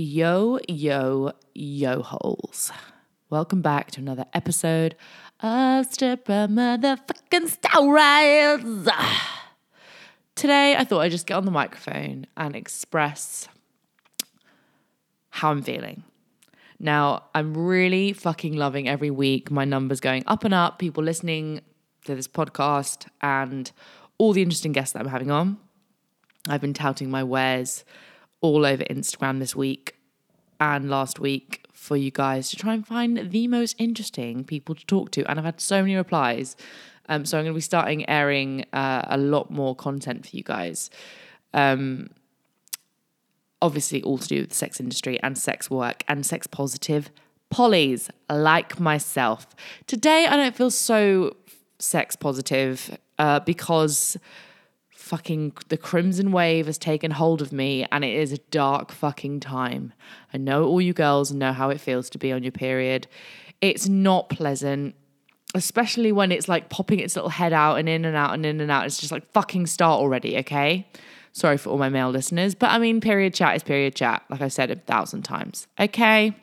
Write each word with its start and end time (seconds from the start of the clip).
Yo, 0.00 0.60
yo, 0.68 1.32
yo 1.56 2.02
holes. 2.02 2.70
Welcome 3.30 3.62
back 3.62 3.90
to 3.90 4.00
another 4.00 4.26
episode 4.32 4.94
of 5.40 5.86
Stripper 5.86 6.46
Motherfucking 6.48 7.48
Stories. 7.48 8.88
Today, 10.36 10.76
I 10.76 10.84
thought 10.84 11.00
I'd 11.00 11.10
just 11.10 11.26
get 11.26 11.34
on 11.34 11.46
the 11.46 11.50
microphone 11.50 12.28
and 12.36 12.54
express 12.54 13.48
how 15.30 15.50
I'm 15.50 15.62
feeling. 15.62 16.04
Now, 16.78 17.24
I'm 17.34 17.58
really 17.58 18.12
fucking 18.12 18.54
loving 18.54 18.88
every 18.88 19.10
week 19.10 19.50
my 19.50 19.64
numbers 19.64 19.98
going 19.98 20.22
up 20.28 20.44
and 20.44 20.54
up, 20.54 20.78
people 20.78 21.02
listening 21.02 21.60
to 22.04 22.14
this 22.14 22.28
podcast, 22.28 23.08
and 23.20 23.72
all 24.16 24.32
the 24.32 24.42
interesting 24.42 24.70
guests 24.70 24.92
that 24.92 25.00
I'm 25.00 25.08
having 25.08 25.32
on. 25.32 25.58
I've 26.48 26.60
been 26.60 26.72
touting 26.72 27.10
my 27.10 27.24
wares 27.24 27.84
all 28.40 28.64
over 28.64 28.84
Instagram 28.84 29.38
this 29.38 29.54
week 29.54 29.96
and 30.60 30.90
last 30.90 31.20
week 31.20 31.66
for 31.72 31.96
you 31.96 32.10
guys 32.10 32.50
to 32.50 32.56
try 32.56 32.74
and 32.74 32.86
find 32.86 33.30
the 33.30 33.48
most 33.48 33.76
interesting 33.78 34.44
people 34.44 34.74
to 34.74 34.84
talk 34.86 35.10
to. 35.12 35.24
And 35.30 35.38
I've 35.38 35.44
had 35.44 35.60
so 35.60 35.80
many 35.80 35.96
replies. 35.96 36.56
Um, 37.08 37.24
so 37.24 37.38
I'm 37.38 37.44
going 37.44 37.54
to 37.54 37.56
be 37.56 37.62
starting 37.62 38.08
airing 38.08 38.66
uh, 38.72 39.02
a 39.06 39.16
lot 39.16 39.50
more 39.50 39.74
content 39.74 40.26
for 40.26 40.36
you 40.36 40.42
guys. 40.42 40.90
Um, 41.54 42.10
obviously, 43.62 44.02
all 44.02 44.18
to 44.18 44.28
do 44.28 44.40
with 44.40 44.50
the 44.50 44.54
sex 44.54 44.80
industry 44.80 45.18
and 45.22 45.38
sex 45.38 45.70
work 45.70 46.04
and 46.08 46.26
sex 46.26 46.46
positive 46.46 47.10
polys 47.52 48.10
like 48.30 48.78
myself. 48.78 49.46
Today, 49.86 50.26
I 50.26 50.36
don't 50.36 50.54
feel 50.54 50.70
so 50.70 51.36
sex 51.78 52.16
positive 52.16 52.98
uh, 53.18 53.40
because 53.40 54.16
fucking 55.08 55.54
the 55.68 55.76
crimson 55.78 56.32
wave 56.32 56.66
has 56.66 56.76
taken 56.76 57.10
hold 57.10 57.40
of 57.40 57.50
me 57.50 57.86
and 57.90 58.04
it 58.04 58.14
is 58.14 58.30
a 58.30 58.38
dark 58.50 58.92
fucking 58.92 59.40
time. 59.40 59.94
I 60.34 60.36
know 60.36 60.66
all 60.66 60.82
you 60.82 60.92
girls 60.92 61.32
know 61.32 61.52
how 61.54 61.70
it 61.70 61.80
feels 61.80 62.10
to 62.10 62.18
be 62.18 62.30
on 62.30 62.42
your 62.42 62.52
period. 62.52 63.06
It's 63.62 63.88
not 63.88 64.28
pleasant, 64.28 64.94
especially 65.54 66.12
when 66.12 66.30
it's 66.30 66.46
like 66.46 66.68
popping 66.68 67.00
its 67.00 67.16
little 67.16 67.30
head 67.30 67.54
out 67.54 67.76
and 67.76 67.88
in 67.88 68.04
and 68.04 68.14
out 68.14 68.34
and 68.34 68.44
in 68.44 68.60
and 68.60 68.70
out. 68.70 68.84
It's 68.84 68.98
just 68.98 69.10
like 69.10 69.26
fucking 69.32 69.66
start 69.66 69.98
already, 69.98 70.36
okay? 70.38 70.86
Sorry 71.32 71.56
for 71.56 71.70
all 71.70 71.78
my 71.78 71.88
male 71.88 72.10
listeners, 72.10 72.54
but 72.54 72.70
I 72.70 72.78
mean, 72.78 73.00
period 73.00 73.32
chat 73.32 73.56
is 73.56 73.62
period 73.62 73.94
chat, 73.94 74.22
like 74.28 74.42
I've 74.42 74.52
said 74.52 74.70
a 74.70 74.76
thousand 74.76 75.22
times, 75.22 75.66
okay? 75.80 76.36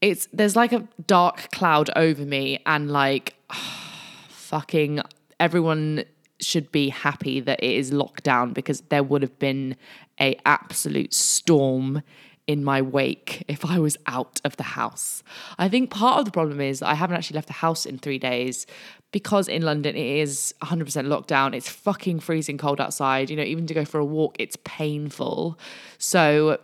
It's 0.00 0.26
there's 0.32 0.56
like 0.56 0.72
a 0.72 0.88
dark 1.06 1.52
cloud 1.52 1.90
over 1.94 2.24
me 2.24 2.60
and 2.66 2.90
like 2.90 3.34
fucking 4.30 5.00
everyone 5.38 6.04
should 6.42 6.70
be 6.72 6.88
happy 6.88 7.40
that 7.40 7.62
it 7.62 7.70
is 7.70 7.92
locked 7.92 8.24
down 8.24 8.52
because 8.52 8.80
there 8.82 9.02
would 9.02 9.22
have 9.22 9.38
been 9.38 9.76
a 10.20 10.36
absolute 10.44 11.14
storm 11.14 12.02
in 12.46 12.64
my 12.64 12.82
wake 12.82 13.44
if 13.46 13.64
I 13.64 13.78
was 13.78 13.96
out 14.06 14.40
of 14.44 14.56
the 14.56 14.64
house. 14.64 15.22
I 15.58 15.68
think 15.68 15.90
part 15.90 16.18
of 16.18 16.24
the 16.24 16.32
problem 16.32 16.60
is 16.60 16.82
I 16.82 16.94
haven't 16.94 17.16
actually 17.16 17.36
left 17.36 17.46
the 17.46 17.54
house 17.54 17.86
in 17.86 17.98
3 17.98 18.18
days 18.18 18.66
because 19.12 19.46
in 19.46 19.62
London 19.62 19.94
it 19.94 20.20
is 20.20 20.54
100% 20.62 20.84
lockdown. 21.06 21.54
It's 21.54 21.68
fucking 21.68 22.20
freezing 22.20 22.58
cold 22.58 22.80
outside. 22.80 23.30
You 23.30 23.36
know, 23.36 23.42
even 23.42 23.66
to 23.68 23.74
go 23.74 23.84
for 23.84 24.00
a 24.00 24.04
walk 24.04 24.36
it's 24.38 24.56
painful. 24.64 25.58
So, 25.98 26.58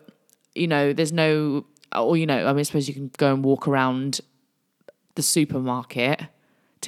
you 0.55 0.67
know, 0.67 0.92
there's 0.92 1.13
no 1.13 1.65
or 1.95 2.17
you 2.17 2.27
know, 2.27 2.47
I 2.47 2.53
mean 2.53 2.61
I 2.61 2.63
suppose 2.63 2.89
you 2.89 2.95
can 2.95 3.11
go 3.17 3.33
and 3.33 3.45
walk 3.45 3.69
around 3.69 4.20
the 5.15 5.23
supermarket 5.23 6.23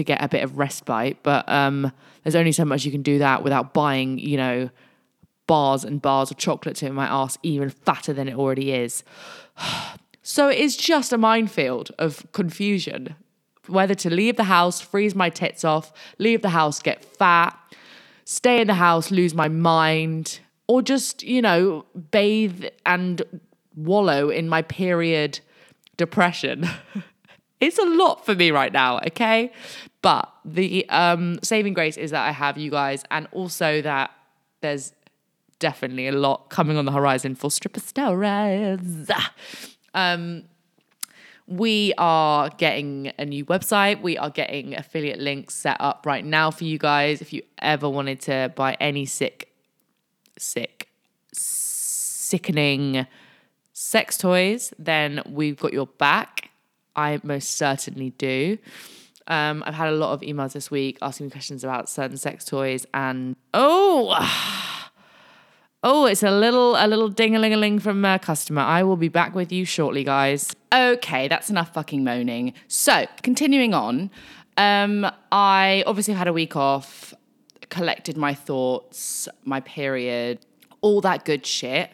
to 0.01 0.05
get 0.05 0.23
a 0.23 0.29
bit 0.29 0.43
of 0.43 0.59
respite. 0.59 1.19
But 1.23 1.49
um, 1.49 1.93
there's 2.25 2.35
only 2.35 2.53
so 2.53 2.65
much 2.65 2.85
you 2.85 2.91
can 2.91 3.03
do 3.03 3.19
that 3.19 3.45
without 3.45 3.75
buying, 3.75 4.19
you 4.19 4.37
know, 4.37 4.71
bars 5.47 5.85
and 5.85 6.01
bars 6.01 6.31
of 6.31 6.37
chocolate 6.37 6.77
to 6.77 6.91
my 6.91 7.07
ass 7.07 7.37
even 7.43 7.71
fatter 7.71 8.13
than 8.13 8.29
it 8.29 8.35
already 8.35 8.73
is. 8.73 9.05
so 10.23 10.49
it 10.49 10.59
is 10.59 10.77
just 10.77 11.13
a 11.13 11.19
minefield 11.19 11.91
of 11.99 12.27
confusion. 12.33 13.15
Whether 13.67 13.95
to 13.97 14.11
leave 14.11 14.37
the 14.37 14.45
house, 14.45 14.81
freeze 14.81 15.15
my 15.15 15.29
tits 15.29 15.65
off, 15.65 15.93
leave 16.19 16.43
the 16.43 16.51
house, 16.51 16.81
get 16.81 17.05
fat, 17.05 17.57
stay 18.25 18.61
in 18.61 18.67
the 18.67 18.75
house, 18.75 19.11
lose 19.11 19.35
my 19.35 19.49
mind, 19.49 20.41
or 20.67 20.83
just, 20.83 21.23
you 21.23 21.43
know, 21.43 21.85
bathe 22.11 22.65
and 22.87 23.23
wallow 23.77 24.31
in 24.31 24.49
my 24.49 24.63
period 24.63 25.41
depression. 25.97 26.69
it's 27.61 27.79
a 27.79 27.85
lot 27.85 28.25
for 28.25 28.35
me 28.35 28.51
right 28.51 28.73
now, 28.73 28.99
okay? 29.09 29.53
But 30.03 30.33
the 30.45 30.89
um, 30.89 31.39
saving 31.43 31.75
grace 31.75 31.97
is 31.97 32.11
that 32.11 32.27
I 32.27 32.33
have 32.33 32.57
you 32.57 32.71
guys, 32.71 33.05
and 33.11 33.29
also 33.33 33.83
that 33.83 34.11
there's 34.61 34.95
definitely 35.59 36.09
a 36.09 36.13
lot 36.13 36.49
coming 36.49 36.77
on 36.77 36.87
the 36.87 36.93
horizon 36.93 37.35
for 37.35 37.51
stripper 37.51 37.81
stories. 37.81 39.11
Um, 39.95 40.45
we 41.47 41.93
are 41.99 42.49
getting 42.49 43.13
a 43.19 43.25
new 43.25 43.45
website. 43.45 44.01
We 44.01 44.17
are 44.17 44.31
getting 44.31 44.75
affiliate 44.75 45.19
links 45.19 45.55
set 45.55 45.77
up 45.81 46.07
right 46.07 46.25
now 46.25 46.51
for 46.53 46.65
you 46.65 46.79
guys. 46.79 47.21
If 47.21 47.33
you 47.33 47.43
ever 47.59 47.89
wanted 47.89 48.21
to 48.23 48.53
buy 48.55 48.77
any 48.81 49.05
sick, 49.05 49.53
sick, 50.39 50.89
sickening 51.33 53.07
sex 53.73 54.17
toys, 54.17 54.73
then 54.79 55.23
we've 55.29 55.59
got 55.59 55.73
your 55.73 55.87
back. 55.87 56.50
I 56.97 57.21
most 57.23 57.53
certainly 57.53 58.11
do. 58.11 58.59
Um, 59.27 59.63
I've 59.65 59.75
had 59.75 59.89
a 59.89 59.97
lot 59.97 60.13
of 60.13 60.23
emails 60.23 60.53
this 60.53 60.71
week 60.71 60.99
asking 61.01 61.27
me 61.27 61.31
questions 61.31 61.63
about 61.63 61.89
certain 61.89 62.17
sex 62.17 62.45
toys, 62.45 62.85
and 62.93 63.37
oh, 63.55 64.17
oh, 65.85 66.07
it's 66.07 66.23
a 66.23 66.33
little 66.33 66.75
a 66.77 66.87
little 66.87 67.09
ding 67.09 67.37
a 67.37 67.39
ling 67.39 67.55
a 67.55 67.57
ling 67.57 67.79
from 67.79 68.05
a 68.05 68.19
customer. 68.19 68.63
I 68.63 68.83
will 68.83 68.97
be 68.97 69.09
back 69.09 69.35
with 69.35 69.53
you 69.53 69.65
shortly, 69.65 70.03
guys. 70.03 70.55
Okay, 70.75 71.29
that's 71.29 71.49
enough 71.49 71.73
fucking 71.73 72.03
moaning. 72.03 72.55
So, 72.67 73.07
continuing 73.23 73.73
on, 73.73 74.11
um, 74.57 75.11
I 75.31 75.85
obviously 75.87 76.15
had 76.15 76.27
a 76.27 76.33
week 76.33 76.57
off, 76.57 77.15
collected 77.69 78.17
my 78.17 78.35
thoughts, 78.35 79.29
my 79.45 79.61
period, 79.61 80.41
all 80.81 81.01
that 81.03 81.25
good 81.25 81.47
shit, 81.47 81.91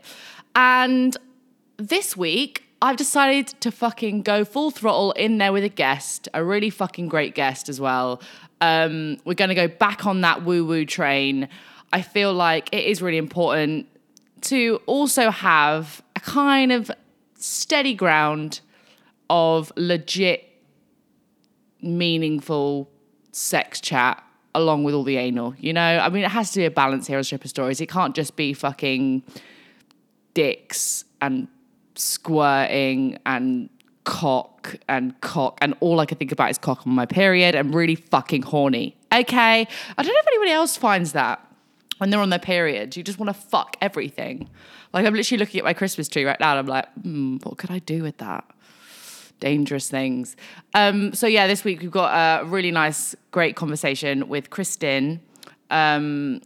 and 0.55 1.17
this 1.77 2.17
week 2.17 2.66
I've 2.83 2.97
decided 2.97 3.49
to 3.61 3.71
fucking 3.71 4.23
go 4.23 4.45
full 4.45 4.71
throttle 4.71 5.13
in 5.13 5.39
there 5.39 5.53
with 5.53 5.65
a 5.65 5.69
guest, 5.69 6.29
a 6.35 6.45
really 6.45 6.71
fucking 6.71 7.09
great 7.09 7.35
guest 7.35 7.69
as 7.69 7.81
well. 7.81 8.21
Um, 8.61 9.19
we're 9.25 9.35
going 9.35 9.49
to 9.49 9.55
go 9.55 9.69
back 9.69 10.07
on 10.07 10.21
that 10.21 10.45
woo 10.45 10.65
woo 10.65 10.85
train. 10.85 11.49
I 11.93 12.03
feel 12.03 12.35
like 12.35 12.69
it 12.73 12.85
is 12.85 13.01
really 13.01 13.17
important 13.17 13.87
to 14.43 14.81
also 14.87 15.31
have 15.31 16.03
a 16.15 16.21
kind 16.21 16.71
of 16.71 16.91
steady 17.35 17.95
ground 17.95 18.61
of 19.31 19.73
legit, 19.77 20.45
meaningful 21.81 22.91
sex 23.33 23.81
chat 23.81 24.23
along 24.55 24.85
with 24.85 24.95
all 24.95 25.05
the 25.05 25.17
anal. 25.17 25.55
You 25.59 25.73
know, 25.73 25.99
I 25.99 26.09
mean, 26.09 26.25
it 26.25 26.31
has 26.31 26.51
to 26.53 26.61
be 26.61 26.65
a 26.67 26.71
balance 26.71 27.07
here 27.07 27.19
on 27.19 27.25
Stripper 27.25 27.49
Stories. 27.49 27.81
It 27.81 27.89
can't 27.89 28.15
just 28.15 28.37
be 28.37 28.53
fucking 28.53 29.23
dicks 30.35 31.05
and 31.21 31.49
squirting 31.99 33.19
and 33.27 33.69
cock 34.05 34.77
and 34.89 35.21
cock 35.21 35.59
and 35.61 35.75
all 35.81 36.01
I 36.01 36.07
can 36.07 36.17
think 36.17 36.33
about 36.33 36.51
is 36.51 36.59
cock 36.59 36.87
on 36.87 36.93
my 36.93 37.07
period. 37.07 37.55
I'm 37.55 37.75
really 37.75 37.97
fucking 37.97 38.43
horny. 38.43 38.97
Okay. 39.13 39.61
I 39.61 40.03
don't 40.03 40.07
know 40.07 40.21
if 40.21 40.29
anybody 40.29 40.53
else 40.53 40.77
finds 40.77 41.13
that 41.13 41.45
when 41.99 42.11
they're 42.11 42.21
on 42.21 42.31
their 42.31 42.39
period. 42.39 42.97
You 42.97 43.03
just 43.03 43.19
want 43.19 43.29
to 43.29 43.35
fuck 43.35 43.77
everything. 43.81 44.49
Like 44.93 45.05
I'm 45.07 45.15
literally 45.15 45.39
looking 45.39 45.59
at 45.59 45.65
my 45.65 45.75
Christmas 45.75 46.09
tree 46.09 46.25
right 46.25 46.39
now 46.39 46.53
and 46.53 46.61
I'm 46.61 46.67
like, 46.67 46.93
hmm, 47.03 47.37
what 47.43 47.59
could 47.59 47.71
I 47.71 47.81
do 47.81 48.03
with 48.03 48.19
that? 48.19 48.45
Dangerous 49.41 49.91
things. 49.91 50.37
Um, 50.73 51.13
so 51.13 51.27
yeah, 51.27 51.47
this 51.47 51.65
week 51.65 51.81
we've 51.83 51.91
got 51.91 52.43
a 52.43 52.45
really 52.45 52.71
nice, 52.71 53.15
great 53.33 53.57
conversation 53.57 54.29
with 54.29 54.51
Kristen. 54.51 55.21
Um, 55.69 56.41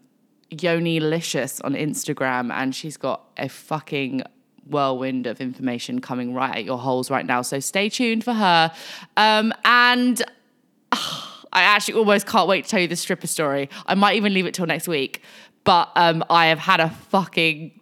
Yoni 0.50 0.98
Licious 0.98 1.60
on 1.60 1.74
Instagram, 1.74 2.52
and 2.52 2.74
she's 2.74 2.96
got 2.96 3.22
a 3.36 3.48
fucking 3.48 4.22
whirlwind 4.66 5.26
of 5.26 5.40
information 5.40 6.00
coming 6.00 6.34
right 6.34 6.56
at 6.56 6.64
your 6.64 6.78
holes 6.78 7.10
right 7.10 7.26
now. 7.26 7.42
So 7.42 7.60
stay 7.60 7.88
tuned 7.88 8.24
for 8.24 8.32
her. 8.32 8.72
Um, 9.16 9.52
and 9.64 10.22
I 10.92 11.62
actually 11.62 11.94
almost 11.94 12.26
can't 12.26 12.48
wait 12.48 12.64
to 12.64 12.70
tell 12.70 12.80
you 12.80 12.88
the 12.88 12.96
stripper 12.96 13.26
story. 13.26 13.68
I 13.86 13.94
might 13.94 14.16
even 14.16 14.32
leave 14.32 14.46
it 14.46 14.54
till 14.54 14.66
next 14.66 14.88
week. 14.88 15.22
But 15.64 15.90
um, 15.96 16.24
I 16.30 16.46
have 16.46 16.58
had 16.58 16.80
a 16.80 16.90
fucking, 16.90 17.78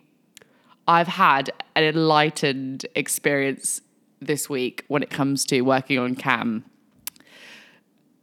I've 0.86 1.08
had 1.08 1.50
an 1.76 1.84
enlightened 1.84 2.86
experience 2.94 3.82
this 4.20 4.48
week 4.48 4.84
when 4.88 5.02
it 5.02 5.10
comes 5.10 5.44
to 5.46 5.60
working 5.60 5.98
on 5.98 6.14
cam. 6.14 6.64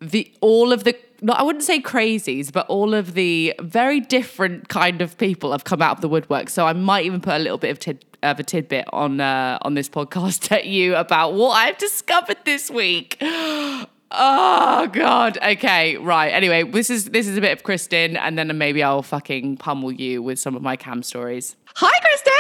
The 0.02 0.32
all 0.42 0.74
of 0.74 0.84
the 0.84 0.96
I 1.32 1.44
wouldn't 1.44 1.64
say 1.64 1.80
crazies, 1.80 2.52
but 2.52 2.68
all 2.68 2.94
of 2.94 3.14
the 3.14 3.54
very 3.62 4.00
different 4.00 4.68
kind 4.68 5.02
of 5.02 5.18
people 5.18 5.52
have 5.54 5.64
come 5.64 5.82
out 5.82 5.98
of 5.98 6.02
the 6.02 6.10
woodwork. 6.10 6.50
So 6.50 6.68
I 6.68 6.74
might 6.74 7.06
even 7.06 7.22
put 7.22 7.34
a 7.34 7.40
little 7.40 7.58
bit 7.58 7.72
of 7.72 7.80
tid- 7.80 8.06
of 8.32 8.40
a 8.40 8.44
tidbit 8.44 8.86
on 8.94 9.20
uh, 9.22 9.58
on 9.62 9.74
this 9.76 9.90
podcast 9.90 10.52
at 10.58 10.66
you 10.66 10.96
about 10.96 11.34
what 11.34 11.52
I've 11.52 11.78
discovered 11.78 12.38
this 12.46 12.70
week. 12.72 13.18
Oh 14.18 14.88
god. 14.94 15.38
Okay, 15.44 15.98
right. 15.98 16.30
Anyway, 16.30 16.64
this 16.64 16.90
is 16.90 17.06
this 17.06 17.28
is 17.28 17.38
a 17.38 17.42
bit 17.42 17.52
of 17.52 17.64
Kristen, 17.64 18.16
and 18.16 18.38
then 18.38 18.56
maybe 18.58 18.82
I'll 18.84 19.02
fucking 19.02 19.58
pummel 19.58 19.92
you 19.92 20.22
with 20.22 20.40
some 20.40 20.56
of 20.56 20.62
my 20.62 20.76
cam 20.78 21.04
stories. 21.04 21.56
Hi, 21.76 22.00
Kristen. 22.00 22.32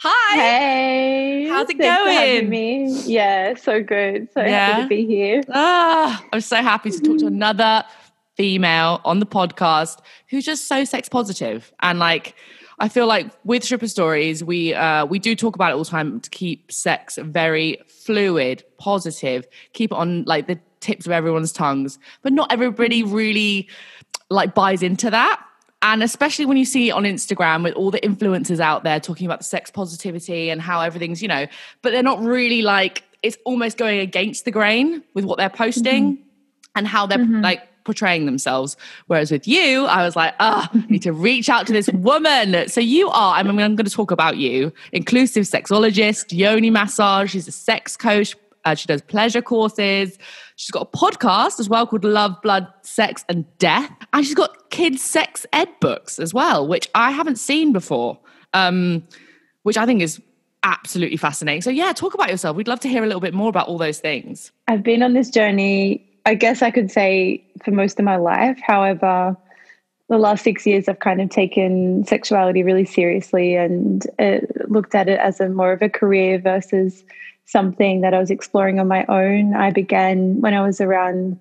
Hi. 0.00 0.34
Hey. 0.36 1.48
How's 1.48 1.68
it 1.70 1.78
Thanks 1.78 1.96
for 2.04 2.10
having 2.12 2.40
going? 2.40 2.50
me. 2.50 3.00
Yeah, 3.06 3.54
so 3.56 3.82
good. 3.82 4.28
So 4.32 4.42
Yeah? 4.42 4.66
happy 4.66 4.82
to 4.82 4.88
be 4.88 5.06
here. 5.06 5.42
Ah, 5.52 6.22
I'm 6.32 6.40
so 6.42 6.56
happy 6.56 6.90
to 6.90 7.00
talk 7.00 7.18
to 7.18 7.26
another 7.26 7.82
female 8.36 9.00
on 9.04 9.18
the 9.18 9.26
podcast 9.26 9.98
who's 10.30 10.44
just 10.44 10.68
so 10.68 10.84
sex 10.84 11.08
positive 11.08 11.72
and 11.80 11.98
like 11.98 12.36
I 12.80 12.88
feel 12.88 13.06
like 13.06 13.30
with 13.44 13.64
stripper 13.64 13.88
stories 13.88 14.44
we 14.44 14.74
uh 14.74 15.04
we 15.06 15.18
do 15.18 15.34
talk 15.34 15.54
about 15.54 15.70
it 15.70 15.74
all 15.74 15.84
the 15.84 15.90
time 15.90 16.20
to 16.20 16.30
keep 16.30 16.70
sex 16.70 17.18
very 17.20 17.78
fluid, 17.86 18.64
positive, 18.78 19.46
keep 19.72 19.92
it 19.92 19.96
on 19.96 20.24
like 20.24 20.46
the 20.46 20.58
tips 20.80 21.06
of 21.06 21.12
everyone's 21.12 21.52
tongues, 21.52 21.98
but 22.22 22.32
not 22.32 22.52
everybody 22.52 23.02
really 23.02 23.68
like 24.30 24.54
buys 24.54 24.82
into 24.82 25.10
that. 25.10 25.42
And 25.82 26.02
especially 26.02 26.44
when 26.46 26.56
you 26.56 26.64
see 26.64 26.88
it 26.88 26.92
on 26.92 27.04
Instagram 27.04 27.62
with 27.62 27.74
all 27.74 27.90
the 27.90 28.00
influencers 28.00 28.58
out 28.60 28.82
there 28.82 28.98
talking 28.98 29.26
about 29.26 29.38
the 29.38 29.44
sex 29.44 29.70
positivity 29.70 30.50
and 30.50 30.60
how 30.60 30.80
everything's, 30.80 31.22
you 31.22 31.28
know, 31.28 31.46
but 31.82 31.90
they're 31.92 32.02
not 32.02 32.20
really 32.20 32.62
like, 32.62 33.04
it's 33.22 33.38
almost 33.44 33.78
going 33.78 34.00
against 34.00 34.44
the 34.44 34.50
grain 34.50 35.04
with 35.14 35.24
what 35.24 35.38
they're 35.38 35.48
posting 35.48 36.18
and 36.74 36.86
how 36.86 37.06
they're 37.06 37.24
like 37.24 37.67
portraying 37.88 38.26
themselves. 38.26 38.76
Whereas 39.06 39.30
with 39.30 39.48
you, 39.48 39.86
I 39.86 40.04
was 40.04 40.14
like, 40.14 40.34
ah, 40.40 40.68
I 40.74 40.84
need 40.90 41.00
to 41.04 41.12
reach 41.14 41.48
out 41.48 41.66
to 41.68 41.72
this 41.72 41.88
woman. 41.94 42.68
So 42.68 42.82
you 42.82 43.08
are, 43.08 43.34
I 43.34 43.42
mean, 43.42 43.58
I'm 43.58 43.76
going 43.76 43.86
to 43.86 43.90
talk 43.90 44.10
about 44.10 44.36
you, 44.36 44.70
inclusive 44.92 45.44
sexologist, 45.44 46.36
yoni 46.36 46.68
massage. 46.68 47.30
She's 47.30 47.48
a 47.48 47.52
sex 47.52 47.96
coach. 47.96 48.36
Uh, 48.66 48.74
she 48.74 48.86
does 48.86 49.00
pleasure 49.00 49.40
courses. 49.40 50.18
She's 50.56 50.70
got 50.70 50.82
a 50.82 50.96
podcast 50.98 51.58
as 51.60 51.70
well 51.70 51.86
called 51.86 52.04
Love, 52.04 52.36
Blood, 52.42 52.66
Sex, 52.82 53.24
and 53.30 53.46
Death. 53.56 53.90
And 54.12 54.26
she's 54.26 54.34
got 54.34 54.68
kids' 54.68 55.02
sex 55.02 55.46
ed 55.54 55.70
books 55.80 56.18
as 56.18 56.34
well, 56.34 56.68
which 56.68 56.90
I 56.94 57.10
haven't 57.10 57.36
seen 57.36 57.72
before, 57.72 58.18
um, 58.52 59.02
which 59.62 59.78
I 59.78 59.86
think 59.86 60.02
is 60.02 60.20
absolutely 60.62 61.16
fascinating. 61.16 61.62
So, 61.62 61.70
yeah, 61.70 61.92
talk 61.92 62.12
about 62.12 62.28
yourself. 62.28 62.56
We'd 62.56 62.68
love 62.68 62.80
to 62.80 62.88
hear 62.88 63.02
a 63.02 63.06
little 63.06 63.20
bit 63.20 63.32
more 63.32 63.48
about 63.48 63.68
all 63.68 63.78
those 63.78 64.00
things. 64.00 64.52
I've 64.66 64.82
been 64.82 65.02
on 65.02 65.14
this 65.14 65.30
journey, 65.30 66.04
I 66.28 66.34
guess 66.34 66.60
I 66.60 66.70
could 66.70 66.90
say, 66.90 67.42
for 67.64 67.70
most 67.70 67.98
of 67.98 68.04
my 68.04 68.16
life. 68.16 68.60
However, 68.62 69.34
the 70.10 70.18
last 70.18 70.44
six 70.44 70.66
years, 70.66 70.86
I've 70.86 70.98
kind 70.98 71.22
of 71.22 71.30
taken 71.30 72.04
sexuality 72.04 72.62
really 72.62 72.84
seriously 72.84 73.54
and 73.56 74.06
uh, 74.18 74.40
looked 74.68 74.94
at 74.94 75.08
it 75.08 75.18
as 75.20 75.40
a 75.40 75.48
more 75.48 75.72
of 75.72 75.80
a 75.80 75.88
career 75.88 76.38
versus 76.38 77.02
something 77.46 78.02
that 78.02 78.12
I 78.12 78.18
was 78.18 78.30
exploring 78.30 78.78
on 78.78 78.88
my 78.88 79.06
own. 79.06 79.54
I 79.54 79.70
began 79.70 80.42
when 80.42 80.52
I 80.52 80.60
was 80.60 80.82
around 80.82 81.40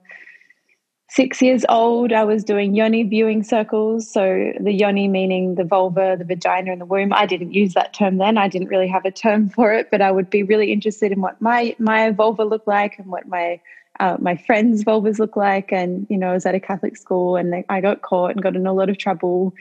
six 1.10 1.42
years 1.42 1.66
old. 1.68 2.13
I 2.13 2.24
was 2.24 2.45
doing 2.45 2.74
yoni 2.74 3.04
viewing 3.04 3.44
circles. 3.44 4.10
So, 4.10 4.54
the 4.57 4.72
yoni 4.72 5.10
meaning 5.10 5.56
the 5.56 5.66
vulva, 5.66 6.16
the 6.18 6.24
vagina, 6.24 6.72
and 6.72 6.80
the 6.80 6.86
womb. 6.86 7.12
I 7.12 7.25
didn't 7.25 7.51
use 7.51 7.74
that 7.74 7.94
term 7.94 8.19
then. 8.19 8.38
I 8.38 8.48
didn't 8.48 8.69
really 8.69 8.88
have 8.88 9.04
a 9.04 9.12
term 9.12 9.50
for 9.50 9.74
it, 9.74 9.92
but 9.92 10.01
I 10.01 10.12
would 10.12 10.30
be 10.30 10.44
really 10.44 10.72
interested 10.72 11.12
in 11.12 11.19
what 11.19 11.42
my 11.42 11.75
my 11.78 12.12
vulva 12.12 12.45
looked 12.45 12.69
like 12.69 12.98
and 13.00 13.07
what 13.07 13.28
my 13.28 13.60
uh, 14.00 14.18
my 14.20 14.36
friends' 14.36 14.84
vulvas 14.84 15.20
look 15.20 15.36
like. 15.36 15.72
And 15.72 16.08
you 16.10 16.18
know, 16.18 16.30
I 16.30 16.34
was 16.34 16.46
at 16.46 16.56
a 16.56 16.60
Catholic 16.60 16.98
school, 16.98 17.36
and 17.36 17.64
I 17.70 17.82
got 17.82 18.02
caught 18.02 18.32
and 18.32 18.42
got 18.42 18.56
in 18.56 18.68
a 18.68 18.74
lot 18.74 18.90
of 18.90 18.98
trouble. 18.98 19.54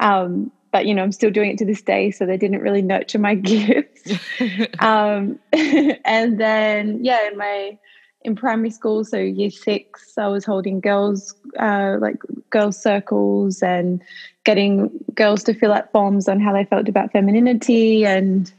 Um, 0.00 0.50
but 0.70 0.86
you 0.86 0.94
know, 0.94 1.02
I'm 1.02 1.12
still 1.12 1.30
doing 1.30 1.50
it 1.50 1.58
to 1.58 1.64
this 1.64 1.82
day, 1.82 2.10
so 2.10 2.26
they 2.26 2.36
didn't 2.36 2.60
really 2.60 2.82
nurture 2.82 3.18
my 3.18 3.34
gifts. 3.52 4.12
um, 4.78 5.38
and 5.52 6.40
then, 6.40 7.04
yeah, 7.04 7.28
in 7.28 7.36
my 7.36 7.78
in 8.24 8.36
primary 8.36 8.70
school, 8.70 9.04
so 9.04 9.18
year 9.18 9.50
six, 9.50 10.16
I 10.16 10.28
was 10.28 10.44
holding 10.44 10.80
girls 10.80 11.34
uh, 11.58 11.96
like 12.00 12.16
girls 12.50 12.80
circles 12.80 13.62
and 13.62 14.02
getting 14.44 14.90
girls 15.14 15.42
to 15.44 15.54
fill 15.54 15.72
out 15.72 15.90
forms 15.92 16.28
on 16.28 16.40
how 16.40 16.52
they 16.52 16.64
felt 16.64 16.88
about 16.88 17.12
femininity 17.12 18.04
and 18.04 18.52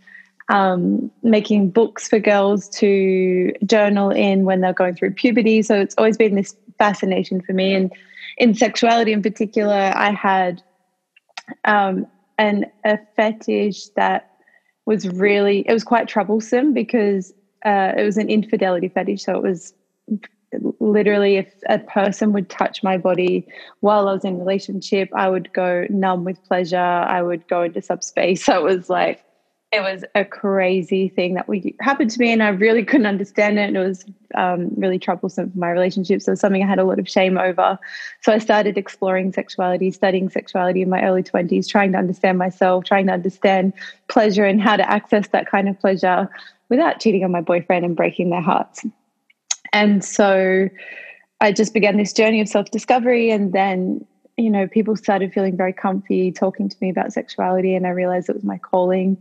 um, 0.54 1.12
making 1.24 1.72
books 1.72 2.08
for 2.08 2.20
girls 2.20 2.70
to 2.70 3.52
journal 3.66 4.12
in 4.12 4.46
when 4.46 4.62
they're 4.62 4.72
going 4.72 4.96
through 4.96 5.12
puberty. 5.12 5.64
So 5.64 5.80
it's 5.80 5.96
always 5.98 6.16
been 6.16 6.36
this 6.36 6.56
fascination 6.78 7.42
for 7.42 7.54
me. 7.54 7.74
And 7.74 7.92
in 8.38 8.54
sexuality 8.54 9.14
in 9.14 9.24
particular, 9.24 9.92
I 9.96 10.12
had 10.12 10.62
um, 11.66 12.06
an 12.38 12.68
a 12.86 13.00
fetish 13.16 13.88
that 13.96 14.30
was 14.86 15.08
really 15.08 15.66
it 15.68 15.74
was 15.74 15.84
quite 15.84 16.08
troublesome 16.08 16.72
because 16.72 17.34
uh, 17.66 17.94
it 17.98 18.04
was 18.04 18.18
an 18.18 18.30
infidelity 18.30 18.90
fetish. 18.90 19.24
So 19.24 19.36
it 19.36 19.42
was 19.42 19.74
literally 20.80 21.38
if 21.38 21.52
a 21.68 21.80
person 21.80 22.32
would 22.32 22.48
touch 22.48 22.84
my 22.84 22.96
body 23.00 23.48
while 23.80 24.08
I 24.08 24.14
was 24.14 24.24
in 24.24 24.38
relationship, 24.38 25.10
I 25.16 25.30
would 25.30 25.52
go 25.52 25.88
numb 25.90 26.26
with 26.26 26.44
pleasure. 26.44 26.78
I 26.78 27.24
would 27.24 27.48
go 27.48 27.64
into 27.64 27.82
subspace. 27.82 28.48
It 28.48 28.62
was 28.62 28.88
like 28.88 29.26
it 29.74 29.82
was 29.82 30.06
a 30.14 30.24
crazy 30.24 31.10
thing 31.10 31.34
that 31.34 31.48
we 31.48 31.76
happened 31.80 32.12
to 32.12 32.20
me, 32.20 32.32
and 32.32 32.44
I 32.44 32.50
really 32.50 32.86
couldn't 32.86 33.08
understand 33.08 33.58
it. 33.58 33.64
And 33.64 33.78
it 33.78 33.80
was 33.80 34.06
um, 34.36 34.70
really 34.78 35.00
troublesome 35.00 35.52
for 35.52 35.58
my 35.58 35.72
relationships. 35.72 36.26
So 36.26 36.30
it 36.30 36.34
was 36.34 36.40
something 36.42 36.64
I 36.64 36.68
had 36.68 36.78
a 36.78 36.84
lot 36.84 37.00
of 37.00 37.10
shame 37.10 37.40
over. 37.40 37.80
So 38.22 38.32
I 38.32 38.38
started 38.38 38.78
exploring 38.78 39.34
sexuality, 39.34 39.90
studying 39.90 40.30
sexuality 40.30 40.84
in 40.84 40.90
my 40.90 41.04
early 41.04 41.24
twenties, 41.24 41.68
trying 41.68 41.92
to 41.94 41.98
understand 41.98 42.38
myself, 42.38 42.84
trying 42.84 43.08
to 43.08 43.14
understand 43.14 43.74
pleasure 44.10 44.46
and 44.46 44.62
how 44.62 44.76
to 44.76 44.88
access 44.88 45.28
that 45.30 45.50
kind 45.50 45.68
of 45.68 45.80
pleasure 45.80 46.30
without 46.70 47.00
cheating 47.00 47.24
on 47.24 47.32
my 47.32 47.42
boyfriend 47.42 47.84
and 47.84 47.96
breaking 47.96 48.30
their 48.30 48.42
hearts. 48.42 48.86
And 49.74 50.06
so 50.06 50.70
I 51.42 51.52
just 51.52 51.74
began 51.74 51.98
this 51.98 52.14
journey 52.14 52.42
of 52.42 52.48
self 52.48 52.70
discovery. 52.70 53.32
And 53.32 53.54
then, 53.54 54.06
you 54.38 54.52
know, 54.52 54.68
people 54.68 54.96
started 54.96 55.34
feeling 55.34 55.58
very 55.58 55.74
comfy 55.74 56.32
talking 56.32 56.70
to 56.70 56.78
me 56.80 56.92
about 56.92 57.12
sexuality. 57.12 57.74
And 57.74 57.88
I 57.88 57.90
realized 57.90 58.30
it 58.30 58.36
was 58.36 58.44
my 58.44 58.60
calling 58.60 59.18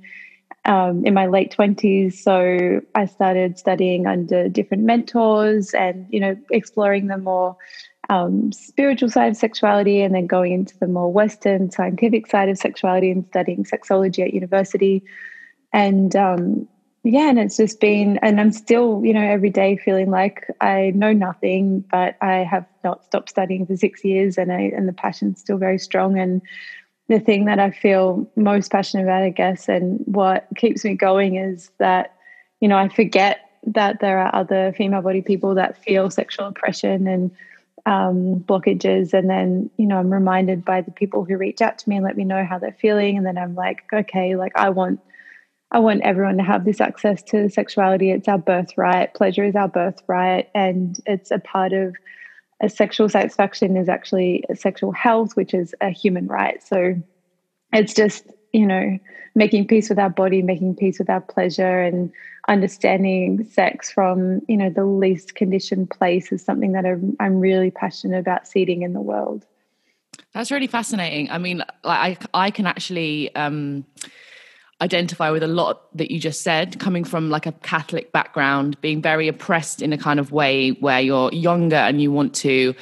um, 0.64 1.04
in 1.04 1.14
my 1.14 1.26
late 1.26 1.54
20s. 1.56 2.14
So 2.14 2.80
I 2.94 3.06
started 3.06 3.58
studying 3.58 4.06
under 4.06 4.48
different 4.48 4.84
mentors 4.84 5.74
and, 5.74 6.06
you 6.10 6.20
know, 6.20 6.36
exploring 6.50 7.08
the 7.08 7.18
more 7.18 7.56
um, 8.10 8.52
spiritual 8.52 9.08
side 9.08 9.30
of 9.30 9.36
sexuality 9.36 10.02
and 10.02 10.14
then 10.14 10.26
going 10.26 10.52
into 10.52 10.78
the 10.78 10.86
more 10.86 11.12
Western 11.12 11.70
scientific 11.70 12.26
side 12.26 12.48
of 12.48 12.58
sexuality 12.58 13.10
and 13.10 13.26
studying 13.26 13.64
sexology 13.64 14.24
at 14.24 14.34
university. 14.34 15.02
And 15.72 16.14
um, 16.14 16.68
yeah, 17.04 17.28
and 17.28 17.38
it's 17.38 17.56
just 17.56 17.80
been, 17.80 18.18
and 18.22 18.40
I'm 18.40 18.52
still, 18.52 19.02
you 19.04 19.12
know, 19.12 19.22
every 19.22 19.50
day 19.50 19.76
feeling 19.76 20.10
like 20.10 20.46
I 20.60 20.92
know 20.94 21.12
nothing, 21.12 21.84
but 21.90 22.16
I 22.20 22.44
have 22.48 22.66
not 22.84 23.04
stopped 23.04 23.30
studying 23.30 23.66
for 23.66 23.76
six 23.76 24.04
years, 24.04 24.38
and 24.38 24.52
I 24.52 24.70
and 24.76 24.88
the 24.88 24.92
passion's 24.92 25.40
still 25.40 25.58
very 25.58 25.78
strong. 25.78 26.16
And 26.16 26.42
the 27.12 27.20
thing 27.20 27.44
that 27.44 27.58
I 27.58 27.70
feel 27.70 28.26
most 28.36 28.70
passionate 28.70 29.04
about, 29.04 29.22
I 29.22 29.30
guess, 29.30 29.68
and 29.68 30.00
what 30.06 30.46
keeps 30.56 30.82
me 30.82 30.94
going 30.94 31.36
is 31.36 31.70
that, 31.78 32.16
you 32.60 32.68
know, 32.68 32.78
I 32.78 32.88
forget 32.88 33.50
that 33.66 34.00
there 34.00 34.18
are 34.18 34.34
other 34.34 34.72
female 34.76 35.02
body 35.02 35.20
people 35.20 35.54
that 35.56 35.76
feel 35.76 36.10
sexual 36.10 36.46
oppression 36.46 37.06
and 37.06 37.30
um, 37.84 38.40
blockages. 38.46 39.12
And 39.12 39.28
then, 39.28 39.68
you 39.76 39.86
know, 39.86 39.98
I'm 39.98 40.10
reminded 40.10 40.64
by 40.64 40.80
the 40.80 40.90
people 40.90 41.24
who 41.24 41.36
reach 41.36 41.60
out 41.60 41.78
to 41.78 41.88
me 41.88 41.96
and 41.96 42.04
let 42.04 42.16
me 42.16 42.24
know 42.24 42.44
how 42.44 42.58
they're 42.58 42.76
feeling. 42.80 43.18
And 43.18 43.26
then 43.26 43.36
I'm 43.36 43.54
like, 43.54 43.82
okay, 43.92 44.34
like 44.34 44.52
I 44.56 44.70
want, 44.70 44.98
I 45.70 45.80
want 45.80 46.00
everyone 46.02 46.38
to 46.38 46.42
have 46.44 46.64
this 46.64 46.80
access 46.80 47.22
to 47.24 47.50
sexuality. 47.50 48.10
It's 48.10 48.28
our 48.28 48.38
birthright. 48.38 49.12
Pleasure 49.14 49.44
is 49.44 49.54
our 49.54 49.68
birthright. 49.68 50.48
And 50.54 50.98
it's 51.04 51.30
a 51.30 51.38
part 51.38 51.74
of 51.74 51.94
sexual 52.68 53.08
satisfaction 53.08 53.76
is 53.76 53.88
actually 53.88 54.44
sexual 54.54 54.92
health, 54.92 55.36
which 55.36 55.54
is 55.54 55.74
a 55.80 55.90
human 55.90 56.26
right. 56.26 56.62
So 56.62 56.94
it's 57.72 57.94
just, 57.94 58.24
you 58.52 58.66
know, 58.66 58.98
making 59.34 59.66
peace 59.66 59.88
with 59.88 59.98
our 59.98 60.10
body, 60.10 60.42
making 60.42 60.76
peace 60.76 60.98
with 60.98 61.08
our 61.08 61.20
pleasure 61.20 61.80
and 61.80 62.12
understanding 62.48 63.44
sex 63.44 63.90
from, 63.90 64.40
you 64.48 64.56
know, 64.56 64.68
the 64.68 64.84
least 64.84 65.34
conditioned 65.34 65.90
place 65.90 66.32
is 66.32 66.44
something 66.44 66.72
that 66.72 66.84
I'm, 66.84 67.16
I'm 67.20 67.40
really 67.40 67.70
passionate 67.70 68.18
about 68.18 68.46
seeding 68.46 68.82
in 68.82 68.92
the 68.92 69.00
world. 69.00 69.46
That's 70.34 70.50
really 70.50 70.66
fascinating. 70.66 71.30
I 71.30 71.38
mean, 71.38 71.58
like 71.84 72.26
I, 72.34 72.46
I 72.46 72.50
can 72.50 72.66
actually 72.66 73.34
um, 73.34 73.84
identify 74.82 75.30
with 75.30 75.42
a 75.42 75.48
lot 75.48 75.96
that 75.96 76.10
you 76.10 76.18
just 76.18 76.42
said, 76.42 76.78
coming 76.78 77.04
from 77.04 77.30
like 77.30 77.46
a 77.46 77.52
Catholic 77.52 78.12
background, 78.12 78.78
being 78.80 79.00
very 79.00 79.28
oppressed 79.28 79.80
in 79.80 79.92
a 79.92 79.98
kind 79.98 80.18
of 80.20 80.32
way 80.32 80.70
where 80.72 81.00
you're 81.00 81.32
younger 81.32 81.76
and 81.76 82.02
you 82.02 82.10
want 82.12 82.34
to 82.34 82.74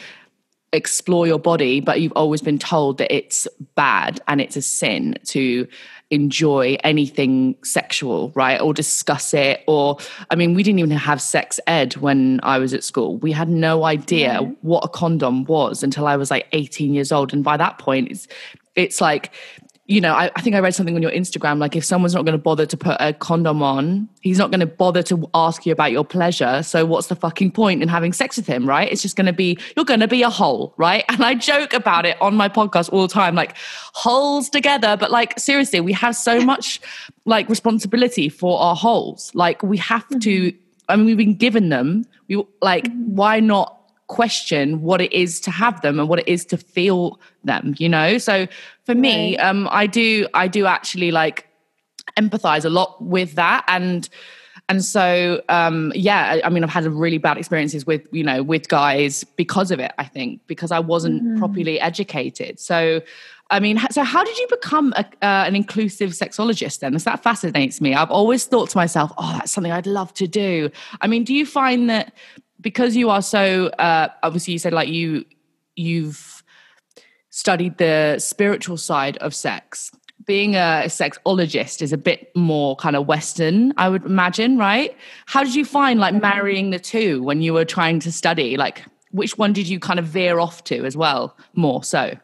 explore 0.73 1.27
your 1.27 1.39
body, 1.39 1.81
but 1.81 2.01
you've 2.01 2.13
always 2.17 2.41
been 2.41 2.59
told 2.59 2.99
that 2.99 3.15
it's 3.15 3.47
bad 3.75 4.21
and 4.29 4.41
it's 4.41 4.57
a 4.57 4.63
sin 4.63 5.17
to 5.25 5.67
enjoy 6.11 6.77
anything 6.83 7.55
sexual, 7.63 8.33
right? 8.35 8.61
Or 8.61 8.73
discuss 8.73 9.35
it. 9.35 9.63
Or, 9.67 9.99
I 10.31 10.35
mean, 10.37 10.55
we 10.55 10.63
didn't 10.63 10.79
even 10.81 10.91
have 10.93 11.21
sex 11.21 11.61
ed 11.67 11.97
when 11.97 12.41
I 12.43 12.59
was 12.59 12.73
at 12.73 12.83
school. 12.83 13.19
We 13.19 13.31
had 13.33 13.49
no 13.49 13.85
idea 13.85 14.41
Yeah. 14.41 14.51
what 14.63 14.85
a 14.85 14.89
condom 14.89 15.45
was 15.45 15.83
until 15.83 16.07
I 16.07 16.17
was 16.17 16.31
like 16.31 16.47
18 16.53 16.95
years 16.95 17.13
old. 17.13 17.33
And 17.33 17.45
by 17.45 17.57
that 17.59 17.79
point, 17.79 18.11
it's, 18.11 18.27
it's 18.75 19.01
like, 19.01 19.33
you 19.91 20.01
know, 20.01 20.15
I, 20.15 20.31
I, 20.37 20.41
think 20.41 20.55
I 20.55 20.61
read 20.61 20.73
something 20.73 20.95
on 20.95 21.03
your 21.03 21.11
Instagram 21.11 21.59
like 21.59 21.75
if 21.75 21.85
someone's 21.85 22.15
not 22.15 22.25
going 22.25 22.39
to 22.39 22.43
bother 22.43 22.65
to 22.65 22.77
put 22.77 22.97
a 23.01 23.13
condom 23.13 23.61
on, 23.61 24.09
he's 24.21 24.39
not 24.39 24.53
going 24.53 24.61
to 24.61 24.67
bother 24.67 25.03
to 25.03 25.29
ask 25.35 25.67
you 25.67 25.73
about 25.73 25.91
your 25.91 26.05
pleasure. 26.05 26.63
So 26.63 26.87
what's 26.87 27.09
the 27.09 27.17
fucking 27.17 27.51
point 27.51 27.83
in 27.83 27.89
having 27.89 28.13
sex 28.13 28.37
with 28.37 28.47
him, 28.47 28.69
right? 28.69 28.91
It's 28.91 29.03
just 29.03 29.17
going 29.17 29.27
to 29.27 29.33
be 29.33 29.59
you're 29.75 29.85
going 29.85 29.99
to 29.99 30.07
be 30.07 30.23
a 30.23 30.31
hole, 30.31 30.75
right? 30.77 31.05
And 31.09 31.25
I 31.25 31.35
joke 31.35 31.73
about 31.73 32.07
it 32.07 32.17
on 32.23 32.37
my 32.37 32.49
podcast 32.49 32.93
all 32.93 33.03
the 33.03 33.13
time, 33.13 33.35
like 33.35 33.57
holes 33.57 34.49
together. 34.49 34.97
But 34.97 35.11
like 35.11 35.37
seriously, 35.41 35.81
we 35.81 35.93
have 35.95 36.15
so 36.15 36.41
much 36.41 36.81
like 37.25 37.49
responsibility 37.49 38.29
for 38.29 38.61
our 38.61 38.77
holes. 38.77 39.33
Like 39.35 39.61
we 39.65 39.77
have 39.79 40.05
mm-hmm. 40.05 40.21
to. 40.21 40.53
I 40.89 40.97
mean, 40.97 41.07
we've 41.07 41.17
been 41.17 41.35
given 41.35 41.69
them. 41.69 42.05
We 42.29 42.45
like 42.63 42.85
mm-hmm. 42.85 43.17
why 43.17 43.41
not 43.41 43.80
question 44.11 44.83
what 44.83 45.01
it 45.01 45.13
is 45.13 45.39
to 45.39 45.53
have 45.53 45.81
them 45.83 46.01
and 46.01 46.09
what 46.09 46.19
it 46.19 46.27
is 46.27 46.45
to 46.45 46.57
feel 46.57 47.21
them 47.45 47.77
you 47.79 47.89
know 47.89 48.19
so 48.19 48.45
for 48.85 48.93
me 48.93 49.37
um 49.39 49.69
i 49.71 49.87
do 49.87 50.27
i 50.35 50.49
do 50.49 50.67
actually 50.67 51.13
like 51.13 51.47
empathize 52.19 52.65
a 52.65 52.69
lot 52.69 53.01
with 53.01 53.37
that 53.37 53.65
and 53.69 54.09
and 54.69 54.85
so 54.85 55.41
um 55.49 55.93
yeah 55.95 56.41
I, 56.43 56.51
mean 56.51 56.65
i've 56.65 56.71
had 56.71 56.85
really 56.87 57.19
bad 57.19 57.39
experiences 57.39 57.87
with 57.87 58.03
you 58.11 58.25
know 58.25 58.43
with 58.43 58.69
guys 58.69 59.23
because 59.23 59.71
of 59.71 59.79
it 59.79 59.93
i 59.97 60.05
think 60.05 60.41
because 60.49 60.73
i 60.73 60.81
wasn't 60.81 61.23
mm-hmm. 61.23 61.39
properly 61.39 61.79
educated 61.79 62.59
so 62.59 63.01
I 63.53 63.59
mean, 63.59 63.81
so 63.91 64.05
how 64.05 64.23
did 64.23 64.39
you 64.39 64.47
become 64.49 64.93
a, 64.97 65.01
uh, 65.23 65.45
an 65.45 65.57
inclusive 65.57 66.11
sexologist 66.11 66.79
then? 66.79 66.93
That 66.93 67.21
fascinates 67.21 67.81
me. 67.81 67.97
I've 67.97 68.13
always 68.13 68.45
thought 68.45 68.71
to 68.71 68.77
myself, 68.77 69.11
oh, 69.19 69.33
that's 69.33 69.51
something 69.51 69.73
I'd 69.73 69.89
love 69.89 70.15
to 70.15 70.29
do. 70.29 70.71
I 71.01 71.09
mean, 71.09 71.25
do 71.25 71.35
you 71.35 71.45
find 71.45 71.91
that 71.91 72.15
because 72.61 72.97
you 72.97 73.11
are 73.11 73.23
so 73.23 73.67
uh, 73.79 74.09
obviously 74.23 74.53
you 74.53 74.59
said 74.59 74.73
like 74.73 74.89
you 74.89 75.25
you've 75.77 76.43
studied 77.31 77.79
the 77.79 78.19
spiritual 78.19 78.77
side 78.77 79.17
of 79.19 79.35
sex. 79.35 79.93
Being 80.27 80.55
a 80.55 80.85
sexologist 80.87 81.81
is 81.81 81.93
a 81.93 81.97
bit 81.97 82.31
more 82.37 82.77
kind 82.77 82.95
of 82.95 83.07
western 83.07 83.73
i 83.79 83.89
would 83.89 84.05
imagine 84.05 84.59
right? 84.59 84.97
How 85.27 85.43
did 85.43 85.55
you 85.55 85.65
find 85.65 85.99
like 85.99 86.15
marrying 86.15 86.71
the 86.71 86.79
two 86.79 87.23
when 87.23 87.43
you 87.43 87.53
were 87.53 87.65
trying 87.65 88.01
to 88.01 88.13
study? 88.13 88.57
Like 88.57 88.85
which 89.13 89.39
one 89.39 89.53
did 89.53 89.69
you 89.69 89.81
kind 89.81 89.99
of 89.99 90.05
veer 90.05 90.39
off 90.39 90.63
to 90.65 90.85
as 90.85 90.97
well 90.97 91.37
more 91.55 91.83
so? 91.83 92.17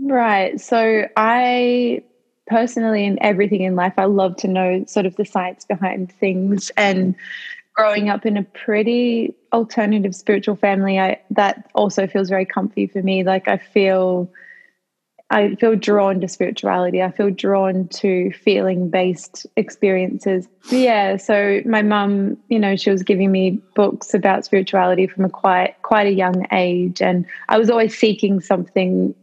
Right. 0.00 0.60
So 0.60 1.08
i 1.16 2.02
personally 2.48 3.04
in 3.04 3.18
everything 3.22 3.62
in 3.62 3.74
life 3.74 3.94
i 3.96 4.04
love 4.04 4.36
to 4.36 4.46
know 4.46 4.84
sort 4.86 5.04
of 5.04 5.16
the 5.16 5.24
science 5.24 5.64
behind 5.64 6.12
things 6.12 6.70
and 6.76 7.16
growing 7.76 8.08
up 8.08 8.24
in 8.24 8.36
a 8.36 8.42
pretty 8.42 9.34
alternative 9.52 10.14
spiritual 10.14 10.56
family, 10.56 10.98
I 10.98 11.20
that 11.30 11.70
also 11.74 12.06
feels 12.06 12.28
very 12.28 12.46
comfy 12.46 12.86
for 12.86 13.02
me. 13.02 13.22
Like 13.22 13.48
I 13.48 13.58
feel 13.58 14.30
I 15.30 15.56
feel 15.56 15.74
drawn 15.74 16.20
to 16.20 16.28
spirituality. 16.28 17.02
I 17.02 17.10
feel 17.10 17.30
drawn 17.30 17.88
to 17.88 18.32
feeling 18.32 18.90
based 18.90 19.44
experiences. 19.56 20.46
Yeah. 20.70 21.16
So 21.16 21.62
my 21.66 21.82
mum, 21.82 22.36
you 22.48 22.60
know, 22.60 22.76
she 22.76 22.90
was 22.90 23.02
giving 23.02 23.32
me 23.32 23.60
books 23.74 24.14
about 24.14 24.44
spirituality 24.44 25.06
from 25.06 25.24
a 25.24 25.28
quite 25.28 25.74
quite 25.82 26.06
a 26.06 26.12
young 26.12 26.46
age. 26.52 27.02
And 27.02 27.26
I 27.48 27.58
was 27.58 27.70
always 27.70 27.96
seeking 27.96 28.40
something 28.40 29.14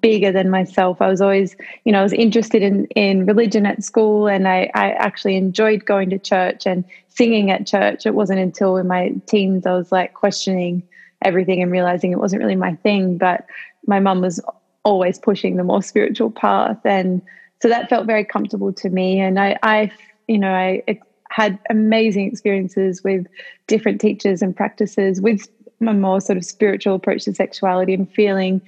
bigger 0.00 0.32
than 0.32 0.50
myself. 0.50 1.00
I 1.00 1.08
was 1.08 1.20
always, 1.20 1.56
you 1.84 1.92
know, 1.92 2.00
I 2.00 2.02
was 2.02 2.12
interested 2.12 2.62
in 2.62 2.86
in 2.96 3.26
religion 3.26 3.66
at 3.66 3.84
school 3.84 4.26
and 4.26 4.48
I, 4.48 4.70
I 4.74 4.90
actually 4.92 5.36
enjoyed 5.36 5.84
going 5.84 6.10
to 6.10 6.18
church 6.18 6.66
and 6.66 6.84
singing 7.08 7.50
at 7.50 7.66
church. 7.66 8.06
It 8.06 8.14
wasn't 8.14 8.40
until 8.40 8.76
in 8.76 8.88
my 8.88 9.14
teens 9.26 9.66
I 9.66 9.72
was 9.74 9.92
like 9.92 10.14
questioning 10.14 10.82
everything 11.22 11.62
and 11.62 11.70
realizing 11.70 12.12
it 12.12 12.18
wasn't 12.18 12.42
really 12.42 12.56
my 12.56 12.74
thing. 12.76 13.18
But 13.18 13.46
my 13.86 14.00
mum 14.00 14.20
was 14.20 14.40
always 14.84 15.18
pushing 15.18 15.56
the 15.56 15.64
more 15.64 15.82
spiritual 15.82 16.30
path. 16.30 16.78
And 16.84 17.22
so 17.60 17.68
that 17.68 17.88
felt 17.88 18.06
very 18.06 18.24
comfortable 18.24 18.72
to 18.72 18.90
me. 18.90 19.20
And 19.20 19.38
I, 19.38 19.58
I 19.62 19.90
you 20.26 20.38
know, 20.38 20.52
I 20.52 20.82
had 21.30 21.58
amazing 21.70 22.26
experiences 22.26 23.04
with 23.04 23.26
different 23.66 24.00
teachers 24.00 24.42
and 24.42 24.56
practices 24.56 25.20
with 25.20 25.48
a 25.80 25.92
more 25.92 26.20
sort 26.20 26.36
of 26.36 26.44
spiritual 26.44 26.96
approach 26.96 27.24
to 27.24 27.34
sexuality 27.34 27.94
and 27.94 28.10
feeling 28.12 28.60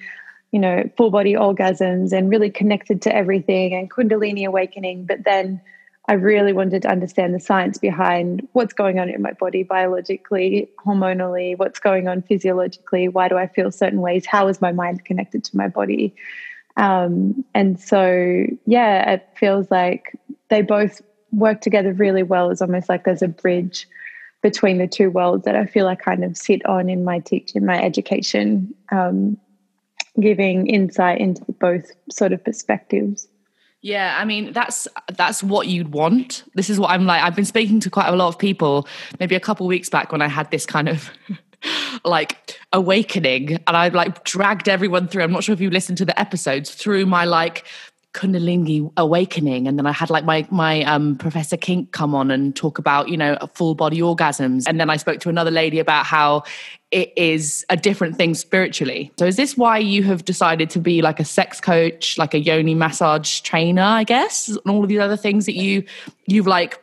you 0.52 0.59
know, 0.59 0.88
full 0.97 1.11
body 1.11 1.35
orgasms 1.35 2.12
and 2.12 2.30
really 2.30 2.50
connected 2.50 3.00
to 3.02 3.14
everything 3.14 3.75
and 3.75 3.90
Kundalini 3.90 4.47
awakening. 4.47 5.07
But 5.07 5.25
then 5.25 5.61
I 6.09 6.14
really 6.14 6.52
wanted 6.52 6.83
to 6.83 6.88
understand 6.88 7.35
the 7.35 7.40
science 7.40 7.78
behind 7.78 8.47
what's 8.52 8.73
going 8.73 8.99
on 8.99 9.09
in 9.09 9.23
my 9.23 9.33
body 9.33 9.62
biologically, 9.62 10.69
hormonally, 10.85 11.57
what's 11.57 11.78
going 11.78 12.09
on 12.09 12.23
physiologically, 12.23 13.09
why 13.09 13.28
do 13.28 13.37
I 13.37 13.47
feel 13.47 13.71
certain 13.71 14.00
ways, 14.00 14.26
how 14.26 14.49
is 14.49 14.61
my 14.61 14.73
mind 14.73 15.04
connected 15.04 15.45
to 15.45 15.57
my 15.57 15.69
body. 15.69 16.14
Um, 16.76 17.45
and 17.54 17.78
so, 17.78 18.47
yeah, 18.66 19.12
it 19.12 19.28
feels 19.37 19.71
like 19.71 20.19
they 20.49 20.62
both 20.62 21.00
work 21.30 21.61
together 21.61 21.92
really 21.92 22.25
well. 22.25 22.50
It's 22.50 22.62
almost 22.62 22.88
like 22.88 23.04
there's 23.04 23.23
a 23.23 23.28
bridge 23.28 23.87
between 24.42 24.78
the 24.78 24.88
two 24.88 25.11
worlds 25.11 25.45
that 25.45 25.54
I 25.54 25.66
feel 25.66 25.87
I 25.87 25.95
kind 25.95 26.25
of 26.25 26.37
sit 26.37 26.64
on 26.66 26.88
in 26.88 27.04
my 27.04 27.19
teaching, 27.21 27.61
in 27.62 27.66
my 27.66 27.80
education. 27.80 28.75
Um, 28.90 29.37
giving 30.20 30.66
insight 30.66 31.20
into 31.20 31.44
both 31.60 31.90
sort 32.10 32.32
of 32.32 32.44
perspectives. 32.44 33.28
Yeah, 33.82 34.16
I 34.18 34.24
mean 34.26 34.52
that's 34.52 34.86
that's 35.16 35.42
what 35.42 35.66
you'd 35.66 35.92
want. 35.92 36.44
This 36.54 36.68
is 36.68 36.78
what 36.78 36.90
I'm 36.90 37.06
like. 37.06 37.22
I've 37.22 37.34
been 37.34 37.46
speaking 37.46 37.80
to 37.80 37.90
quite 37.90 38.08
a 38.08 38.16
lot 38.16 38.28
of 38.28 38.38
people, 38.38 38.86
maybe 39.18 39.34
a 39.34 39.40
couple 39.40 39.66
weeks 39.66 39.88
back 39.88 40.12
when 40.12 40.20
I 40.20 40.28
had 40.28 40.50
this 40.50 40.66
kind 40.66 40.88
of 40.88 41.10
like 42.04 42.58
awakening 42.72 43.54
and 43.66 43.76
I 43.76 43.88
like 43.88 44.24
dragged 44.24 44.68
everyone 44.68 45.08
through. 45.08 45.22
I'm 45.22 45.32
not 45.32 45.44
sure 45.44 45.52
if 45.54 45.60
you 45.60 45.70
listened 45.70 45.96
to 45.98 46.04
the 46.04 46.18
episodes 46.18 46.74
through 46.74 47.06
my 47.06 47.24
like 47.24 47.64
kundalini 48.12 48.90
awakening. 48.96 49.68
And 49.68 49.78
then 49.78 49.86
i 49.86 49.92
had 49.92 50.10
like 50.10 50.24
my 50.24 50.46
my 50.50 50.82
um 50.82 51.16
professor 51.16 51.56
kink 51.56 51.92
come 51.92 52.14
on 52.14 52.30
and 52.30 52.56
talk 52.56 52.78
about 52.78 53.08
you 53.08 53.16
know 53.16 53.36
full 53.54 53.74
body 53.74 54.00
orgasms. 54.00 54.64
And 54.66 54.80
then 54.80 54.90
i 54.90 54.96
spoke 54.96 55.20
to 55.20 55.28
another 55.28 55.50
lady 55.50 55.78
about 55.78 56.06
how 56.06 56.42
it 56.90 57.12
is 57.16 57.64
a 57.70 57.76
different 57.76 58.16
thing 58.16 58.34
spiritually. 58.34 59.12
So 59.16 59.26
is 59.26 59.36
this 59.36 59.56
why 59.56 59.78
you 59.78 60.02
have 60.02 60.24
decided 60.24 60.70
to 60.70 60.80
be 60.80 61.02
like 61.02 61.20
a 61.20 61.24
sex 61.24 61.60
coach 61.60 62.18
like 62.18 62.34
a 62.34 62.40
yoni 62.40 62.74
massage 62.74 63.40
trainer 63.40 63.82
i 63.82 64.02
guess 64.02 64.48
and 64.48 64.58
all 64.66 64.82
of 64.82 64.88
these 64.88 64.98
other 64.98 65.16
things 65.16 65.46
that 65.46 65.54
you 65.54 65.84
you've 66.26 66.48
like 66.48 66.82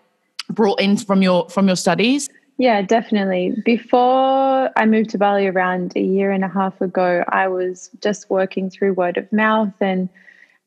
brought 0.49 0.79
in 0.79 0.97
from 0.97 1.21
your 1.21 1.49
from 1.49 1.67
your 1.67 1.75
studies? 1.75 2.29
Yeah, 2.57 2.81
definitely. 2.81 3.53
Before 3.65 4.71
I 4.75 4.85
moved 4.85 5.11
to 5.11 5.17
Bali 5.17 5.45
around 5.47 5.93
a 5.95 6.01
year 6.01 6.31
and 6.31 6.43
a 6.43 6.47
half 6.47 6.81
ago, 6.81 7.23
I 7.27 7.47
was 7.47 7.91
just 8.01 8.29
working 8.29 8.69
through 8.69 8.93
word 8.93 9.17
of 9.17 9.31
mouth 9.31 9.73
and 9.79 10.09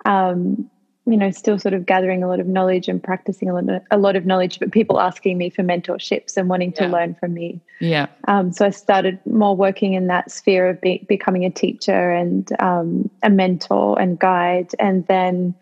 um, 0.05 0.71
you 1.07 1.17
know, 1.17 1.31
still 1.31 1.59
sort 1.59 1.75
of 1.75 1.87
gathering 1.87 2.23
a 2.23 2.29
lot 2.29 2.41
of 2.41 2.47
knowledge 2.47 2.87
and 2.87 3.03
practicing 3.03 3.49
a 3.49 3.55
lot 3.55 3.69
of, 3.69 3.83
a 3.91 3.99
lot 3.99 4.17
of 4.17 4.27
knowledge, 4.27 4.59
but 4.59 4.71
people 4.71 5.01
asking 5.01 5.39
me 5.39 5.51
for 5.51 5.63
mentorships 5.63 6.37
and 6.37 6.49
wanting 6.49 6.73
to 6.73 6.87
learn 6.87 7.15
from 7.15 7.35
me. 7.35 7.61
Yeah. 7.81 8.07
Um, 8.29 8.53
so 8.53 8.67
I 8.67 8.71
started 8.71 9.19
more 9.27 9.57
working 9.57 9.95
in 9.95 10.07
that 10.09 10.31
sphere 10.31 10.69
of 10.69 10.81
be, 10.81 11.05
becoming 11.09 11.45
a 11.45 11.51
teacher 11.51 12.11
and 12.11 12.49
um, 12.61 13.11
a 13.23 13.31
mentor 13.31 14.01
and 14.01 14.19
guide, 14.19 14.73
and 14.79 15.07
then 15.07 15.55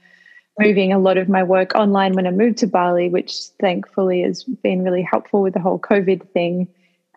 moving 0.59 0.93
a 0.93 0.99
lot 0.99 1.17
of 1.17 1.29
my 1.29 1.43
work 1.43 1.75
online 1.77 2.15
when 2.15 2.27
I 2.27 2.31
moved 2.31 2.59
to 2.59 2.67
Bali, 2.67 3.09
which 3.09 3.39
thankfully 3.61 4.23
has 4.23 4.43
been 4.43 4.83
really 4.83 5.03
helpful 5.03 5.41
with 5.41 5.55
the 5.55 5.61
whole 5.61 5.79
COVID 5.79 6.29
thing. 6.31 6.67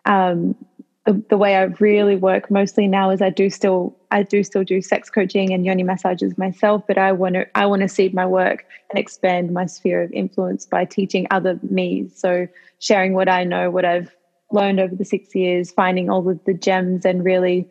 Um, 0.04 0.54
the, 1.04 1.20
the 1.30 1.36
way 1.36 1.56
I 1.56 1.62
really 1.62 2.16
work 2.16 2.50
mostly 2.50 2.86
now 2.86 3.10
is 3.10 3.20
I 3.20 3.30
do 3.30 3.50
still 3.50 3.96
I 4.10 4.22
do 4.22 4.44
still 4.44 4.62
do 4.62 4.80
sex 4.80 5.10
coaching 5.10 5.52
and 5.52 5.64
yoni 5.64 5.82
massages 5.82 6.38
myself, 6.38 6.84
but 6.86 6.96
I 6.98 7.12
want 7.12 7.34
to 7.34 7.46
I 7.58 7.66
want 7.66 7.82
to 7.82 7.88
seed 7.88 8.14
my 8.14 8.26
work 8.26 8.64
and 8.90 8.98
expand 8.98 9.52
my 9.52 9.66
sphere 9.66 10.02
of 10.02 10.12
influence 10.12 10.64
by 10.66 10.84
teaching 10.84 11.26
other 11.30 11.58
me. 11.68 12.08
So 12.14 12.46
sharing 12.78 13.14
what 13.14 13.28
I 13.28 13.42
know, 13.42 13.70
what 13.70 13.84
I've 13.84 14.14
learned 14.52 14.78
over 14.78 14.94
the 14.94 15.04
six 15.04 15.34
years, 15.34 15.72
finding 15.72 16.08
all 16.08 16.28
of 16.28 16.44
the 16.44 16.54
gems 16.54 17.04
and 17.04 17.24
really 17.24 17.68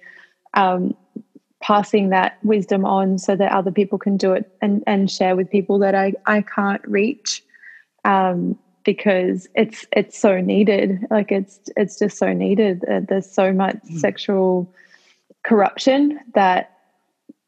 um, 0.54 0.96
passing 1.62 2.10
that 2.10 2.38
wisdom 2.44 2.86
on 2.86 3.18
so 3.18 3.36
that 3.36 3.52
other 3.52 3.72
people 3.72 3.98
can 3.98 4.18
do 4.18 4.34
it 4.34 4.52
and, 4.62 4.84
and 4.88 5.10
share 5.10 5.36
with 5.36 5.50
people 5.50 5.80
that 5.80 5.96
I, 5.96 6.14
I 6.26 6.42
can't 6.42 6.82
reach. 6.86 7.44
Um, 8.04 8.58
because 8.84 9.48
it's 9.56 9.86
it's 9.92 10.18
so 10.18 10.42
needed. 10.42 11.06
Like 11.10 11.32
it's 11.32 11.60
it's 11.76 11.98
just 12.00 12.18
so 12.18 12.34
needed. 12.34 12.84
Uh, 12.90 13.02
there's 13.08 13.30
so 13.30 13.54
much 13.54 13.78
mm. 13.78 14.00
sexual 14.00 14.74
corruption 15.44 16.20
that 16.36 16.78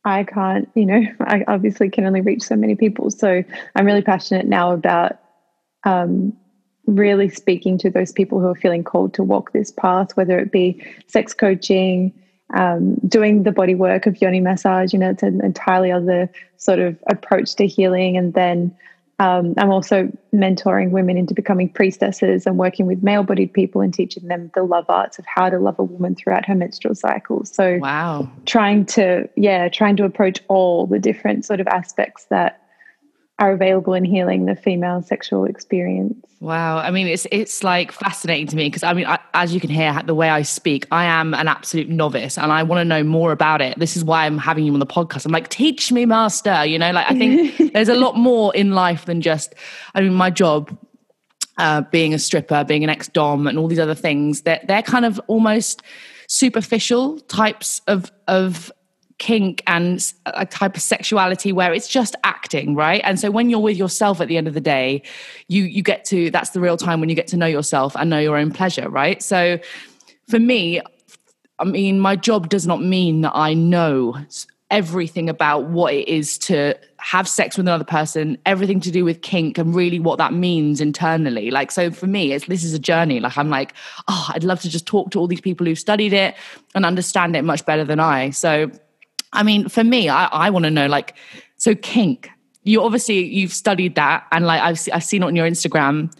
i 0.03 0.23
can't 0.23 0.67
you 0.73 0.83
know 0.83 0.99
i 1.21 1.43
obviously 1.47 1.91
can 1.91 2.05
only 2.05 2.21
reach 2.21 2.41
so 2.41 2.55
many 2.55 2.75
people. 2.75 3.11
So 3.11 3.43
i'm 3.75 3.85
really 3.85 4.01
passionate 4.01 4.47
now 4.47 4.71
about 4.71 5.19
um, 5.85 6.33
really 6.87 7.29
speaking 7.29 7.77
to 7.79 7.89
those 7.89 8.11
people 8.11 8.39
who 8.39 8.47
are 8.47 8.55
feeling 8.55 8.83
called 8.83 9.13
to 9.13 9.23
walk 9.23 9.53
this 9.53 9.69
path 9.69 10.17
whether 10.17 10.39
it 10.39 10.51
be 10.51 10.83
sex 11.07 11.33
coaching 11.33 12.13
um, 12.53 12.95
doing 13.07 13.43
the 13.43 13.51
body 13.51 13.75
work 13.75 14.07
of 14.07 14.19
yoni 14.21 14.39
massage 14.39 14.91
you 14.91 14.97
know 14.99 15.11
it's 15.11 15.23
an 15.23 15.43
entirely 15.43 15.91
other 15.91 16.29
sort 16.63 16.79
of 16.79 16.97
approach 17.07 17.55
to 17.55 17.67
healing. 17.67 18.17
And 18.17 18.33
then 18.33 18.75
um, 19.19 19.53
I'm 19.57 19.69
also 19.69 20.11
mentoring 20.33 20.89
women 20.89 21.17
into 21.17 21.33
becoming 21.33 21.69
priestesses 21.69 22.45
and 22.47 22.57
working 22.57 22.87
with 22.87 23.03
male 23.03 23.23
bodied 23.23 23.53
people 23.53 23.81
and 23.81 23.93
teaching 23.93 24.27
them 24.27 24.51
the 24.55 24.63
love 24.63 24.85
arts 24.89 25.19
of 25.19 25.25
how 25.25 25.49
to 25.49 25.59
love 25.59 25.77
a 25.77 25.83
woman 25.83 26.15
throughout 26.15 26.45
her 26.45 26.55
menstrual 26.55 26.95
cycle. 26.95 27.45
So, 27.45 27.77
wow. 27.77 28.29
Trying 28.45 28.85
to, 28.87 29.29
yeah, 29.35 29.69
trying 29.69 29.95
to 29.97 30.05
approach 30.05 30.41
all 30.47 30.87
the 30.87 30.99
different 30.99 31.45
sort 31.45 31.59
of 31.59 31.67
aspects 31.67 32.25
that 32.25 32.62
are 33.39 33.51
available 33.51 33.93
in 33.93 34.03
healing 34.03 34.45
the 34.45 34.55
female 34.55 35.01
sexual 35.01 35.45
experience. 35.45 36.15
Wow, 36.39 36.77
I 36.77 36.91
mean, 36.91 37.07
it's 37.07 37.25
it's 37.31 37.63
like 37.63 37.91
fascinating 37.91 38.47
to 38.47 38.55
me 38.55 38.67
because 38.67 38.83
I 38.83 38.93
mean, 38.93 39.05
I, 39.07 39.17
as 39.33 39.53
you 39.53 39.59
can 39.59 39.69
hear 39.69 39.99
the 40.05 40.13
way 40.13 40.29
I 40.29 40.43
speak, 40.43 40.85
I 40.91 41.05
am 41.05 41.33
an 41.33 41.47
absolute 41.47 41.89
novice, 41.89 42.37
and 42.37 42.51
I 42.51 42.63
want 42.63 42.81
to 42.81 42.85
know 42.85 43.03
more 43.03 43.31
about 43.31 43.61
it. 43.61 43.79
This 43.79 43.97
is 43.97 44.03
why 44.03 44.25
I'm 44.25 44.37
having 44.37 44.65
you 44.65 44.73
on 44.73 44.79
the 44.79 44.85
podcast. 44.85 45.25
I'm 45.25 45.31
like, 45.31 45.49
teach 45.49 45.91
me, 45.91 46.05
master. 46.05 46.65
You 46.65 46.77
know, 46.77 46.91
like 46.91 47.09
I 47.09 47.17
think 47.17 47.57
there's 47.73 47.89
a 47.89 47.95
lot 47.95 48.17
more 48.17 48.53
in 48.55 48.71
life 48.71 49.05
than 49.05 49.21
just. 49.21 49.55
I 49.95 50.01
mean, 50.01 50.13
my 50.13 50.29
job, 50.29 50.77
uh, 51.57 51.81
being 51.91 52.13
a 52.13 52.19
stripper, 52.19 52.63
being 52.63 52.83
an 52.83 52.89
ex 52.89 53.07
dom, 53.07 53.47
and 53.47 53.57
all 53.57 53.67
these 53.67 53.79
other 53.79 53.95
things. 53.95 54.41
That 54.41 54.67
they're, 54.67 54.77
they're 54.77 54.83
kind 54.83 55.05
of 55.05 55.19
almost 55.27 55.81
superficial 56.27 57.19
types 57.21 57.81
of 57.87 58.11
of 58.27 58.71
kink 59.17 59.61
and 59.67 60.13
a 60.25 60.45
type 60.45 60.75
of 60.75 60.81
sexuality 60.81 61.51
where 61.51 61.73
it's 61.73 61.87
just 61.87 62.15
acting 62.23 62.75
right? 62.75 63.01
And 63.03 63.19
so 63.19 63.31
when 63.31 63.49
you're 63.49 63.59
with 63.59 63.77
yourself 63.77 64.21
at 64.21 64.27
the 64.27 64.37
end 64.37 64.47
of 64.47 64.53
the 64.53 64.61
day 64.61 65.01
you 65.47 65.63
you 65.63 65.81
get 65.81 66.05
to 66.05 66.31
that's 66.31 66.51
the 66.51 66.59
real 66.59 66.77
time 66.77 66.99
when 66.99 67.09
you 67.09 67.15
get 67.15 67.27
to 67.27 67.37
know 67.37 67.45
yourself 67.45 67.95
and 67.95 68.09
know 68.09 68.19
your 68.19 68.37
own 68.37 68.51
pleasure 68.51 68.89
right? 68.89 69.21
So 69.21 69.59
for 70.27 70.39
me 70.39 70.81
i 71.59 71.63
mean 71.63 71.99
my 71.99 72.15
job 72.15 72.49
does 72.49 72.65
not 72.65 72.81
mean 72.81 73.21
that 73.21 73.31
i 73.35 73.53
know 73.53 74.15
everything 74.71 75.29
about 75.29 75.65
what 75.65 75.93
it 75.93 76.07
is 76.07 76.37
to 76.39 76.73
have 76.97 77.27
sex 77.27 77.57
with 77.57 77.67
another 77.67 77.83
person 77.83 78.37
everything 78.45 78.79
to 78.79 78.89
do 78.89 79.05
with 79.05 79.21
kink 79.21 79.57
and 79.59 79.75
really 79.75 79.99
what 79.99 80.17
that 80.17 80.33
means 80.33 80.81
internally. 80.81 81.51
Like 81.51 81.69
so 81.69 81.91
for 81.91 82.07
me 82.07 82.31
it's 82.31 82.47
this 82.47 82.63
is 82.63 82.73
a 82.73 82.79
journey. 82.79 83.19
Like 83.19 83.37
i'm 83.37 83.49
like 83.49 83.73
oh 84.07 84.31
i'd 84.33 84.43
love 84.43 84.61
to 84.61 84.69
just 84.69 84.87
talk 84.87 85.11
to 85.11 85.19
all 85.19 85.27
these 85.27 85.41
people 85.41 85.67
who've 85.67 85.77
studied 85.77 86.13
it 86.13 86.35
and 86.73 86.85
understand 86.85 87.35
it 87.35 87.43
much 87.43 87.65
better 87.67 87.85
than 87.85 87.99
i. 87.99 88.31
So 88.31 88.71
I 89.33 89.43
mean, 89.43 89.67
for 89.69 89.83
me, 89.83 90.09
I, 90.09 90.25
I 90.25 90.49
want 90.49 90.63
to 90.65 90.71
know 90.71 90.87
like, 90.87 91.15
so 91.57 91.75
kink. 91.75 92.29
You 92.63 92.81
obviously 92.81 93.25
you've 93.25 93.51
studied 93.51 93.95
that, 93.95 94.25
and 94.31 94.45
like 94.45 94.61
I've 94.61 94.79
I've 94.93 95.03
seen 95.03 95.23
it 95.23 95.25
on 95.25 95.35
your 95.35 95.45
Instagram. 95.47 96.13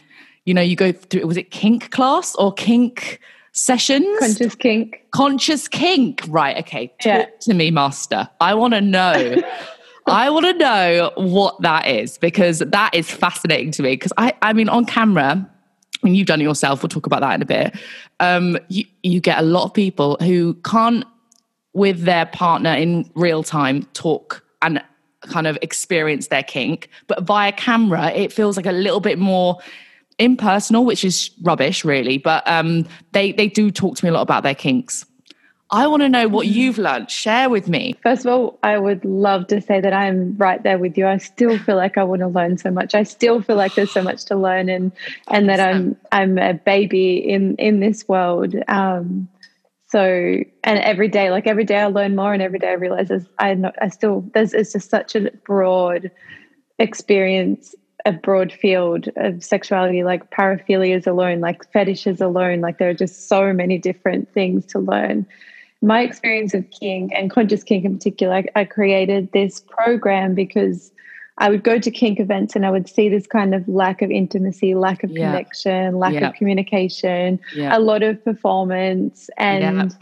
You 0.46 0.54
know, 0.54 0.62
you 0.62 0.76
go 0.76 0.92
through. 0.92 1.26
Was 1.26 1.38
it 1.38 1.52
kink 1.52 1.90
class 1.92 2.36
or 2.36 2.52
kink 2.54 3.20
sessions? 3.54 4.06
Conscious 4.20 4.56
kink. 4.56 5.02
Conscious 5.12 5.68
kink. 5.70 6.22
Right. 6.28 6.58
Okay. 6.58 6.88
Talk 6.88 7.06
Yeah. 7.06 7.26
to 7.42 7.54
me, 7.54 7.72
master. 7.72 8.28
I 8.42 8.56
want 8.56 8.74
to 8.74 8.82
know. 8.82 9.42
I 10.08 10.30
want 10.30 10.46
to 10.46 10.54
know 10.54 11.12
what 11.16 11.62
that 11.62 11.88
is 11.88 12.18
because 12.18 12.60
that 12.60 12.94
is 12.94 13.10
fascinating 13.10 13.72
to 13.72 13.84
me. 13.84 13.92
Because 13.92 14.12
I, 14.18 14.34
I 14.42 14.52
mean, 14.52 14.68
on 14.68 14.84
camera, 14.86 15.50
and 16.04 16.18
you've 16.18 16.28
done 16.28 16.42
it 16.42 16.44
yourself. 16.44 16.84
We'll 16.84 16.90
talk 16.90 17.06
about 17.06 17.22
that 17.22 17.36
in 17.36 17.42
a 17.42 17.46
bit. 17.46 17.74
Um, 18.20 18.58
you, 18.68 18.84
you 19.04 19.22
get 19.22 19.40
a 19.40 19.44
lot 19.44 19.64
of 19.64 19.74
people 19.74 20.18
who 20.20 20.56
can't, 20.66 21.06
with 21.74 22.04
their 22.04 22.26
partner 22.28 22.74
in 22.74 23.10
real 23.16 23.44
time, 23.44 23.84
talk 23.94 24.44
and 24.62 24.82
kind 25.22 25.48
of 25.48 25.58
experience 25.62 26.28
their 26.28 26.44
kink, 26.44 26.90
but 27.08 27.24
via 27.24 27.52
camera, 27.52 28.12
it 28.12 28.32
feels 28.32 28.58
like 28.58 28.66
a 28.66 28.72
little 28.72 29.00
bit 29.00 29.18
more 29.18 29.58
impersonal, 30.20 30.86
which 30.86 31.04
is 31.04 31.32
rubbish, 31.42 31.84
really. 31.84 32.18
But 32.18 32.48
um, 32.48 32.86
they 33.12 33.32
they 33.32 33.48
do 33.48 33.72
talk 33.72 33.98
to 33.98 34.06
me 34.06 34.10
a 34.10 34.14
lot 34.14 34.22
about 34.22 34.44
their 34.44 34.56
kinks. 34.56 35.06
I 35.72 35.88
want 35.88 36.04
to 36.04 36.10
know 36.10 36.28
what 36.28 36.46
you've 36.46 36.78
learned. 36.78 37.10
Share 37.10 37.50
with 37.50 37.68
me. 37.68 37.96
First 38.04 38.26
of 38.26 38.32
all, 38.32 38.60
I 38.62 38.78
would 38.78 39.04
love 39.04 39.48
to 39.48 39.60
say 39.60 39.82
that 39.82 39.92
I'm 39.92 40.38
right 40.38 40.62
there 40.62 40.78
with 40.78 40.96
you. 41.00 41.08
I 41.08 41.18
still 41.18 41.58
feel 41.58 41.78
like 41.78 41.98
I 41.98 42.04
want 42.04 42.20
to 42.20 42.28
learn 42.28 42.60
so 42.60 42.70
much. 42.70 42.94
I 42.94 43.02
still 43.02 43.42
feel 43.42 43.56
like 43.56 43.74
there's 43.74 43.90
so 43.90 44.04
much 44.04 44.26
to 44.26 44.36
learn, 44.36 44.70
and 44.70 44.92
and 45.30 45.50
that 45.50 45.60
I'm 45.60 45.98
I'm 46.12 46.38
a 46.38 46.54
baby 46.54 47.18
in 47.18 47.56
in 47.56 47.80
this 47.80 48.08
world. 48.08 48.56
Um, 48.68 49.28
so 49.94 50.40
and 50.64 50.80
every 50.80 51.08
day, 51.08 51.30
like 51.30 51.46
every 51.46 51.66
day, 51.66 51.78
I 51.78 51.86
learn 51.86 52.16
more, 52.16 52.34
and 52.34 52.42
every 52.42 52.58
day 52.58 52.70
I 52.70 52.74
realize 52.74 53.10
there's, 53.10 53.28
I 53.38 53.54
know, 53.54 53.72
I 53.80 53.90
still 53.90 54.26
there's 54.34 54.52
it's 54.56 54.74
just 54.74 54.90
such 54.90 55.16
a 55.16 55.30
broad 55.46 56.10
experience, 56.80 57.76
a 58.04 58.12
broad 58.12 58.52
field 58.52 59.10
of 59.18 59.44
sexuality. 59.44 60.04
Like 60.04 60.32
paraphilias 60.32 61.06
alone, 61.06 61.42
like 61.42 61.72
fetishes 61.72 62.22
alone, 62.22 62.60
like 62.60 62.80
there 62.80 62.90
are 62.90 62.96
just 62.96 63.30
so 63.30 63.54
many 63.54 63.78
different 63.78 64.34
things 64.34 64.66
to 64.68 64.80
learn 64.80 65.28
my 65.84 66.02
experience 66.02 66.56
of 66.56 66.66
kink 66.72 67.12
and 67.14 67.30
conscious 67.30 67.62
kink 67.62 67.84
in 67.86 67.98
particular, 67.98 68.36
I, 68.36 68.46
I, 68.56 68.64
created 68.64 69.30
this 69.34 69.60
program 69.60 70.34
because 70.34 70.93
I 71.40 71.50
would 71.50 71.64
go 71.64 71.80
to 71.80 71.92
kink 71.92 72.20
events 72.20 72.56
and 72.56 72.66
I 72.66 72.72
would 72.72 72.88
see 72.88 73.10
this 73.10 73.26
kind 73.26 73.56
of 73.56 73.68
lack 73.68 74.02
of 74.02 74.12
intimacy, 74.12 74.76
lack 74.76 75.04
of 75.04 75.12
Yeah. 75.12 75.32
connection, 75.32 75.98
lack 75.98 76.14
Yeah. 76.14 76.30
of 76.30 76.36
communication, 76.36 77.40
Yeah. 77.56 77.76
a 77.76 77.80
lot 77.80 78.04
of 78.04 78.24
performance, 78.24 79.30
and 79.38 79.96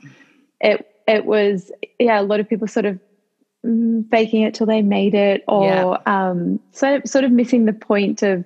it 0.60 0.86
it 1.08 1.26
was 1.26 1.72
yeah, 2.00 2.20
a 2.20 2.24
lot 2.24 2.40
of 2.40 2.48
people 2.48 2.68
sort 2.68 2.86
of 2.86 3.00
mm, 3.66 4.08
faking 4.10 4.42
it 4.42 4.54
till 4.54 4.66
they 4.68 4.82
made 4.82 5.14
it, 5.16 5.44
or 5.48 5.98
um, 6.10 6.60
sort 6.72 7.02
of, 7.04 7.10
sort 7.10 7.24
of 7.24 7.32
missing 7.32 7.66
the 7.66 7.74
point 7.74 8.24
of 8.24 8.44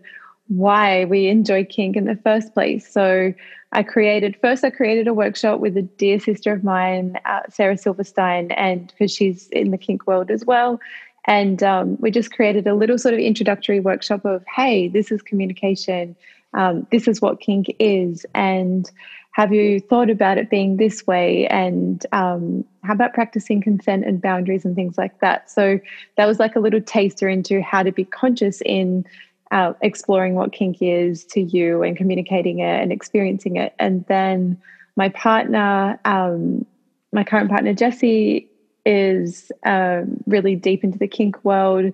why 0.48 1.06
we 1.06 1.28
enjoy 1.28 1.65
kink 1.65 1.95
in 1.95 2.06
the 2.06 2.17
first 2.17 2.54
place. 2.54 2.88
So 2.88 3.34
I 3.71 3.84
created 3.84 4.38
first. 4.41 4.63
I 4.63 4.69
created 4.69 5.08
a 5.08 5.13
workshop 5.13 5.60
with 5.60 5.76
a 5.76 5.82
dear 5.82 6.19
sister 6.19 6.54
of 6.54 6.63
mine, 6.63 7.17
uh, 7.26 7.41
Sarah 7.50 7.78
Silverstein, 7.78 8.52
and 8.52 8.88
because 8.88 9.12
she's 9.12 9.48
in 9.50 9.71
the 9.71 9.78
kink 9.78 10.06
world 10.06 10.30
as 10.30 10.45
well. 10.45 10.80
And 11.25 11.61
um, 11.63 11.97
we 11.99 12.11
just 12.11 12.31
created 12.31 12.67
a 12.67 12.75
little 12.75 12.97
sort 12.97 13.13
of 13.13 13.19
introductory 13.19 13.79
workshop 13.79 14.25
of, 14.25 14.43
hey, 14.53 14.88
this 14.88 15.11
is 15.11 15.21
communication. 15.21 16.15
Um, 16.53 16.88
this 16.91 17.07
is 17.07 17.21
what 17.21 17.41
kink 17.41 17.67
is, 17.79 18.25
and 18.33 18.89
have 19.35 19.51
you 19.53 19.81
thought 19.81 20.09
about 20.09 20.38
it 20.38 20.49
being 20.49 20.77
this 20.77 21.05
way? 21.05 21.45
And 21.47 22.05
um, 22.13 22.63
how 22.83 22.93
about 22.93 23.13
practicing 23.13 23.61
consent 23.61 24.05
and 24.05 24.21
boundaries 24.21 24.63
and 24.63 24.75
things 24.75 24.97
like 24.97 25.19
that? 25.19 25.51
So 25.51 25.77
that 26.15 26.25
was 26.25 26.39
like 26.39 26.55
a 26.55 26.61
little 26.61 26.79
taster 26.79 27.27
into 27.27 27.61
how 27.61 27.83
to 27.83 27.91
be 27.91 28.05
conscious 28.05 28.61
in 28.65 29.05
uh, 29.51 29.73
exploring 29.81 30.35
what 30.35 30.53
kink 30.53 30.77
is 30.79 31.25
to 31.25 31.41
you 31.41 31.83
and 31.83 31.97
communicating 31.97 32.59
it 32.59 32.81
and 32.81 32.93
experiencing 32.93 33.57
it. 33.57 33.75
And 33.77 34.05
then 34.07 34.57
my 34.95 35.09
partner, 35.09 35.99
um, 36.05 36.65
my 37.11 37.25
current 37.25 37.49
partner, 37.49 37.73
Jesse, 37.73 38.47
is 38.86 39.52
um, 39.65 40.24
really 40.28 40.56
deep 40.56 40.84
into 40.84 41.00
the 41.00 41.08
kink 41.08 41.43
world. 41.43 41.93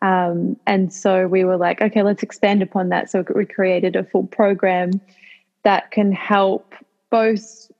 Um, 0.00 0.56
and 0.66 0.92
so 0.92 1.28
we 1.28 1.44
were 1.44 1.56
like, 1.56 1.80
okay, 1.80 2.02
let's 2.02 2.22
expand 2.22 2.62
upon 2.62 2.88
that. 2.88 3.10
So 3.10 3.24
we 3.34 3.46
created 3.46 3.94
a 3.94 4.02
full 4.02 4.26
program 4.26 5.00
that 5.62 5.92
can 5.92 6.10
help 6.10 6.74
both 7.10 7.70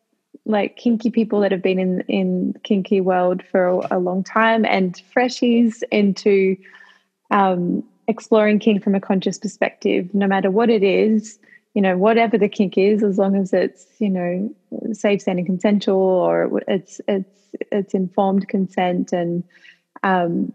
like 0.45 0.77
kinky 0.77 1.11
people 1.11 1.41
that 1.41 1.53
have 1.53 1.63
been 1.63 1.79
in 1.79 2.01
in 2.03 2.55
kinky 2.65 3.01
world 3.01 3.43
for 3.51 3.67
a, 3.67 3.97
a 3.97 3.99
long 3.99 4.25
time 4.25 4.65
and 4.65 5.01
freshies 5.15 5.83
into 5.91 6.57
um, 7.31 7.83
exploring 8.09 8.59
kink 8.59 8.83
from 8.83 8.95
a 8.95 9.01
conscious 9.01 9.39
perspective, 9.39 10.13
no 10.15 10.27
matter 10.27 10.51
what 10.51 10.71
it 10.71 10.83
is, 10.83 11.39
you 11.75 11.81
know, 11.81 11.97
whatever 11.97 12.37
the 12.37 12.49
kink 12.49 12.77
is, 12.77 13.03
as 13.03 13.19
long 13.19 13.37
as 13.37 13.53
it's, 13.53 13.87
you 13.99 14.11
know, 14.11 14.55
safe, 14.93 15.23
sane, 15.23 15.39
and 15.39 15.47
consensual, 15.47 15.97
or 15.97 16.63
it's 16.69 17.01
it's 17.09 17.39
it's 17.71 17.95
informed 17.95 18.49
consent, 18.49 19.13
and 19.13 19.43
um, 20.03 20.53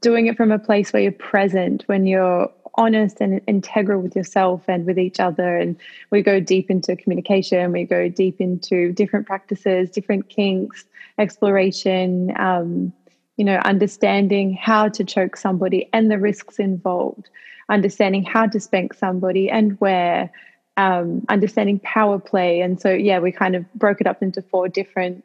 doing 0.00 0.26
it 0.26 0.36
from 0.36 0.50
a 0.50 0.58
place 0.58 0.92
where 0.92 1.02
you're 1.02 1.12
present, 1.12 1.82
when 1.86 2.06
you're 2.06 2.50
honest 2.74 3.20
and 3.20 3.40
integral 3.46 4.00
with 4.00 4.14
yourself 4.14 4.62
and 4.68 4.86
with 4.86 4.98
each 4.98 5.20
other, 5.20 5.56
and 5.56 5.76
we 6.10 6.22
go 6.22 6.40
deep 6.40 6.70
into 6.70 6.96
communication, 6.96 7.72
we 7.72 7.84
go 7.84 8.08
deep 8.08 8.40
into 8.40 8.92
different 8.92 9.26
practices, 9.26 9.90
different 9.90 10.28
kinks, 10.28 10.84
exploration. 11.18 12.32
Um, 12.38 12.92
you 13.38 13.44
know, 13.44 13.58
understanding 13.58 14.52
how 14.52 14.88
to 14.88 15.04
choke 15.04 15.36
somebody 15.36 15.88
and 15.92 16.10
the 16.10 16.18
risks 16.18 16.58
involved, 16.58 17.30
understanding 17.68 18.24
how 18.24 18.46
to 18.46 18.60
spank 18.60 18.94
somebody 18.94 19.50
and 19.50 19.78
where, 19.80 20.30
um, 20.76 21.24
understanding 21.28 21.80
power 21.80 22.18
play. 22.18 22.60
And 22.60 22.80
so, 22.80 22.90
yeah, 22.90 23.18
we 23.18 23.32
kind 23.32 23.56
of 23.56 23.70
broke 23.74 24.00
it 24.00 24.06
up 24.06 24.22
into 24.22 24.42
four 24.42 24.68
different 24.68 25.24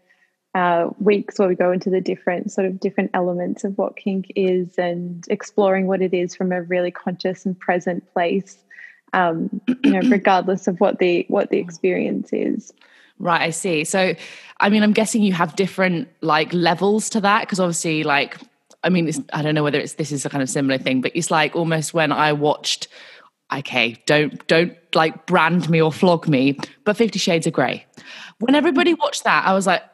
uh, 0.56 0.90
weeks 1.00 1.40
where 1.40 1.48
we 1.48 1.56
go 1.56 1.72
into 1.72 1.90
the 1.90 2.02
different 2.02 2.52
sort 2.52 2.68
of 2.68 2.80
different 2.80 3.12
elements 3.14 3.64
of 3.64 3.78
what 3.78 3.96
kink 3.96 4.32
is 4.36 4.78
and 4.78 5.26
exploring 5.30 5.88
what 5.88 6.02
it 6.02 6.14
is 6.14 6.36
from 6.36 6.52
a 6.52 6.62
really 6.62 6.92
conscious 6.92 7.46
and 7.46 7.60
present 7.60 8.12
place. 8.14 8.58
Um, 9.14 9.62
you 9.84 9.92
know, 9.92 10.02
regardless 10.10 10.68
of 10.68 10.80
what 10.80 11.00
the 11.00 11.26
what 11.28 11.50
the 11.50 11.58
experience 11.58 12.30
is. 12.34 12.74
Right, 13.20 13.42
I 13.42 13.50
see. 13.52 13.84
So, 13.84 14.16
I 14.60 14.70
mean, 14.70 14.84
I'm 14.84 14.94
guessing 14.94 15.22
you 15.22 15.34
have 15.34 15.56
different 15.56 16.08
like 16.22 16.52
levels 16.52 17.10
to 17.12 17.22
that 17.22 17.42
because 17.42 17.60
obviously, 17.60 18.04
like, 18.04 18.38
I 18.84 18.90
mean, 18.90 19.08
it's, 19.08 19.20
I 19.32 19.42
don't 19.42 19.56
know 19.56 19.64
whether 19.64 19.80
it's 19.80 19.94
this 19.94 20.12
is 20.12 20.26
a 20.26 20.30
kind 20.30 20.42
of 20.42 20.50
similar 20.50 20.78
thing, 20.78 21.02
but 21.02 21.12
it's 21.16 21.32
like 21.32 21.56
almost 21.56 21.94
when 21.94 22.12
I 22.12 22.34
watched. 22.34 22.88
Okay, 23.54 24.02
don't 24.08 24.46
don't 24.48 24.76
like 24.96 25.28
brand 25.28 25.70
me 25.70 25.82
or 25.82 25.92
flog 25.92 26.28
me, 26.28 26.58
but 26.86 26.98
Fifty 26.98 27.20
Shades 27.20 27.46
of 27.46 27.54
Grey. 27.54 27.86
When 28.40 28.56
everybody 28.56 28.94
mm. 28.94 29.00
watched 29.00 29.26
that, 29.26 29.46
I 29.46 29.54
was 29.54 29.68
like, 29.68 29.84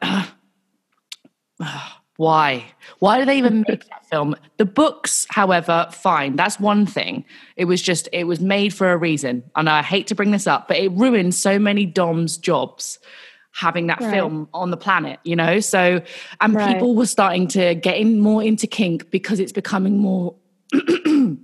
why? 2.20 2.66
Why 2.98 3.18
do 3.18 3.24
they 3.24 3.38
even 3.38 3.64
make 3.66 3.84
that 3.88 4.04
film? 4.10 4.36
The 4.58 4.66
books, 4.66 5.26
however, 5.30 5.88
fine. 5.90 6.36
That's 6.36 6.60
one 6.60 6.84
thing. 6.84 7.24
It 7.56 7.64
was 7.64 7.80
just, 7.80 8.10
it 8.12 8.24
was 8.24 8.40
made 8.40 8.74
for 8.74 8.92
a 8.92 8.96
reason. 8.98 9.42
And 9.56 9.70
I 9.70 9.80
hate 9.80 10.06
to 10.08 10.14
bring 10.14 10.30
this 10.30 10.46
up, 10.46 10.68
but 10.68 10.76
it 10.76 10.92
ruined 10.92 11.34
so 11.34 11.58
many 11.58 11.86
Dom's 11.86 12.36
jobs 12.36 12.98
having 13.52 13.88
that 13.88 14.00
Right. 14.00 14.12
film 14.12 14.48
on 14.54 14.70
the 14.70 14.76
planet, 14.76 15.18
you 15.24 15.36
know? 15.36 15.60
So, 15.60 16.00
and 16.40 16.54
Right. 16.54 16.74
people 16.74 16.94
were 16.94 17.06
starting 17.06 17.48
to 17.48 17.74
get 17.74 17.96
in 17.96 18.20
more 18.20 18.42
into 18.42 18.66
kink 18.66 19.10
because 19.10 19.40
it's 19.40 19.52
becoming 19.52 19.98
more 19.98 20.34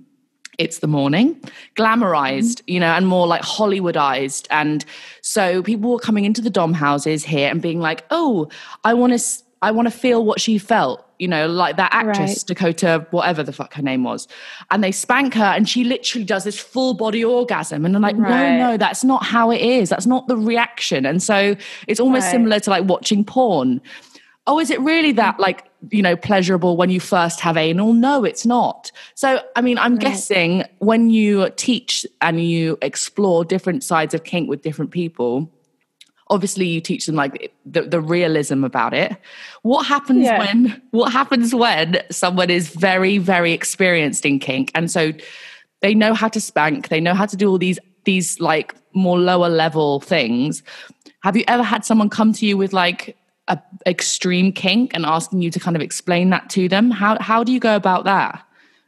it's 0.57 0.79
the 0.79 0.87
morning, 0.87 1.39
glamorized, 1.75 2.57
mm-hmm. 2.57 2.71
you 2.73 2.79
know, 2.79 2.87
and 2.87 3.07
more 3.07 3.27
like 3.27 3.41
Hollywoodized. 3.41 4.47
And 4.49 4.83
so 5.21 5.61
people 5.61 5.91
were 5.91 5.99
coming 5.99 6.25
into 6.25 6.41
the 6.41 6.49
Dom 6.49 6.73
houses 6.73 7.23
here 7.23 7.49
and 7.49 7.61
being 7.61 7.79
like, 7.79 8.05
oh, 8.09 8.49
I 8.83 8.93
want 8.93 9.19
to. 9.19 9.43
I 9.61 9.71
want 9.71 9.87
to 9.87 9.91
feel 9.91 10.23
what 10.23 10.39
she 10.39 10.57
felt, 10.57 11.05
you 11.17 11.27
know, 11.27 11.47
like 11.47 11.77
that 11.77 11.91
actress, 11.93 12.17
Right. 12.37 12.43
Dakota, 12.47 13.07
whatever 13.11 13.41
the 13.43 13.51
fuck 13.51 13.73
her 13.73 13.81
name 13.81 14.03
was. 14.03 14.27
And 14.69 14.83
they 14.83 14.91
spank 14.91 15.33
her 15.33 15.43
and 15.43 15.67
she 15.67 15.83
literally 15.83 16.25
does 16.25 16.43
this 16.43 16.59
full 16.59 16.93
body 16.93 17.23
orgasm. 17.23 17.85
And 17.85 17.95
I'm 17.95 18.01
like, 18.01 18.17
Right. 18.17 18.57
no, 18.57 18.71
no, 18.71 18.77
that's 18.77 19.03
not 19.03 19.23
how 19.23 19.49
it 19.51 19.61
is. 19.61 19.89
That's 19.89 20.05
not 20.05 20.27
the 20.27 20.37
reaction. 20.37 21.05
And 21.05 21.21
so 21.23 21.55
it's 21.87 21.99
almost 21.99 22.25
Right. 22.25 22.31
similar 22.31 22.59
to 22.61 22.69
like 22.69 22.85
watching 22.85 23.23
porn. 23.23 23.81
Oh, 24.45 24.59
is 24.59 24.69
it 24.69 24.79
really 24.79 25.11
that 25.13 25.33
mm-hmm. 25.33 25.41
like, 25.41 25.65
you 25.89 26.01
know, 26.01 26.15
pleasurable 26.15 26.77
when 26.77 26.89
you 26.89 26.99
first 26.99 27.39
have 27.41 27.57
anal? 27.57 27.93
No, 27.93 28.23
it's 28.23 28.45
not. 28.45 28.91
So, 29.15 29.41
I 29.55 29.61
mean, 29.61 29.77
I'm 29.77 29.97
guessing 29.97 30.63
when 30.79 31.09
you 31.09 31.49
teach 31.57 32.05
and 32.21 32.41
you 32.41 32.77
explore 32.81 33.43
different 33.43 33.83
sides 33.83 34.13
of 34.13 34.23
kink 34.23 34.49
with 34.49 34.61
different 34.61 34.91
people, 34.91 35.51
obviously 36.29 36.65
you 36.67 36.81
teach 36.81 37.05
them 37.05 37.15
like 37.15 37.53
the, 37.65 37.81
the 37.83 38.01
realism 38.01 38.63
about 38.63 38.93
it. 38.93 39.15
What 39.61 39.85
happens 39.85 40.25
Yeah. 40.25 40.39
when 40.39 40.81
what 40.91 41.11
happens 41.11 41.53
when 41.53 42.01
someone 42.11 42.49
is 42.49 42.69
very 42.69 43.17
very 43.17 43.53
experienced 43.53 44.25
in 44.25 44.39
kink? 44.39 44.71
And 44.75 44.89
so 44.91 45.11
they 45.81 45.93
know 45.93 46.13
how 46.13 46.27
to 46.29 46.41
spank 46.41 46.89
they 46.89 46.99
know 46.99 47.13
how 47.13 47.25
to 47.25 47.37
do 47.37 47.49
all 47.49 47.57
these 47.57 47.79
these 48.05 48.39
like 48.39 48.75
more 48.93 49.19
lower 49.19 49.49
level 49.49 49.99
things. 49.99 50.63
Have 51.21 51.35
you 51.37 51.43
ever 51.47 51.63
had 51.63 51.83
someone 51.85 52.09
come 52.09 52.33
to 52.33 52.45
you 52.45 52.57
with 52.57 52.73
like 52.73 53.17
a 53.47 53.59
extreme 53.85 54.51
kink 54.51 54.91
and 54.93 55.05
asking 55.05 55.41
you 55.41 55.51
to 55.51 55.59
kind 55.59 55.75
of 55.75 55.81
explain 55.81 56.29
that 56.31 56.49
to 56.51 56.67
them? 56.67 56.91
How 56.91 57.17
how 57.21 57.43
do 57.43 57.51
you 57.51 57.59
go 57.59 57.75
about 57.75 58.05
that 58.05 58.43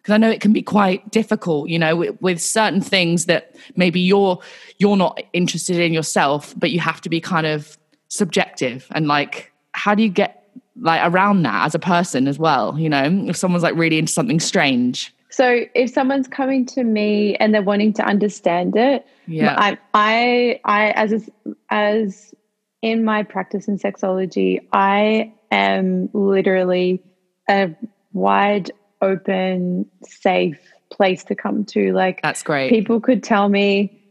because 0.10 0.16
I 0.16 0.18
know 0.18 0.32
it 0.32 0.42
can 0.42 0.54
be 0.54 0.64
quite 0.64 1.12
difficult, 1.12 1.70
you 1.70 1.78
know, 1.78 1.96
with, 1.96 2.20
with 2.20 2.42
certain 2.42 2.82
things 2.82 3.26
that 3.26 3.56
maybe 3.76 4.00
you're 4.00 4.40
you're 4.80 4.98
not 4.98 5.22
interested 5.34 5.78
in 5.78 5.94
yourself, 5.94 6.56
but 6.58 6.72
you 6.72 6.80
have 6.80 7.00
to 7.02 7.10
be 7.10 7.22
kind 7.22 7.46
of 7.46 7.78
subjective 8.08 8.88
and 8.92 9.08
like, 9.08 9.52
how 9.74 9.94
do 9.94 10.02
you 10.02 10.10
get 10.10 10.50
like 10.82 11.02
around 11.04 11.44
that 11.44 11.66
as 11.66 11.76
a 11.76 11.80
person 11.80 12.28
as 12.28 12.40
well? 12.40 12.80
You 12.80 12.90
know, 12.90 13.26
if 13.28 13.38
someone's 13.38 13.62
like 13.62 13.76
really 13.76 14.00
into 14.00 14.12
something 14.12 14.40
strange, 14.40 15.14
So 15.30 15.66
if 15.76 15.92
someone's 15.92 16.28
coming 16.28 16.66
to 16.68 16.84
me 16.84 17.36
and 17.36 17.54
they're 17.54 17.62
wanting 17.62 17.94
to 17.94 18.04
understand 18.04 18.76
it, 18.76 19.06
yeah, 19.28 19.56
I, 19.58 19.78
I, 19.94 20.60
I, 20.66 20.92
as 20.92 21.30
as 21.70 22.34
in 22.82 23.06
my 23.06 23.24
practice 23.24 23.68
in 23.68 23.78
sexology, 23.78 24.60
I 24.74 25.32
am 25.52 26.10
literally 26.14 27.04
a 27.48 27.76
wide 28.12 28.72
open, 29.02 29.86
safe 30.04 30.60
place 30.90 31.24
to 31.26 31.36
come 31.36 31.66
to. 31.66 31.94
Like 31.94 32.22
that's 32.22 32.44
great. 32.44 32.70
people 32.70 33.00
could 33.00 33.24
tell 33.24 33.50
me, 33.50 34.02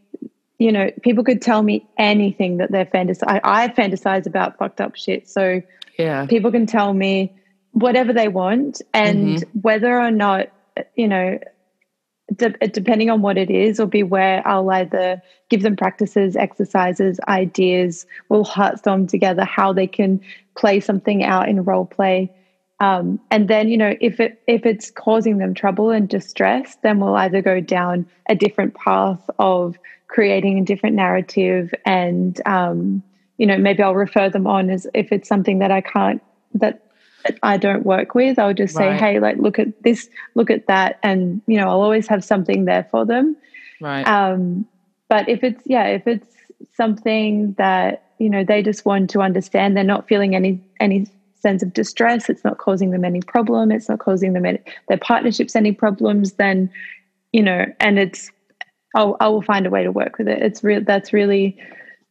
you 0.57 0.71
know, 0.71 0.89
people 1.01 1.23
could 1.23 1.41
tell 1.41 1.61
me 1.61 1.87
anything 1.97 2.57
that 2.57 2.71
they're 2.71 2.85
fantasize. 2.85 3.23
I, 3.27 3.41
I 3.43 3.67
fantasize 3.69 4.25
about 4.25 4.57
fucked 4.57 4.81
up 4.81 4.95
shit. 4.95 5.29
So 5.29 5.61
yeah, 5.97 6.25
people 6.25 6.51
can 6.51 6.65
tell 6.65 6.93
me 6.93 7.33
whatever 7.71 8.13
they 8.13 8.27
want 8.27 8.81
and 8.93 9.37
mm-hmm. 9.37 9.59
whether 9.59 9.99
or 9.99 10.11
not 10.11 10.47
you 10.95 11.07
know 11.07 11.39
de- 12.35 12.49
depending 12.69 13.09
on 13.09 13.21
what 13.21 13.37
it 13.37 13.49
is 13.49 13.79
or 13.79 13.85
be 13.85 14.03
where 14.03 14.45
i'll 14.47 14.69
either 14.71 15.21
give 15.49 15.61
them 15.61 15.75
practices 15.75 16.35
exercises 16.35 17.19
ideas 17.27 18.05
we'll 18.29 18.45
heartstorm 18.45 19.07
together 19.07 19.45
how 19.45 19.71
they 19.71 19.87
can 19.87 20.19
play 20.55 20.79
something 20.79 21.23
out 21.23 21.47
in 21.47 21.63
role 21.63 21.85
play 21.85 22.31
um, 22.79 23.19
and 23.29 23.47
then 23.47 23.69
you 23.69 23.77
know 23.77 23.95
if 23.99 24.19
it 24.19 24.41
if 24.47 24.65
it's 24.65 24.91
causing 24.91 25.37
them 25.37 25.53
trouble 25.53 25.89
and 25.89 26.07
distress 26.09 26.77
then 26.83 26.99
we'll 26.99 27.15
either 27.15 27.41
go 27.41 27.59
down 27.59 28.05
a 28.27 28.35
different 28.35 28.73
path 28.75 29.29
of 29.39 29.77
creating 30.07 30.59
a 30.59 30.63
different 30.63 30.95
narrative 30.95 31.73
and 31.85 32.41
um, 32.45 33.03
you 33.37 33.45
know 33.45 33.57
maybe 33.57 33.83
i'll 33.83 33.95
refer 33.95 34.29
them 34.29 34.47
on 34.47 34.69
as 34.69 34.87
if 34.93 35.11
it's 35.11 35.27
something 35.27 35.59
that 35.59 35.71
i 35.71 35.81
can't 35.81 36.21
that 36.53 36.83
i 37.43 37.57
don't 37.57 37.85
work 37.85 38.15
with 38.15 38.39
i'll 38.39 38.53
just 38.53 38.75
say 38.75 38.95
hey 38.95 39.19
like 39.19 39.37
look 39.37 39.59
at 39.59 39.83
this 39.83 40.09
look 40.35 40.49
at 40.49 40.67
that 40.67 40.99
and 41.03 41.41
you 41.47 41.57
know 41.57 41.67
i'll 41.67 41.81
always 41.81 42.07
have 42.07 42.23
something 42.23 42.65
there 42.65 42.87
for 42.91 43.05
them. 43.05 43.35
Right, 43.81 44.05
um, 44.07 44.65
but 45.09 45.29
if 45.29 45.43
it's 45.43 45.61
yeah 45.65 45.85
if 45.85 46.07
it's 46.07 46.27
something 46.75 47.53
that 47.53 48.03
you 48.19 48.29
know 48.29 48.43
they 48.43 48.61
just 48.63 48.85
want 48.85 49.09
to 49.11 49.21
understand 49.21 49.75
they're 49.75 49.83
not 49.83 50.07
feeling 50.07 50.35
any 50.35 50.61
any 50.79 51.07
sense 51.41 51.63
of 51.63 51.73
distress. 51.73 52.29
It's 52.29 52.43
not 52.43 52.57
causing 52.57 52.91
them 52.91 53.05
any 53.05 53.21
problem. 53.21 53.71
It's 53.71 53.89
not 53.89 53.99
causing 53.99 54.33
them 54.33 54.45
any, 54.45 54.59
their 54.87 54.97
partnerships 54.97 55.55
any 55.55 55.71
problems 55.71 56.33
then 56.33 56.69
you 57.31 57.43
know 57.43 57.65
and 57.79 57.99
it's 57.99 58.31
I'll, 58.95 59.17
I 59.19 59.27
will 59.27 59.43
find 59.43 59.67
a 59.67 59.69
way 59.69 59.83
to 59.83 59.91
work 59.91 60.17
with 60.17 60.27
it. 60.27 60.41
It's 60.41 60.63
real 60.63 60.81
that's 60.81 61.13
really 61.13 61.57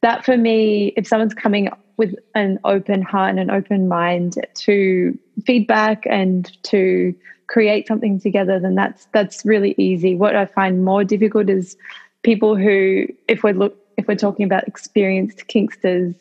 that 0.02 0.24
for 0.24 0.36
me 0.36 0.92
if 0.96 1.06
someone's 1.06 1.34
coming 1.34 1.68
with 1.96 2.14
an 2.34 2.60
open 2.64 3.02
heart 3.02 3.30
and 3.30 3.40
an 3.40 3.50
open 3.50 3.88
mind 3.88 4.36
to 4.54 5.18
feedback 5.44 6.04
and 6.08 6.50
to 6.64 7.14
create 7.48 7.88
something 7.88 8.20
together 8.20 8.60
then 8.60 8.74
that's 8.74 9.08
that's 9.12 9.44
really 9.44 9.74
easy. 9.78 10.14
What 10.14 10.36
i 10.36 10.46
find 10.46 10.84
more 10.84 11.04
difficult 11.04 11.48
is 11.48 11.76
people 12.22 12.56
who 12.56 13.06
if 13.26 13.42
we're 13.42 13.54
look 13.54 13.76
if 13.96 14.06
we're 14.06 14.14
talking 14.14 14.44
about 14.44 14.68
experienced 14.68 15.44
kinksters 15.48 16.14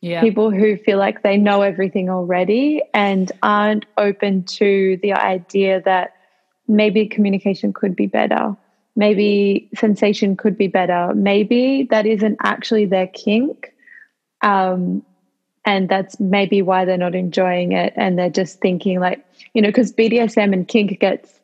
yeah, 0.00 0.20
people 0.20 0.50
who 0.50 0.76
feel 0.76 0.98
like 0.98 1.22
they 1.22 1.36
know 1.36 1.62
everything 1.62 2.08
already 2.08 2.82
and 2.94 3.30
aren't 3.42 3.84
open 3.98 4.44
to 4.44 4.98
the 5.02 5.12
idea 5.12 5.80
that 5.82 6.14
maybe 6.68 7.06
communication 7.06 7.72
could 7.72 7.94
be 7.94 8.06
better 8.06 8.56
maybe 8.96 9.68
sensation 9.74 10.36
could 10.36 10.56
be 10.56 10.66
better 10.66 11.12
maybe 11.14 11.86
that 11.90 12.06
isn't 12.06 12.36
actually 12.42 12.86
their 12.86 13.06
kink 13.08 13.74
um, 14.42 15.02
and 15.64 15.88
that's 15.88 16.18
maybe 16.18 16.62
why 16.62 16.84
they're 16.84 16.96
not 16.96 17.14
enjoying 17.14 17.72
it 17.72 17.92
and 17.96 18.18
they're 18.18 18.30
just 18.30 18.60
thinking 18.60 19.00
like 19.00 19.24
you 19.54 19.62
know 19.62 19.68
because 19.68 19.92
bdsm 19.92 20.52
and 20.52 20.68
kink 20.68 20.98
gets 20.98 21.40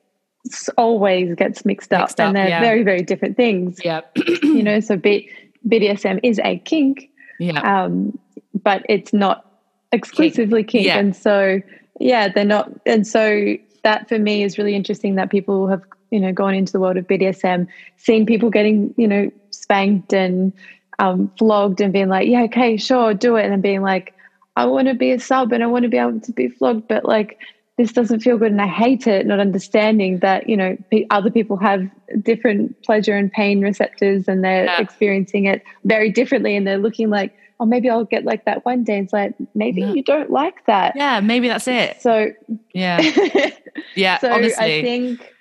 always 0.77 1.35
gets 1.35 1.65
mixed 1.65 1.93
up, 1.93 2.03
Mixed 2.03 2.21
up, 2.21 2.29
and 2.29 2.37
they're 2.37 2.49
yeah. 2.49 2.61
very 2.61 2.85
very 2.85 3.03
different 3.03 3.37
things. 3.37 3.81
Yeah, 3.85 4.03
you 4.43 4.63
know 4.63 4.81
so 4.81 4.97
B- 4.97 5.29
bdsm 5.67 6.21
is 6.23 6.39
a 6.45 6.59
kink 6.59 7.11
yeah, 7.39 7.85
um, 7.85 8.19
but 8.63 8.83
it's 8.89 9.13
not 9.13 9.45
exclusively 9.93 10.65
kink. 10.65 10.87
Yeah. 10.87 10.99
And 10.99 11.15
so, 11.15 11.61
yeah, 12.01 12.29
they're 12.29 12.45
not. 12.45 12.71
And 12.85 13.07
so 13.07 13.57
that 13.83 14.09
for 14.09 14.19
me 14.19 14.43
is 14.43 14.59
really 14.59 14.75
interesting 14.75 15.15
that 15.15 15.31
people 15.31 15.69
have, 15.69 15.83
you 16.11 16.21
know, 16.21 16.33
gone 16.33 16.55
into 16.55 16.73
the 16.73 16.81
world 16.81 16.97
of 16.97 17.07
BDSM, 17.07 17.67
seen 17.97 18.27
people 18.27 18.51
getting, 18.51 18.95
you 18.97 19.09
know, 19.09 19.31
spanked 19.51 20.13
and 20.13 20.53
um, 20.99 21.31
flogged 21.39 21.81
and 21.81 21.93
being 21.93 22.09
like, 22.09 22.29
yeah, 22.29 22.43
okay, 22.43 22.77
sure, 22.77 23.15
do 23.15 23.37
it. 23.37 23.45
And 23.45 23.53
then 23.53 23.61
being 23.61 23.83
like, 23.83 24.15
I 24.57 24.65
want 24.65 24.89
to 24.89 24.95
be 24.95 25.13
a 25.13 25.21
sub 25.21 25.53
and 25.53 25.63
I 25.63 25.67
want 25.67 25.83
to 25.83 25.89
be 25.89 25.99
able 25.99 26.21
to 26.21 26.33
be 26.33 26.49
flogged, 26.49 26.89
but 26.89 27.05
like, 27.05 27.39
this 27.77 27.93
doesn't 27.93 28.21
feel 28.21 28.39
good 28.39 28.53
and 28.53 28.63
I 28.63 28.67
hate 28.67 29.07
it, 29.07 29.27
not 29.27 29.39
understanding 29.39 30.21
that, 30.21 30.49
you 30.49 30.57
know, 30.57 30.79
pe- 30.91 31.05
other 31.11 31.31
people 31.31 31.59
have 31.59 31.87
different 32.23 32.83
pleasure 32.83 33.15
and 33.15 33.31
pain 33.31 33.61
receptors 33.61 34.27
and 34.29 34.43
they're 34.43 34.65
Yeah. 34.65 34.81
experiencing 34.81 35.45
it 35.45 35.63
very 35.85 36.11
differently 36.11 36.57
and 36.57 36.67
they're 36.67 36.79
looking 36.79 37.11
like, 37.11 37.35
oh, 37.59 37.67
maybe 37.67 37.89
I'll 37.89 38.05
get 38.05 38.25
like 38.25 38.45
that 38.45 38.65
one 38.65 38.85
day. 38.85 38.99
It's 38.99 39.13
like, 39.13 39.35
maybe 39.55 39.81
Yeah. 39.81 39.93
you 39.93 40.03
don't 40.03 40.31
like 40.31 40.65
that. 40.67 40.95
yeah. 40.97 41.21
Maybe 41.21 41.49
that's 41.49 41.69
it. 41.69 42.01
So, 42.03 42.33
Yeah, 42.75 43.01
yeah. 43.95 44.19
so 44.19 44.31
honestly, 44.33 44.79
I 44.79 44.83
think, 44.83 45.35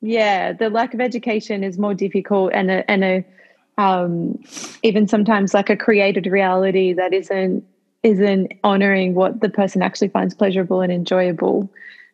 yeah, 0.00 0.52
the 0.52 0.70
lack 0.70 0.94
of 0.94 1.00
education 1.00 1.64
is 1.64 1.78
more 1.78 1.94
difficult 1.94 2.52
and 2.54 2.70
a, 2.70 2.90
and 2.90 3.04
a, 3.04 3.24
um, 3.78 4.38
even 4.82 5.06
sometimes 5.06 5.54
like 5.54 5.70
a 5.70 5.76
created 5.76 6.26
reality 6.26 6.92
that 6.94 7.12
isn't 7.12 7.64
isn't 8.04 8.52
honoring 8.62 9.14
what 9.14 9.40
the 9.40 9.48
person 9.48 9.82
actually 9.82 10.08
finds 10.08 10.32
pleasurable 10.32 10.80
and 10.80 10.92
enjoyable 10.92 11.68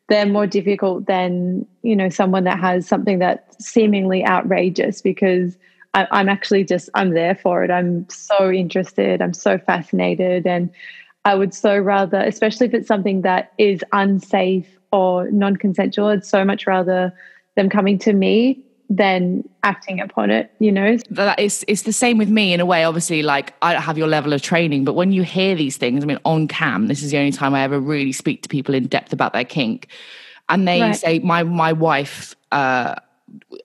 they're 0.09 0.27
more 0.27 0.47
difficult 0.47 1.07
than 1.07 1.67
you 1.83 1.95
know 1.97 2.09
someone 2.09 2.45
that 2.45 2.59
has 2.59 2.87
something 2.87 3.19
that's 3.19 3.65
seemingly 3.65 4.25
outrageous 4.27 5.01
because 5.01 5.57
I, 5.95 6.07
i'm 6.11 6.29
actually 6.29 6.65
just 6.65 6.91
i'm 6.95 7.11
there 7.11 7.35
for 7.35 7.65
it 7.65 7.71
i'm 7.71 8.07
so 8.09 8.51
interested 8.51 9.23
i'm 9.23 9.35
so 9.35 9.59
fascinated 9.59 10.47
and 10.47 10.71
i 11.25 11.35
would 11.35 11.55
so 11.55 11.79
rather 11.79 12.21
especially 12.21 12.67
if 12.67 12.75
it's 12.75 12.89
something 12.89 13.23
that 13.23 13.53
is 13.59 13.83
unsafe 13.93 14.79
or 14.93 15.31
non-consensual 15.31 16.09
i'd 16.09 16.25
so 16.25 16.45
much 16.45 16.67
rather 16.67 17.13
them 17.57 17.69
coming 17.71 17.99
to 17.99 18.13
me 18.13 18.61
than 18.91 19.43
acting 19.63 20.01
upon 20.01 20.31
it 20.31 20.53
you 20.59 20.71
know 20.71 20.99
that 21.11 21.39
it's 21.39 21.65
it's 21.69 21.83
the 21.83 21.93
same 21.93 22.19
with 22.19 22.29
me 22.29 22.53
in 22.53 22.61
a 22.61 22.67
way. 22.67 22.85
Obviously, 22.85 23.23
like 23.23 23.55
I 23.63 23.73
don't 23.73 23.83
have 23.83 23.99
your 23.99 24.09
level 24.09 24.33
of 24.33 24.43
training, 24.43 24.85
but 24.85 24.95
when 24.95 25.13
you 25.13 25.23
hear 25.23 25.55
these 25.55 25.77
things, 25.77 26.03
I 26.03 26.07
mean, 26.07 26.19
on 26.25 26.49
cam, 26.49 26.89
this 26.89 27.03
is 27.03 27.11
the 27.11 27.19
only 27.19 27.33
time 27.33 27.55
I 27.55 27.63
ever 27.63 27.79
really 27.81 28.13
speak 28.13 28.43
to 28.43 28.49
people 28.49 28.75
in 28.75 28.87
depth 28.87 29.13
about 29.13 29.33
their 29.33 29.45
kink, 29.45 29.89
and 30.49 30.67
they 30.67 30.81
Right. 30.81 30.97
say, 30.97 31.19
"My 31.21 31.43
my 31.43 31.73
wife." 31.73 32.35
Uh, 32.53 32.95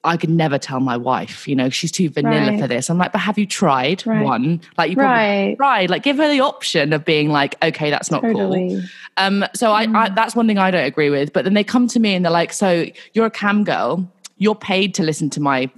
I 0.03 0.17
could 0.17 0.29
never 0.29 0.58
tell 0.58 0.79
my 0.79 0.97
wife, 0.97 1.47
you 1.47 1.55
know, 1.55 1.69
she's 1.69 1.91
too 1.91 2.10
vanilla 2.10 2.51
Right. 2.51 2.60
for 2.60 2.67
this. 2.67 2.89
I'm 2.89 2.97
like, 2.97 3.12
but 3.12 3.19
have 3.19 3.38
you 3.38 3.45
tried 3.45 4.05
Right. 4.05 4.23
one? 4.23 4.62
Like, 4.77 4.89
you 4.91 4.95
probably 4.97 5.12
Right. 5.17 5.55
tried. 5.58 5.89
Like, 5.89 6.03
give 6.03 6.17
her 6.17 6.27
the 6.29 6.41
option 6.41 6.93
of 6.93 7.05
being 7.05 7.29
like, 7.29 7.55
okay, 7.63 7.89
that's 7.89 8.10
not 8.12 8.21
cool. 8.21 8.34
totally 8.34 8.84
Um, 9.17 9.45
so 9.53 9.71
I, 9.71 9.88
I 9.93 10.10
that's 10.10 10.36
one 10.36 10.47
thing 10.47 10.58
I 10.58 10.71
don't 10.71 10.86
agree 10.86 11.10
with. 11.10 11.34
But 11.34 11.43
then 11.43 11.53
they 11.53 11.63
come 11.63 11.88
to 11.89 11.99
me 11.99 12.15
and 12.15 12.23
they're 12.23 12.32
like, 12.32 12.53
"So 12.53 12.86
you're 13.13 13.25
a 13.25 13.32
cam 13.32 13.63
girl. 13.63 14.10
you're 14.38 14.55
paid 14.55 14.95
to 14.95 15.03
listen 15.03 15.29
to 15.32 15.41
my 15.41 15.69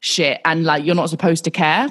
shit 0.00 0.40
and 0.46 0.64
like 0.64 0.82
you're 0.84 0.94
not 0.94 1.10
supposed 1.10 1.44
to 1.44 1.50
care. 1.50 1.88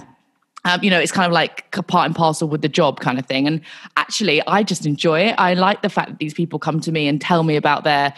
Um, 0.63 0.81
you 0.83 0.89
know, 0.89 0.99
it's 0.99 1.11
kind 1.11 1.27
of 1.27 1.31
like 1.31 1.69
part 1.85 2.07
and 2.07 2.15
parcel 2.15 2.47
with 2.47 2.63
the 2.63 2.67
job 2.69 2.99
kind 2.99 3.19
of 3.19 3.27
thing. 3.27 3.45
And 3.45 3.61
actually, 3.97 4.41
I 4.47 4.63
just 4.63 4.87
enjoy 4.87 5.19
it. 5.27 5.35
I 5.37 5.53
like 5.53 5.83
the 5.83 5.89
fact 5.89 6.09
that 6.09 6.17
these 6.17 6.33
people 6.33 6.57
come 6.57 6.79
to 6.79 6.91
me 6.91 7.07
and 7.07 7.21
tell 7.21 7.43
me 7.43 7.55
about 7.55 7.83
their, 7.83 8.11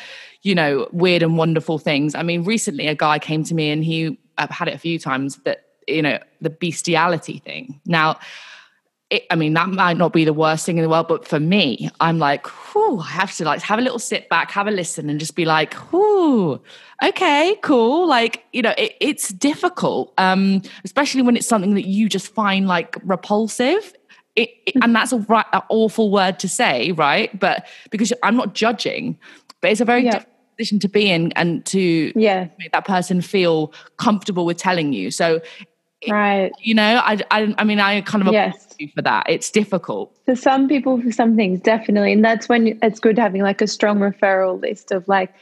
you 0.43 0.55
know, 0.55 0.87
weird 0.91 1.23
and 1.23 1.37
wonderful 1.37 1.77
things. 1.79 2.15
I 2.15 2.23
mean, 2.23 2.43
recently 2.43 2.87
a 2.87 2.95
guy 2.95 3.19
came 3.19 3.43
to 3.45 3.53
me 3.53 3.69
and 3.71 3.83
he, 3.83 4.17
I've 4.37 4.49
had 4.49 4.67
it 4.67 4.75
a 4.75 4.79
few 4.79 4.99
times 4.99 5.37
that, 5.45 5.65
you 5.87 6.01
know, 6.01 6.19
the 6.41 6.49
bestiality 6.49 7.39
thing. 7.39 7.81
Now, 7.85 8.19
it, 9.09 9.25
I 9.31 9.35
mean, 9.35 9.53
that 9.53 9.69
might 9.69 9.97
not 9.97 10.11
be 10.11 10.25
the 10.25 10.33
worst 10.33 10.65
thing 10.65 10.77
in 10.77 10.83
the 10.83 10.89
world, 10.89 11.07
but 11.07 11.25
for 11.25 11.39
me, 11.39 11.89
I'm 12.01 12.19
like, 12.19 12.45
whew, 12.47 12.99
I 12.99 13.07
have 13.07 13.33
to 13.37 13.45
like 13.45 13.61
have 13.61 13.79
a 13.79 13.81
little 13.81 13.99
sit 13.99 14.27
back, 14.27 14.51
have 14.51 14.67
a 14.67 14.71
listen, 14.71 15.09
and 15.09 15.19
just 15.19 15.35
be 15.35 15.45
like, 15.45 15.73
whew, 15.91 16.61
okay, 17.01 17.55
cool. 17.61 18.05
Like, 18.07 18.43
you 18.51 18.61
know, 18.61 18.73
it, 18.77 18.95
it's 18.99 19.29
difficult, 19.29 20.13
um, 20.17 20.61
especially 20.83 21.21
when 21.21 21.37
it's 21.37 21.47
something 21.47 21.73
that 21.75 21.87
you 21.87 22.09
just 22.09 22.33
find 22.33 22.67
like 22.67 22.97
repulsive. 23.03 23.93
It, 24.35 24.49
and 24.83 24.93
that's 24.93 25.13
a 25.13 25.19
right, 25.19 25.45
an 25.53 25.61
awful 25.69 26.11
word 26.11 26.37
to 26.39 26.49
say, 26.49 26.91
right? 26.91 27.37
But 27.39 27.65
because 27.89 28.13
I'm 28.23 28.35
not 28.35 28.53
judging, 28.53 29.17
but 29.61 29.71
it's 29.71 29.81
a 29.81 29.85
very 29.85 30.05
yeah. 30.05 30.23
position 30.57 30.79
to 30.79 30.89
be 30.89 31.09
in 31.09 31.31
and 31.33 31.65
to 31.65 32.11
yeah. 32.15 32.47
make 32.59 32.71
that 32.71 32.85
person 32.85 33.21
feel 33.21 33.73
comfortable 33.97 34.45
with 34.45 34.57
telling 34.57 34.93
you. 34.93 35.11
So 35.11 35.41
right 36.07 36.51
you 36.59 36.75
know 36.75 37.01
i 37.03 37.19
i, 37.31 37.53
I 37.57 37.63
mean 37.63 37.79
i 37.79 38.01
kind 38.01 38.27
of 38.27 38.31
yes 38.33 38.75
for 38.93 39.01
that 39.01 39.25
it's 39.27 39.49
difficult 39.49 40.15
for 40.25 40.35
some 40.35 40.67
people 40.67 41.01
for 41.01 41.11
some 41.11 41.35
things 41.35 41.59
definitely 41.61 42.13
and 42.13 42.23
that's 42.23 42.47
when 42.47 42.77
it's 42.83 42.99
good 42.99 43.17
having 43.17 43.41
like 43.41 43.61
a 43.61 43.67
strong 43.67 43.99
referral 43.99 44.61
list 44.61 44.91
of 44.91 45.07
like 45.07 45.33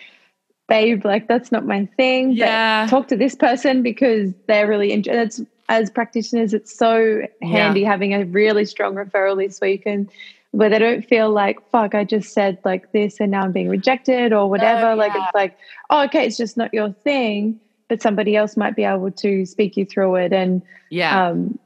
babe 0.69 1.03
like 1.03 1.27
that's 1.27 1.51
not 1.51 1.65
my 1.65 1.85
thing 1.97 2.31
yeah 2.31 2.87
talk 2.89 3.07
to 3.09 3.17
this 3.17 3.35
person 3.35 3.83
because 3.83 4.33
they're 4.47 4.67
really 4.67 4.91
interested 4.91 5.45
as 5.67 5.89
practitioners 5.89 6.53
it's 6.53 6.75
so 6.75 7.21
handy 7.41 7.81
yeah. 7.81 7.91
having 7.91 8.13
a 8.13 8.23
really 8.25 8.63
strong 8.63 8.95
referral 8.95 9.35
list 9.35 9.59
where 9.59 9.69
you 9.69 9.79
can 9.79 10.09
where 10.55 10.69
they 10.69 10.79
don't 10.79 11.05
feel 11.05 11.29
like 11.29 11.59
fuck 11.71 11.93
i 11.93 12.03
just 12.03 12.33
said 12.33 12.57
like 12.63 12.91
this 12.91 13.19
and 13.19 13.31
now 13.31 13.43
i'm 13.43 13.51
being 13.51 13.69
rejected 13.69 14.31
or 14.31 14.49
whatever 14.49 14.87
oh, 14.87 14.89
yeah. 14.89 14.93
like 14.93 15.11
it's 15.15 15.35
like 15.35 15.57
oh 15.89 16.03
okay 16.03 16.25
it's 16.25 16.37
just 16.37 16.57
not 16.57 16.73
your 16.73 16.91
thing 17.03 17.59
but 17.87 18.01
somebody 18.01 18.35
else 18.35 18.57
might 18.57 18.75
be 18.75 18.83
able 18.83 19.11
to 19.11 19.45
speak 19.45 19.75
you 19.77 19.85
through 19.85 20.15
it 20.15 20.31
and 20.31 20.61
yeah 20.89 21.27
um, 21.27 21.59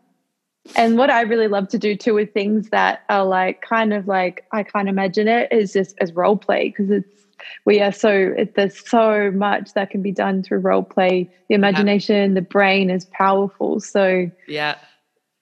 and 0.75 0.97
what 0.97 1.09
I 1.09 1.21
really 1.21 1.47
love 1.47 1.67
to 1.69 1.79
do 1.79 1.95
too 1.95 2.13
with 2.13 2.33
things 2.33 2.69
that 2.69 3.03
are 3.09 3.25
like 3.25 3.61
kind 3.61 3.93
of 3.93 4.07
like 4.07 4.45
I 4.51 4.63
can't 4.63 4.89
imagine 4.89 5.27
it 5.27 5.51
is 5.51 5.73
just 5.73 5.95
as 5.99 6.13
role 6.13 6.37
play 6.37 6.69
because 6.69 6.91
it's 6.91 7.19
we 7.65 7.79
are 7.81 7.91
so 7.91 8.33
it, 8.37 8.55
there's 8.55 8.87
so 8.87 9.31
much 9.31 9.73
that 9.73 9.89
can 9.89 10.01
be 10.01 10.11
done 10.11 10.43
through 10.43 10.59
role 10.59 10.83
play. 10.83 11.29
The 11.47 11.55
imagination, 11.55 12.31
yeah. 12.31 12.35
the 12.35 12.41
brain 12.41 12.89
is 12.89 13.05
powerful. 13.05 13.79
So 13.79 14.29
yeah. 14.47 14.75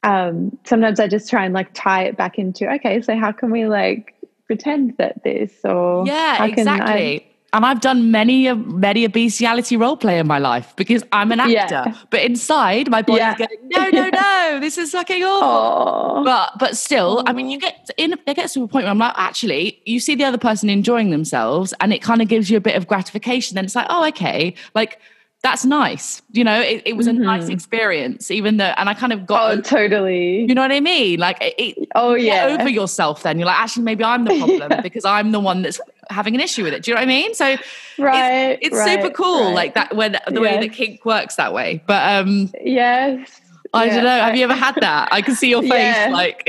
Um, 0.07 0.57
sometimes 0.63 1.01
I 1.01 1.07
just 1.07 1.29
try 1.29 1.43
and 1.43 1.53
like 1.53 1.67
tie 1.73 2.03
it 2.03 2.15
back 2.15 2.39
into 2.39 2.71
okay, 2.75 3.01
so 3.01 3.17
how 3.17 3.33
can 3.33 3.51
we 3.51 3.67
like 3.67 4.15
pretend 4.45 4.95
that 4.97 5.21
this 5.23 5.51
or 5.65 6.07
yeah, 6.07 6.45
exactly. 6.45 7.29
And 7.53 7.65
I've 7.65 7.81
done 7.81 8.11
many 8.11 8.47
a 8.47 8.55
many 8.55 9.03
a 9.03 9.09
bestiality 9.09 9.75
role 9.75 9.97
play 9.97 10.19
in 10.19 10.27
my 10.27 10.37
life 10.37 10.73
because 10.77 11.03
I'm 11.11 11.31
an 11.33 11.41
actor. 11.41 11.83
Yeah. 11.89 11.97
But 12.09 12.21
inside 12.21 12.89
my 12.89 13.01
body's 13.01 13.19
yeah. 13.19 13.37
going, 13.37 13.49
no, 13.63 13.89
no, 13.89 14.09
no, 14.09 14.59
this 14.61 14.77
is 14.77 14.91
fucking 14.91 15.23
awful. 15.25 16.23
Aww. 16.23 16.25
But 16.25 16.51
but 16.57 16.77
still, 16.77 17.17
Aww. 17.17 17.23
I 17.27 17.33
mean 17.33 17.49
you 17.49 17.59
get 17.59 17.89
in 17.97 18.13
it 18.13 18.35
gets 18.35 18.53
to 18.53 18.63
a 18.63 18.67
point 18.67 18.83
where 18.83 18.91
I'm 18.91 18.97
like, 18.97 19.13
actually, 19.17 19.81
you 19.85 19.99
see 19.99 20.15
the 20.15 20.23
other 20.23 20.37
person 20.37 20.69
enjoying 20.69 21.09
themselves 21.09 21.73
and 21.81 21.91
it 21.91 22.01
kind 22.01 22.21
of 22.21 22.29
gives 22.29 22.49
you 22.49 22.55
a 22.55 22.61
bit 22.61 22.77
of 22.77 22.87
gratification. 22.87 23.55
Then 23.55 23.65
it's 23.65 23.75
like, 23.75 23.87
oh, 23.89 24.07
okay. 24.07 24.53
Like 24.73 24.99
that's 25.43 25.65
nice. 25.65 26.21
You 26.31 26.43
know, 26.43 26.59
it, 26.59 26.81
it 26.85 26.97
was 26.97 27.07
mm-hmm. 27.07 27.21
a 27.21 27.25
nice 27.25 27.43
mm-hmm. 27.43 27.51
experience, 27.51 28.31
even 28.31 28.57
though, 28.57 28.73
and 28.77 28.89
I 28.89 28.93
kind 28.93 29.13
of 29.13 29.25
got. 29.25 29.51
Oh, 29.51 29.61
totally. 29.61 30.41
You 30.45 30.55
know 30.55 30.61
what 30.61 30.71
I 30.71 30.79
mean? 30.79 31.19
Like, 31.19 31.37
it, 31.39 31.87
oh, 31.95 32.15
yeah. 32.15 32.57
over 32.59 32.69
yourself 32.69 33.23
then. 33.23 33.37
You're 33.37 33.45
like, 33.45 33.59
actually, 33.59 33.83
maybe 33.83 34.03
I'm 34.03 34.25
the 34.25 34.37
problem 34.37 34.71
yeah. 34.71 34.81
because 34.81 35.05
I'm 35.05 35.31
the 35.31 35.39
one 35.39 35.61
that's 35.61 35.79
having 36.09 36.35
an 36.35 36.41
issue 36.41 36.63
with 36.63 36.73
it. 36.73 36.83
Do 36.83 36.91
you 36.91 36.95
know 36.95 37.01
what 37.01 37.05
I 37.05 37.07
mean? 37.07 37.33
So, 37.33 37.55
right. 37.99 38.51
It's, 38.53 38.67
it's 38.67 38.75
right, 38.75 39.01
super 39.01 39.13
cool, 39.13 39.45
right. 39.45 39.53
like 39.53 39.73
that, 39.75 39.95
when 39.95 40.17
the 40.27 40.41
way 40.41 40.59
that 40.59 40.73
kink 40.73 41.05
works 41.05 41.35
that 41.35 41.53
way. 41.53 41.83
But, 41.85 42.09
um, 42.09 42.51
yes. 42.61 43.41
I 43.73 43.85
yes. 43.85 43.95
don't 43.95 44.03
know. 44.05 44.09
Have 44.09 44.35
you 44.35 44.43
ever 44.43 44.53
had 44.53 44.75
that? 44.81 45.09
I 45.11 45.21
can 45.21 45.35
see 45.35 45.49
your 45.49 45.61
face 45.63 45.71
yeah. 45.71 46.09
like 46.11 46.43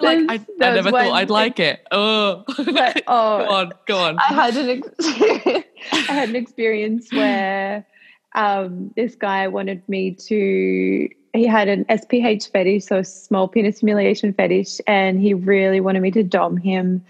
like 0.00 0.18
I, 0.28 0.34
I 0.34 0.46
never 0.58 0.90
thought 0.90 1.12
I'd 1.12 1.30
like 1.30 1.60
it. 1.60 1.80
Oh, 1.90 2.44
but, 2.46 3.02
oh 3.06 3.38
go 3.38 3.50
on, 3.50 3.72
go 3.86 3.98
on. 3.98 4.18
I 4.18 4.32
had 4.32 4.56
an 4.56 4.68
experience, 4.70 5.66
I 5.92 6.12
had 6.12 6.28
an 6.30 6.36
experience 6.36 7.12
where 7.12 7.86
um, 8.34 8.92
this 8.96 9.14
guy 9.14 9.48
wanted 9.48 9.86
me 9.88 10.12
to. 10.12 11.08
He 11.32 11.46
had 11.46 11.68
an 11.68 11.84
SPH 11.86 12.50
fetish, 12.50 12.84
so 12.84 13.02
small 13.02 13.48
penis 13.48 13.80
humiliation 13.80 14.32
fetish, 14.32 14.80
and 14.86 15.20
he 15.20 15.34
really 15.34 15.80
wanted 15.80 16.02
me 16.02 16.10
to 16.12 16.22
dom 16.22 16.56
him. 16.56 17.04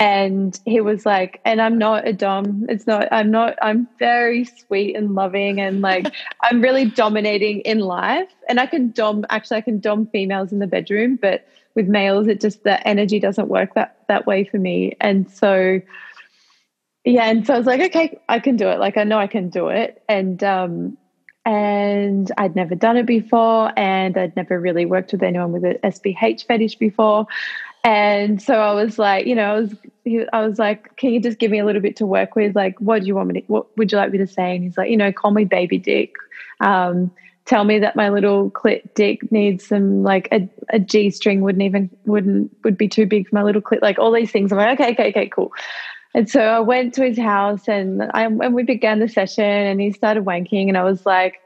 And 0.00 0.58
he 0.64 0.80
was 0.80 1.04
like, 1.04 1.40
and 1.44 1.60
I'm 1.60 1.76
not 1.76 2.06
a 2.06 2.12
dom. 2.12 2.66
It's 2.68 2.86
not. 2.86 3.08
I'm 3.10 3.32
not. 3.32 3.56
I'm 3.60 3.88
very 3.98 4.44
sweet 4.44 4.96
and 4.96 5.14
loving, 5.14 5.60
and 5.60 5.80
like 5.80 6.06
I'm 6.42 6.60
really 6.60 6.84
dominating 6.84 7.60
in 7.60 7.80
life. 7.80 8.28
And 8.48 8.60
I 8.60 8.66
can 8.66 8.92
dom. 8.92 9.26
Actually, 9.28 9.56
I 9.56 9.62
can 9.62 9.80
dom 9.80 10.06
females 10.06 10.52
in 10.52 10.60
the 10.60 10.68
bedroom, 10.68 11.18
but 11.20 11.48
with 11.78 11.86
males 11.86 12.26
it 12.26 12.40
just 12.40 12.64
the 12.64 12.86
energy 12.88 13.20
doesn't 13.20 13.46
work 13.46 13.74
that 13.74 13.98
that 14.08 14.26
way 14.26 14.42
for 14.42 14.58
me 14.58 14.96
and 15.00 15.30
so 15.30 15.80
yeah 17.04 17.26
and 17.26 17.46
so 17.46 17.54
i 17.54 17.58
was 17.58 17.68
like 17.68 17.80
okay 17.80 18.18
i 18.28 18.40
can 18.40 18.56
do 18.56 18.68
it 18.68 18.80
like 18.80 18.96
i 18.96 19.04
know 19.04 19.16
i 19.16 19.28
can 19.28 19.48
do 19.48 19.68
it 19.68 20.02
and 20.08 20.42
um 20.42 20.98
and 21.44 22.30
I'd 22.36 22.54
never 22.54 22.74
done 22.74 22.98
it 22.98 23.06
before, 23.06 23.72
and 23.74 24.18
I'd 24.18 24.36
never 24.36 24.60
really 24.60 24.84
worked 24.84 25.12
with 25.12 25.22
anyone 25.22 25.50
with 25.50 25.64
an 25.64 25.78
SBH 25.82 26.46
fetish 26.46 26.76
before, 26.76 27.26
and 27.84 28.40
so 28.40 28.54
I 28.54 28.72
was 28.72 28.98
like, 28.98 29.26
you 29.26 29.34
know, 29.34 29.54
I 29.54 29.60
was 29.60 29.74
I 30.32 30.46
was 30.46 30.58
like, 30.58 30.96
can 30.96 31.12
you 31.12 31.20
just 31.20 31.38
give 31.38 31.50
me 31.50 31.58
a 31.58 31.64
little 31.64 31.82
bit 31.82 31.96
to 31.96 32.06
work 32.06 32.34
with? 32.34 32.56
Like, 32.56 32.78
what 32.80 33.02
do 33.02 33.06
you 33.06 33.14
want 33.14 33.28
me 33.28 33.40
to? 33.40 33.46
What 33.46 33.76
would 33.76 33.92
you 33.92 33.98
like 33.98 34.10
me 34.10 34.18
to 34.18 34.26
say? 34.26 34.54
And 34.54 34.64
he's 34.64 34.76
like, 34.76 34.90
you 34.90 34.96
know, 34.96 35.12
call 35.12 35.30
me 35.30 35.44
baby 35.44 35.78
dick. 35.78 36.12
Um, 36.60 37.10
tell 37.48 37.64
me 37.64 37.78
that 37.78 37.96
my 37.96 38.10
little 38.10 38.50
clit 38.50 38.94
dick 38.94 39.32
needs 39.32 39.66
some 39.66 40.02
like 40.02 40.28
a, 40.30 40.48
a 40.70 40.78
G 40.78 41.10
string 41.10 41.40
wouldn't 41.40 41.62
even 41.62 41.90
wouldn't 42.04 42.54
would 42.62 42.76
be 42.76 42.88
too 42.88 43.06
big 43.06 43.26
for 43.28 43.36
my 43.36 43.42
little 43.42 43.62
clit 43.62 43.80
like 43.80 43.98
all 43.98 44.12
these 44.12 44.30
things 44.30 44.52
I'm 44.52 44.58
like 44.58 44.78
okay 44.78 44.92
okay 44.92 45.08
okay 45.08 45.28
cool 45.28 45.52
and 46.14 46.28
so 46.28 46.40
I 46.40 46.60
went 46.60 46.94
to 46.94 47.04
his 47.04 47.18
house 47.18 47.66
and 47.66 48.02
I 48.12 48.24
and 48.24 48.54
we 48.54 48.64
began 48.64 48.98
the 48.98 49.08
session 49.08 49.44
and 49.44 49.80
he 49.80 49.92
started 49.92 50.26
wanking 50.26 50.68
and 50.68 50.76
I 50.76 50.84
was 50.84 51.06
like 51.06 51.36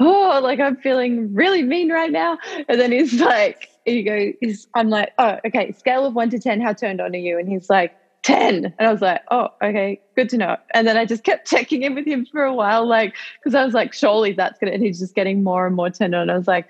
oh 0.00 0.40
like 0.42 0.58
I'm 0.58 0.76
feeling 0.76 1.32
really 1.32 1.62
mean 1.62 1.92
right 1.92 2.10
now 2.10 2.38
and 2.68 2.80
then 2.80 2.90
he's 2.90 3.20
like 3.20 3.70
he 3.86 4.02
goes 4.02 4.66
I'm 4.74 4.90
like 4.90 5.12
oh 5.18 5.38
okay 5.46 5.72
scale 5.72 6.04
of 6.04 6.14
1 6.14 6.30
to 6.30 6.38
10 6.38 6.60
how 6.60 6.72
turned 6.72 7.00
on 7.00 7.14
are 7.14 7.18
you? 7.18 7.38
And 7.38 7.48
he's 7.48 7.70
like 7.70 7.94
10 8.22 8.74
and 8.78 8.88
i 8.88 8.90
was 8.90 9.00
like 9.00 9.22
oh 9.30 9.48
okay 9.62 10.00
good 10.16 10.28
to 10.30 10.36
know. 10.36 10.56
And 10.74 10.86
then 10.86 10.96
i 10.96 11.04
just 11.04 11.24
kept 11.24 11.46
checking 11.50 11.82
in 11.82 11.94
with 11.94 12.06
him 12.06 12.26
for 12.26 12.42
a 12.42 12.54
while 12.54 12.86
like 12.86 13.14
because 13.38 13.54
i 13.54 13.64
was 13.64 13.74
like 13.74 13.92
surely 13.92 14.32
that's 14.32 14.58
gonna 14.58 14.72
and 14.72 14.82
he's 14.82 14.98
just 14.98 15.14
getting 15.14 15.42
more 15.42 15.66
and 15.66 15.76
more 15.76 15.90
turned 15.90 16.14
on. 16.14 16.28
I 16.28 16.36
was 16.36 16.48
like 16.48 16.66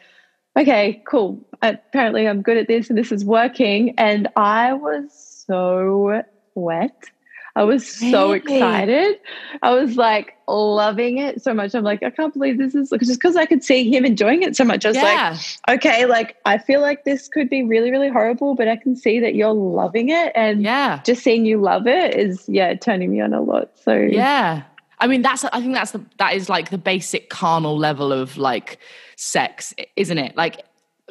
okay 0.58 1.02
cool. 1.06 1.40
Apparently 1.62 2.28
i'm 2.28 2.42
good 2.42 2.58
at 2.58 2.68
this 2.68 2.88
and 2.90 2.98
this 2.98 3.10
is 3.10 3.24
working. 3.24 3.94
And 3.98 4.28
i 4.36 4.72
was 4.72 5.12
so 5.46 6.22
wet 6.54 7.10
I 7.56 7.64
was 7.64 7.88
so 7.88 8.32
really? 8.32 8.36
excited. 8.36 9.18
I 9.62 9.70
was 9.70 9.96
like 9.96 10.36
loving 10.46 11.16
it 11.16 11.42
so 11.42 11.54
much. 11.54 11.74
I'm 11.74 11.84
like, 11.84 12.02
I 12.02 12.10
can't 12.10 12.34
believe 12.34 12.58
this 12.58 12.74
is 12.74 12.90
just 12.90 13.18
because 13.18 13.34
I 13.34 13.46
could 13.46 13.64
see 13.64 13.90
him 13.90 14.04
enjoying 14.04 14.42
it 14.42 14.54
so 14.54 14.62
much. 14.62 14.84
I 14.84 14.88
was 14.90 14.96
yeah. 14.96 15.38
like, 15.66 15.78
okay, 15.78 16.04
like 16.04 16.36
I 16.44 16.58
feel 16.58 16.82
like 16.82 17.04
this 17.04 17.28
could 17.28 17.48
be 17.48 17.62
really, 17.62 17.90
really 17.90 18.10
horrible, 18.10 18.54
but 18.54 18.68
I 18.68 18.76
can 18.76 18.94
see 18.94 19.18
that 19.20 19.34
you're 19.34 19.54
loving 19.54 20.10
it. 20.10 20.32
And 20.34 20.62
yeah, 20.62 21.00
just 21.02 21.24
seeing 21.24 21.46
you 21.46 21.58
love 21.58 21.86
it 21.86 22.14
is, 22.14 22.46
yeah, 22.46 22.74
turning 22.74 23.10
me 23.10 23.22
on 23.22 23.32
a 23.32 23.40
lot. 23.40 23.70
So, 23.82 23.94
yeah. 23.96 24.62
I 24.98 25.06
mean, 25.06 25.22
that's, 25.22 25.44
I 25.44 25.60
think 25.60 25.72
that's 25.72 25.92
the, 25.92 26.04
that 26.18 26.34
is 26.34 26.50
like 26.50 26.68
the 26.68 26.78
basic 26.78 27.30
carnal 27.30 27.78
level 27.78 28.12
of 28.12 28.36
like 28.36 28.78
sex, 29.16 29.74
isn't 29.96 30.18
it? 30.18 30.36
Like, 30.36 30.62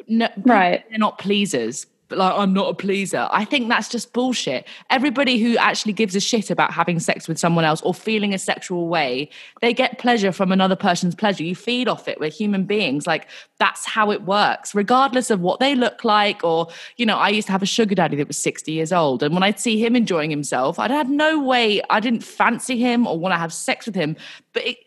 no, 0.06 0.28
right. 0.44 0.84
They're 0.90 0.98
not 0.98 1.18
pleasers, 1.18 1.86
but 2.08 2.18
like 2.18 2.34
I'm 2.36 2.52
not 2.52 2.68
a 2.68 2.74
pleaser. 2.74 3.28
I 3.30 3.44
think 3.44 3.68
that's 3.68 3.88
just 3.88 4.12
bullshit. 4.12 4.66
Everybody 4.90 5.38
who 5.38 5.56
actually 5.56 5.92
gives 5.92 6.14
a 6.14 6.20
shit 6.20 6.50
about 6.50 6.72
having 6.72 7.00
sex 7.00 7.26
with 7.28 7.38
someone 7.38 7.64
else 7.64 7.80
or 7.82 7.94
feeling 7.94 8.32
a 8.32 8.38
sexual 8.38 8.88
way, 8.88 9.28
they 9.60 9.74
get 9.74 9.98
pleasure 9.98 10.32
from 10.32 10.52
another 10.52 10.76
person's 10.76 11.14
pleasure. 11.14 11.42
You 11.42 11.54
feed 11.54 11.88
off 11.88 12.08
it. 12.08 12.20
We're 12.20 12.30
human 12.30 12.64
beings. 12.64 13.06
Like 13.06 13.28
that's 13.58 13.86
how 13.86 14.10
it 14.10 14.22
works, 14.22 14.74
regardless 14.74 15.30
of 15.30 15.40
what 15.40 15.60
they 15.60 15.74
look 15.74 16.04
like. 16.04 16.44
Or, 16.44 16.68
you 16.96 17.06
know, 17.06 17.16
I 17.16 17.30
used 17.30 17.46
to 17.46 17.52
have 17.52 17.62
a 17.62 17.66
sugar 17.66 17.94
daddy 17.94 18.16
that 18.16 18.28
was 18.28 18.38
60 18.38 18.70
years 18.70 18.92
old. 18.92 19.22
And 19.22 19.34
when 19.34 19.42
I'd 19.42 19.58
see 19.58 19.82
him 19.82 19.96
enjoying 19.96 20.30
himself, 20.30 20.78
I'd 20.78 20.90
had 20.90 21.08
no 21.08 21.40
way, 21.40 21.82
I 21.90 22.00
didn't 22.00 22.22
fancy 22.22 22.78
him 22.78 23.06
or 23.06 23.18
want 23.18 23.32
to 23.32 23.38
have 23.38 23.52
sex 23.52 23.86
with 23.86 23.94
him. 23.94 24.16
But 24.52 24.66
it 24.66 24.78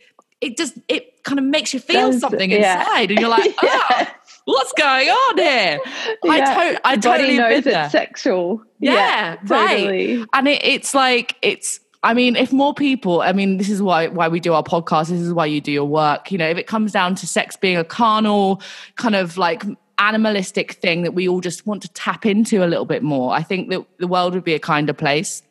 it 0.41 0.55
just 0.55 0.77
it 0.87 1.21
kind 1.23 1.37
of 1.37 1.43
makes 1.43 1.73
you 1.73 1.81
feel 1.81 2.11
Does, 2.11 2.21
something 2.21 2.49
yeah. 2.49 2.79
inside. 2.79 3.11
And 3.11 3.19
you're 3.19 3.29
like, 3.29 3.53
oh, 3.61 3.95
yeah 3.97 4.09
what's 4.49 4.73
going 4.73 5.09
on 5.09 5.37
here? 5.37 5.79
Yeah. 6.23 6.31
I, 6.31 6.39
to- 6.71 6.87
I 6.87 6.95
totally 6.97 7.37
knows 7.37 7.65
it's 7.65 7.91
sexual. 7.91 8.63
Yeah, 8.79 8.93
yeah 8.93 9.37
right. 9.45 9.77
Totally. 9.77 10.25
And 10.33 10.47
it, 10.47 10.63
it's 10.63 10.93
like 10.93 11.35
it's 11.41 11.79
I 12.01 12.13
mean, 12.13 12.37
if 12.37 12.53
more 12.53 12.73
people, 12.73 13.21
I 13.21 13.33
mean, 13.33 13.57
this 13.57 13.69
is 13.69 13.81
why 13.81 14.07
why 14.07 14.27
we 14.27 14.39
do 14.39 14.53
our 14.53 14.63
podcast. 14.63 15.09
This 15.09 15.19
is 15.19 15.33
why 15.33 15.45
you 15.45 15.61
do 15.61 15.71
your 15.71 15.85
work. 15.85 16.31
You 16.31 16.37
know, 16.37 16.49
if 16.49 16.57
it 16.57 16.67
comes 16.67 16.91
down 16.91 17.15
to 17.15 17.27
sex 17.27 17.55
being 17.55 17.77
a 17.77 17.83
carnal 17.83 18.61
kind 18.95 19.15
of 19.15 19.37
like 19.37 19.63
animalistic 19.97 20.73
thing 20.73 21.01
that 21.03 21.13
we 21.13 21.27
all 21.27 21.41
just 21.41 21.67
want 21.67 21.81
to 21.81 21.89
tap 21.89 22.25
into 22.25 22.63
a 22.63 22.67
little 22.67 22.85
bit 22.85 23.03
more, 23.03 23.33
I 23.33 23.43
think 23.43 23.69
that 23.69 23.85
the 23.97 24.07
world 24.07 24.33
would 24.33 24.45
be 24.45 24.53
a 24.53 24.59
kinder 24.59 24.93
place 24.93 25.43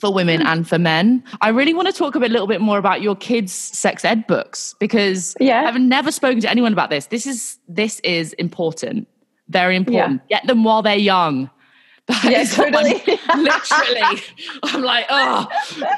for 0.00 0.12
women 0.12 0.42
and 0.42 0.68
for 0.68 0.78
men. 0.78 1.22
I 1.40 1.48
really 1.50 1.74
want 1.74 1.86
to 1.88 1.92
talk 1.92 2.14
a 2.14 2.20
bit, 2.20 2.30
little 2.30 2.46
bit 2.46 2.60
more 2.60 2.78
about 2.78 3.02
your 3.02 3.16
kids' 3.16 3.52
sex 3.52 4.04
ed 4.04 4.26
books 4.26 4.74
because 4.78 5.34
Yeah. 5.40 5.62
I've 5.66 5.80
never 5.80 6.10
spoken 6.12 6.40
to 6.40 6.50
anyone 6.50 6.72
about 6.72 6.90
this. 6.90 7.06
This 7.06 7.26
is 7.26 7.58
this 7.68 8.00
is 8.00 8.32
important, 8.34 9.08
very 9.48 9.76
important. 9.76 10.26
Get 10.28 10.46
them 10.46 10.64
while 10.64 10.82
they're 10.82 10.96
young. 10.96 11.50
That 12.08 12.24
Yeah, 12.24 12.70
what 12.70 12.86
I'm- 12.86 13.42
literally, 13.44 14.22
I'm 14.62 14.80
like, 14.82 15.04
oh, 15.10 15.46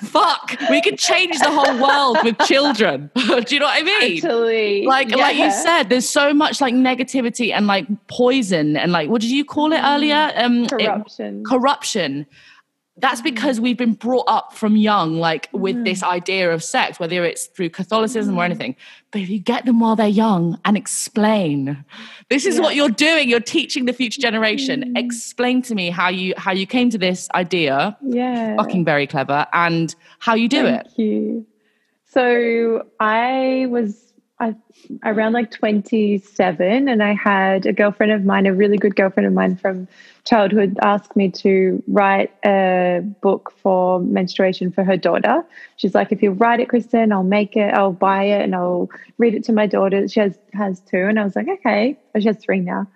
fuck. 0.02 0.56
We 0.68 0.82
could 0.82 0.98
change 0.98 1.38
the 1.38 1.48
whole 1.48 1.80
world 1.80 2.18
with 2.24 2.36
children. 2.48 3.12
do 3.14 3.44
you 3.54 3.60
know 3.60 3.66
what 3.66 3.80
I 3.80 3.82
mean? 3.84 4.16
Actually, 4.16 4.86
like 4.86 5.10
like 5.14 5.36
you 5.36 5.52
said 5.52 5.84
there's 5.84 6.08
so 6.08 6.34
much 6.34 6.60
like 6.60 6.74
negativity 6.74 7.52
and 7.52 7.68
like 7.68 7.86
poison 8.08 8.76
and 8.76 8.90
like 8.90 9.08
what 9.08 9.20
did 9.20 9.30
you 9.30 9.44
call 9.44 9.72
it 9.72 9.80
earlier 9.84 10.32
um 10.34 10.66
it- 10.72 11.44
corruption. 11.46 12.26
That's 13.00 13.20
because 13.20 13.60
we've 13.60 13.76
been 13.76 13.94
brought 13.94 14.24
up 14.28 14.52
from 14.52 14.76
young 14.76 15.14
like 15.14 15.48
with 15.52 15.84
this 15.84 16.02
idea 16.02 16.52
of 16.52 16.62
sex 16.62 16.98
whether 16.98 17.24
it's 17.24 17.46
through 17.46 17.70
catholicism 17.70 18.36
or 18.36 18.42
mm. 18.42 18.46
anything. 18.46 18.76
But 19.10 19.22
if 19.22 19.28
you 19.28 19.38
get 19.38 19.64
them 19.64 19.80
while 19.80 19.96
they're 19.96 20.06
young 20.06 20.58
and 20.64 20.76
explain 20.76 21.84
this 22.28 22.46
is 22.46 22.60
what 22.60 22.74
you're 22.74 22.88
doing 22.88 23.28
you're 23.28 23.40
teaching 23.40 23.86
the 23.86 23.92
future 23.92 24.20
generation. 24.20 24.94
Mm. 24.94 24.98
Explain 24.98 25.62
to 25.62 25.74
me 25.74 25.90
how 25.90 26.08
you 26.08 26.34
how 26.36 26.52
you 26.52 26.66
came 26.66 26.90
to 26.90 26.98
this 26.98 27.28
idea 27.34 27.96
yeah. 28.02 28.56
fucking 28.56 28.84
very 28.84 29.06
clever 29.06 29.46
and 29.52 29.94
how 30.18 30.34
you 30.34 30.48
do 30.48 30.66
it. 30.66 30.86
Thank 30.86 30.98
you. 30.98 31.46
So 32.06 32.86
I 32.98 33.66
was 33.70 34.10
I, 34.40 34.54
around 35.04 35.34
like 35.34 35.50
27, 35.50 36.88
and 36.88 37.02
I 37.02 37.14
had 37.14 37.66
a 37.66 37.72
girlfriend 37.72 38.12
of 38.12 38.24
mine, 38.24 38.46
a 38.46 38.54
really 38.54 38.78
good 38.78 38.96
girlfriend 38.96 39.26
of 39.26 39.32
mine 39.32 39.56
from 39.56 39.86
childhood, 40.24 40.78
asked 40.82 41.16
me 41.16 41.30
to 41.30 41.82
write 41.88 42.32
a 42.44 43.00
book 43.20 43.52
for 43.62 44.00
menstruation 44.00 44.70
for 44.70 44.84
her 44.84 44.96
daughter. 44.96 45.44
She's 45.76 45.94
like, 45.94 46.12
if 46.12 46.22
you 46.22 46.32
write 46.32 46.60
it, 46.60 46.68
Kristen, 46.68 47.12
I'll 47.12 47.22
make 47.22 47.56
it, 47.56 47.72
I'll 47.74 47.92
buy 47.92 48.24
it, 48.24 48.42
and 48.42 48.54
I'll 48.54 48.90
read 49.18 49.34
it 49.34 49.44
to 49.44 49.52
my 49.52 49.66
daughter. 49.66 50.06
She 50.08 50.20
has 50.20 50.38
has 50.52 50.80
two, 50.80 51.04
and 51.04 51.18
I 51.18 51.24
was 51.24 51.36
like, 51.36 51.48
okay. 51.48 51.98
Oh, 52.14 52.20
she 52.20 52.26
has 52.26 52.38
three 52.38 52.60
now. 52.60 52.86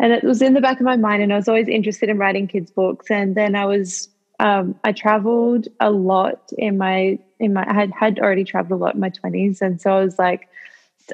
And 0.00 0.12
it 0.12 0.24
was 0.24 0.42
in 0.42 0.54
the 0.54 0.60
back 0.60 0.80
of 0.80 0.84
my 0.84 0.96
mind, 0.96 1.22
and 1.22 1.32
I 1.32 1.36
was 1.36 1.48
always 1.48 1.68
interested 1.68 2.08
in 2.08 2.18
writing 2.18 2.48
kids' 2.48 2.70
books. 2.70 3.10
And 3.10 3.34
then 3.34 3.54
I 3.54 3.66
was 3.66 4.08
um, 4.40 4.74
I 4.84 4.92
traveled 4.92 5.68
a 5.80 5.90
lot 5.90 6.52
in 6.58 6.76
my 6.78 7.18
in 7.38 7.52
my 7.52 7.68
I 7.68 7.72
had 7.72 7.92
had 7.92 8.18
already 8.18 8.44
traveled 8.44 8.80
a 8.80 8.84
lot 8.84 8.94
in 8.94 9.00
my 9.00 9.10
twenties, 9.10 9.62
and 9.62 9.80
so 9.80 9.92
I 9.92 10.02
was 10.02 10.18
like, 10.18 10.48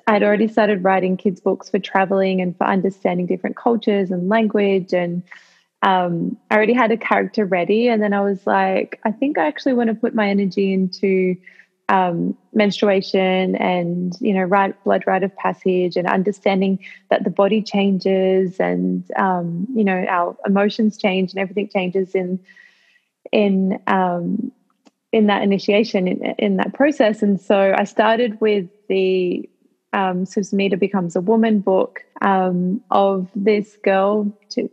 I'd 0.06 0.22
already 0.22 0.48
started 0.48 0.84
writing 0.84 1.16
kids 1.16 1.40
books 1.40 1.68
for 1.68 1.78
traveling 1.78 2.40
and 2.40 2.56
for 2.56 2.66
understanding 2.66 3.26
different 3.26 3.56
cultures 3.56 4.10
and 4.10 4.28
language, 4.28 4.92
and 4.92 5.22
um, 5.82 6.36
I 6.50 6.56
already 6.56 6.74
had 6.74 6.92
a 6.92 6.96
character 6.96 7.44
ready. 7.44 7.88
And 7.88 8.02
then 8.02 8.12
I 8.12 8.20
was 8.20 8.46
like, 8.46 9.00
I 9.04 9.12
think 9.12 9.38
I 9.38 9.46
actually 9.46 9.74
want 9.74 9.88
to 9.88 9.94
put 9.94 10.14
my 10.14 10.28
energy 10.28 10.72
into 10.72 11.36
um, 11.90 12.36
menstruation 12.54 13.56
and 13.56 14.16
you 14.20 14.32
know 14.32 14.42
right 14.42 14.80
blood 14.84 15.02
rite 15.08 15.24
of 15.24 15.34
passage 15.36 15.96
and 15.96 16.06
understanding 16.06 16.78
that 17.10 17.24
the 17.24 17.30
body 17.30 17.62
changes 17.62 18.60
and 18.60 19.04
um, 19.16 19.66
you 19.74 19.82
know 19.82 20.06
our 20.08 20.36
emotions 20.46 20.96
change 20.96 21.32
and 21.32 21.40
everything 21.40 21.68
changes 21.68 22.14
in 22.14 22.38
in 23.32 23.80
um, 23.88 24.52
in 25.12 25.26
that 25.26 25.42
initiation 25.42 26.06
in, 26.06 26.22
in 26.38 26.56
that 26.58 26.72
process 26.74 27.22
and 27.22 27.40
so 27.40 27.74
i 27.76 27.82
started 27.82 28.40
with 28.40 28.68
the 28.88 29.48
um, 29.92 30.24
Susmita 30.24 30.78
becomes 30.78 31.16
a 31.16 31.20
woman 31.20 31.60
book 31.60 32.00
um, 32.22 32.80
of 32.90 33.28
this 33.34 33.76
girl 33.82 34.32
to, 34.50 34.70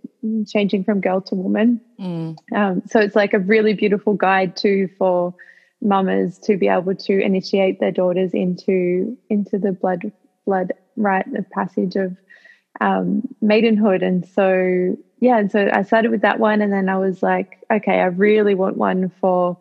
changing 0.48 0.84
from 0.84 1.02
girl 1.02 1.22
to 1.22 1.36
woman 1.36 1.82
Mm. 2.00 2.38
um, 2.56 2.84
so 2.86 3.00
it's 3.00 3.16
like 3.16 3.34
a 3.34 3.40
really 3.40 3.74
beautiful 3.74 4.14
guide 4.14 4.56
too 4.56 4.88
for 5.00 5.34
mamas 5.82 6.38
to 6.40 6.56
be 6.58 6.68
able 6.68 6.94
to 6.96 7.20
initiate 7.20 7.80
their 7.80 7.92
daughters 7.92 8.34
into 8.34 9.18
into 9.30 9.58
the 9.58 9.72
blood 9.72 10.12
blood 10.46 10.74
rite 10.96 11.28
of 11.36 11.50
passage 11.50 11.96
of 11.96 12.16
um, 12.82 13.22
maidenhood. 13.42 14.04
And 14.04 14.26
so 14.28 14.96
yeah, 15.20 15.40
and 15.40 15.52
so 15.52 15.70
I 15.74 15.82
started 15.82 16.12
with 16.12 16.22
that 16.22 16.40
one, 16.40 16.62
and 16.62 16.72
then 16.72 16.90
I 16.90 16.98
was 16.98 17.24
like, 17.24 17.58
okay, 17.72 18.00
I 18.00 18.06
really 18.06 18.54
want 18.54 18.78
one 18.78 19.10
for 19.10 19.58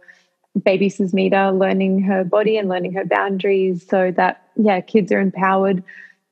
baby 0.62 0.90
Susmita, 0.90 1.58
learning 1.58 2.02
her 2.02 2.24
body 2.24 2.58
and 2.58 2.68
learning 2.68 2.92
her 2.92 3.04
boundaries, 3.04 3.86
so 3.86 4.12
that 4.16 4.42
yeah, 4.56 4.80
kids 4.80 5.12
are 5.12 5.20
empowered. 5.20 5.82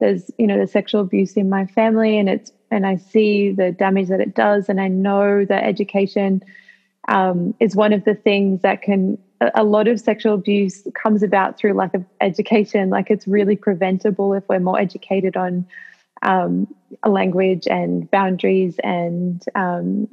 There's 0.00 0.30
you 0.38 0.46
know 0.46 0.58
the 0.58 0.66
sexual 0.66 1.00
abuse 1.00 1.34
in 1.34 1.48
my 1.48 1.66
family, 1.66 2.18
and 2.18 2.28
it's 2.28 2.52
and 2.70 2.86
I 2.86 2.96
see 2.96 3.52
the 3.52 3.72
damage 3.72 4.08
that 4.08 4.20
it 4.20 4.34
does, 4.34 4.68
and 4.68 4.80
I 4.80 4.88
know 4.88 5.44
that 5.44 5.64
education 5.64 6.42
um, 7.08 7.54
is 7.60 7.76
one 7.76 7.92
of 7.92 8.04
the 8.04 8.14
things 8.14 8.62
that 8.62 8.82
can 8.82 9.18
a 9.54 9.64
lot 9.64 9.88
of 9.88 10.00
sexual 10.00 10.34
abuse 10.34 10.86
comes 10.94 11.22
about 11.22 11.58
through 11.58 11.74
lack 11.74 11.92
of 11.92 12.04
education 12.20 12.88
like 12.88 13.10
it's 13.10 13.26
really 13.26 13.56
preventable 13.56 14.32
if 14.32 14.48
we're 14.48 14.60
more 14.60 14.80
educated 14.80 15.36
on 15.36 15.66
um, 16.22 16.72
language 17.04 17.66
and 17.66 18.10
boundaries 18.10 18.76
and 18.82 19.44
um, 19.54 20.08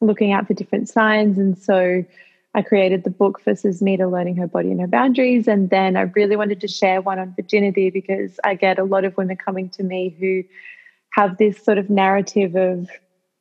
looking 0.00 0.32
out 0.32 0.46
for 0.46 0.52
different 0.52 0.88
signs 0.88 1.38
and 1.38 1.56
so 1.56 2.04
i 2.56 2.62
created 2.62 3.04
the 3.04 3.10
book 3.10 3.40
for 3.40 3.52
Susmita 3.52 4.10
learning 4.10 4.36
her 4.36 4.48
body 4.48 4.72
and 4.72 4.80
her 4.80 4.88
boundaries 4.88 5.46
and 5.46 5.70
then 5.70 5.96
i 5.96 6.02
really 6.02 6.34
wanted 6.34 6.60
to 6.60 6.68
share 6.68 7.00
one 7.00 7.20
on 7.20 7.32
virginity 7.36 7.90
because 7.90 8.40
i 8.42 8.54
get 8.54 8.80
a 8.80 8.84
lot 8.84 9.04
of 9.04 9.16
women 9.16 9.36
coming 9.36 9.68
to 9.70 9.84
me 9.84 10.16
who 10.18 10.42
have 11.12 11.38
this 11.38 11.62
sort 11.64 11.78
of 11.78 11.88
narrative 11.88 12.56
of 12.56 12.90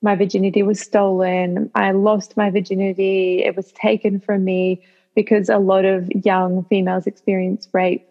my 0.06 0.16
virginity 0.16 0.64
was 0.64 0.80
stolen. 0.80 1.70
I 1.76 1.92
lost 1.92 2.38
my 2.38 2.50
virginity. 2.52 3.44
It 3.44 3.56
was 3.56 3.72
taken 3.72 4.20
from 4.20 4.46
me 4.46 4.84
because 5.16 5.50
a 5.50 5.58
lot 5.58 5.84
of 5.84 6.10
young 6.24 6.64
females 6.66 7.08
experience 7.08 7.68
rape 7.74 8.08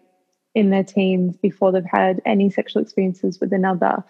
in 0.53 0.69
their 0.69 0.83
teens 0.83 1.37
before 1.37 1.71
they've 1.71 1.83
had 1.85 2.21
any 2.25 2.49
sexual 2.49 2.81
experiences 2.81 3.39
with 3.39 3.53
another. 3.53 4.03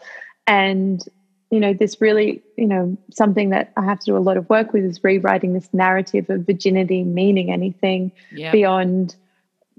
And, 0.47 1.03
you 1.51 1.59
know, 1.59 1.73
this 1.73 2.01
really, 2.01 2.41
you 2.57 2.67
know, 2.67 2.97
something 3.11 3.49
that 3.49 3.71
I 3.77 3.85
have 3.85 3.99
to 3.99 4.05
do 4.05 4.17
a 4.17 4.19
lot 4.19 4.37
of 4.37 4.49
work 4.49 4.73
with 4.73 4.83
is 4.83 5.03
rewriting 5.03 5.53
this 5.53 5.69
narrative 5.73 6.29
of 6.29 6.45
virginity 6.45 7.03
meaning 7.03 7.51
anything 7.51 8.11
yeah 8.31 8.51
beyond 8.51 9.15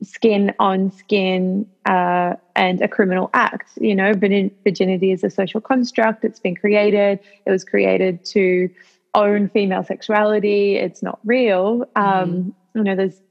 skin 0.03 0.55
on 0.59 0.91
skin 0.93 1.67
uh, 1.87 2.35
and 2.55 2.81
a 2.83 2.89
criminal 2.89 3.31
act. 3.35 3.71
You 3.81 3.95
know, 3.95 4.13
virginity 4.13 5.11
is 5.13 5.25
a 5.25 5.31
social 5.31 5.61
construct. 5.61 6.25
It's 6.25 6.41
been 6.41 6.55
created. 6.55 7.21
It 7.45 7.51
was 7.51 7.65
created 7.65 8.25
to 8.27 8.71
own 9.15 9.49
female 9.49 9.83
sexuality. 9.83 10.77
It's 10.77 11.03
not 11.03 11.19
real. 11.25 11.89
Um, 11.97 12.55
You 12.75 12.83
know, 12.83 12.95
there's 12.95 13.23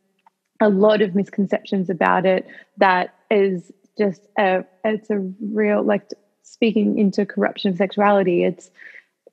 a 0.60 0.70
lot 0.70 1.02
of 1.02 1.14
misconceptions 1.14 1.90
about 1.90 2.26
it 2.26 2.48
that 2.78 3.14
is 3.30 3.72
just 3.98 4.22
a 4.38 4.66
it's 4.84 5.10
a 5.10 5.20
real 5.40 5.84
like 5.84 6.10
speaking 6.46 6.98
into 6.98 7.26
corruption 7.26 7.72
of 7.72 7.78
sexuality. 7.78 8.44
It's 8.44 8.72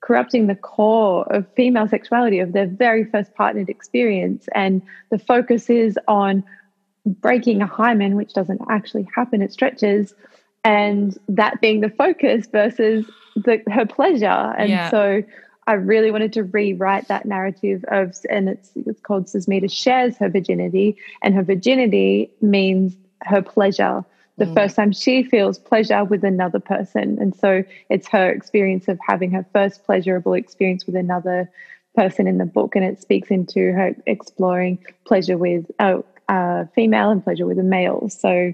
corrupting 0.01 0.47
the 0.47 0.55
core 0.55 1.23
of 1.33 1.47
female 1.55 1.87
sexuality 1.87 2.39
of 2.39 2.51
their 2.51 2.67
very 2.67 3.05
first 3.05 3.33
partnered 3.35 3.69
experience 3.69 4.49
and 4.53 4.81
the 5.09 5.17
focus 5.17 5.69
is 5.69 5.97
on 6.09 6.43
breaking 7.05 7.61
a 7.61 7.65
hymen 7.65 8.17
which 8.17 8.33
doesn't 8.33 8.59
actually 8.69 9.07
happen 9.15 9.41
it 9.41 9.53
stretches 9.53 10.13
and 10.65 11.17
that 11.29 11.61
being 11.61 11.79
the 11.79 11.89
focus 11.89 12.47
versus 12.51 13.05
the, 13.37 13.61
her 13.71 13.85
pleasure 13.85 14.25
and 14.57 14.69
Yeah. 14.69 14.89
so 14.91 15.23
i 15.67 15.73
really 15.73 16.11
wanted 16.11 16.33
to 16.33 16.43
rewrite 16.43 17.07
that 17.07 17.25
narrative 17.25 17.85
of 17.87 18.13
and 18.29 18.49
it's 18.49 18.71
it's 18.75 18.99
called 18.99 19.27
Susmita 19.27 19.71
shares 19.71 20.17
her 20.17 20.27
virginity 20.27 20.97
and 21.21 21.33
her 21.33 21.43
virginity 21.43 22.29
means 22.41 22.97
her 23.21 23.41
pleasure 23.41 24.03
the 24.37 24.47
first 24.47 24.75
time 24.75 24.91
she 24.91 25.23
feels 25.23 25.59
pleasure 25.59 26.03
with 26.03 26.23
another 26.23 26.59
person. 26.59 27.17
And 27.19 27.35
so 27.35 27.63
it's 27.89 28.07
her 28.07 28.29
experience 28.29 28.87
of 28.87 28.99
having 29.07 29.31
her 29.31 29.45
first 29.53 29.83
pleasurable 29.83 30.33
experience 30.33 30.85
with 30.85 30.95
another 30.95 31.49
person 31.95 32.27
in 32.27 32.39
the 32.39 32.45
book 32.45 32.75
and 32.75 32.83
it 32.83 32.99
speaks 32.99 33.29
into 33.29 33.71
her 33.73 33.95
exploring 34.07 34.83
pleasure 35.05 35.37
with 35.37 35.69
a, 35.77 36.03
a 36.29 36.67
female 36.69 37.11
and 37.11 37.23
pleasure 37.23 37.45
with 37.45 37.59
a 37.59 37.63
male. 37.63 38.09
So 38.09 38.53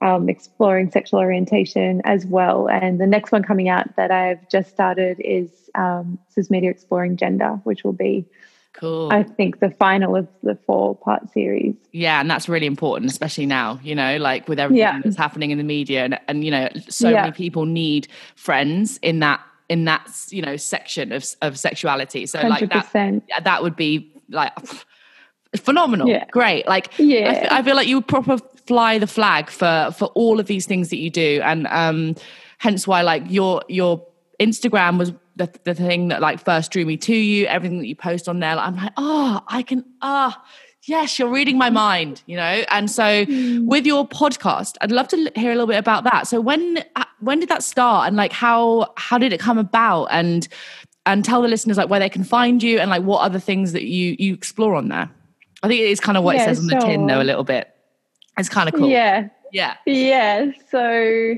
um, 0.00 0.28
exploring 0.28 0.90
sexual 0.90 1.20
orientation 1.20 2.00
as 2.04 2.24
well. 2.24 2.68
And 2.68 2.98
the 2.98 3.06
next 3.06 3.30
one 3.30 3.42
coming 3.42 3.68
out 3.68 3.94
that 3.96 4.10
i've 4.10 4.48
just 4.48 4.70
started 4.70 5.20
is 5.20 5.50
um, 5.74 6.18
media 6.50 6.70
exploring 6.70 7.16
gender 7.16 7.60
which 7.64 7.84
will 7.84 7.92
be 7.92 8.24
cool 8.72 9.08
i 9.12 9.22
think 9.22 9.60
the 9.60 9.70
final 9.70 10.16
of 10.16 10.26
the 10.42 10.56
four 10.66 10.96
part 10.96 11.30
series 11.32 11.74
Yeah, 11.92 12.20
and 12.20 12.30
that's 12.30 12.48
really 12.48 12.66
important, 12.66 13.10
especially 13.10 13.46
now, 13.46 13.78
you 13.82 13.94
know, 13.94 14.16
like 14.16 14.48
with 14.48 14.58
everything 14.58 14.78
Yeah. 14.80 15.00
that's 15.04 15.16
happening 15.16 15.50
in 15.50 15.58
the 15.58 15.64
media 15.64 16.04
and, 16.04 16.18
and 16.28 16.42
you 16.44 16.50
know, 16.50 16.68
so 16.88 17.10
Yeah. 17.10 17.20
many 17.22 17.32
people 17.32 17.66
need 17.66 18.08
friends 18.34 18.98
in 19.02 19.20
that 19.20 19.40
in 19.68 19.84
that 19.84 20.08
you 20.30 20.42
know 20.42 20.56
section 20.56 21.12
of 21.12 21.24
of 21.42 21.58
sexuality. 21.58 22.26
So 22.26 22.40
like 22.48 22.68
that 22.70 22.86
100% 22.86 23.22
yeah, 23.28 23.40
that 23.40 23.62
would 23.62 23.76
be 23.76 24.12
like 24.30 24.52
phenomenal 25.56 26.08
Yeah. 26.08 26.24
great 26.30 26.66
like 26.66 26.88
Yeah. 26.98 27.48
I, 27.50 27.62
feel 27.62 27.76
like 27.76 27.86
you 27.88 27.96
would 27.96 28.08
proper 28.08 28.38
fly 28.66 28.98
the 28.98 29.06
flag 29.06 29.50
for 29.50 29.90
for 29.96 30.06
all 30.14 30.40
of 30.40 30.46
these 30.46 30.66
things 30.66 30.88
that 30.90 30.96
you 30.98 31.10
do 31.10 31.40
and 31.44 31.66
um 31.66 32.14
hence 32.58 32.86
why 32.86 33.02
like 33.02 33.22
your 33.28 33.62
your 33.68 34.02
instagram 34.40 34.98
was 34.98 35.12
the, 35.36 35.52
the 35.64 35.74
thing 35.74 36.08
that 36.08 36.20
like 36.20 36.44
first 36.44 36.70
drew 36.72 36.84
me 36.84 36.96
to 36.96 37.14
you 37.14 37.46
everything 37.46 37.78
that 37.78 37.86
you 37.86 37.96
post 37.96 38.28
on 38.28 38.40
there 38.40 38.56
like, 38.56 38.66
i'm 38.66 38.76
like 38.76 38.92
oh 38.96 39.40
i 39.48 39.62
can 39.62 39.84
ah 40.02 40.44
yes 40.84 41.18
you're 41.18 41.30
reading 41.30 41.56
my 41.56 41.70
mind 41.70 42.22
you 42.26 42.36
know? 42.36 42.64
And 42.70 42.90
so 42.90 43.24
with 43.64 43.86
your 43.86 44.06
podcast 44.06 44.76
i'd 44.80 44.92
love 44.92 45.08
to 45.08 45.30
hear 45.34 45.50
a 45.50 45.54
little 45.54 45.66
bit 45.66 45.78
about 45.78 46.04
that. 46.04 46.26
So 46.26 46.40
when 46.40 46.84
uh, 46.96 47.04
when 47.20 47.40
did 47.40 47.48
that 47.48 47.62
start 47.62 48.08
and 48.08 48.16
like 48.16 48.32
how 48.32 48.92
how 48.96 49.18
did 49.18 49.32
it 49.32 49.40
come 49.40 49.58
about? 49.58 50.06
And 50.06 50.46
and 51.06 51.24
tell 51.24 51.42
the 51.42 51.48
listeners 51.48 51.76
like 51.76 51.88
where 51.88 52.00
they 52.00 52.08
can 52.08 52.24
find 52.24 52.62
you 52.62 52.78
and 52.78 52.90
like 52.90 53.02
what 53.02 53.20
other 53.22 53.38
things 53.38 53.72
that 53.72 53.84
you 53.84 54.16
you 54.18 54.34
explore 54.34 54.74
on 54.74 54.88
there? 54.88 55.10
I 55.62 55.68
think 55.68 55.80
it 55.80 55.90
is 55.90 56.00
kind 56.00 56.18
of 56.18 56.24
what 56.24 56.36
it 56.36 56.40
says 56.40 56.58
on 56.58 56.66
the 56.66 56.76
tin 56.76 57.06
though 57.06 57.22
a 57.22 57.24
little 57.24 57.44
bit. 57.44 57.68
It's 58.38 58.48
kind 58.48 58.68
of 58.68 58.74
cool. 58.74 58.88
Yeah. 58.88 59.28
yeah. 59.52 59.76
Yeah. 59.86 60.50
So 60.70 61.36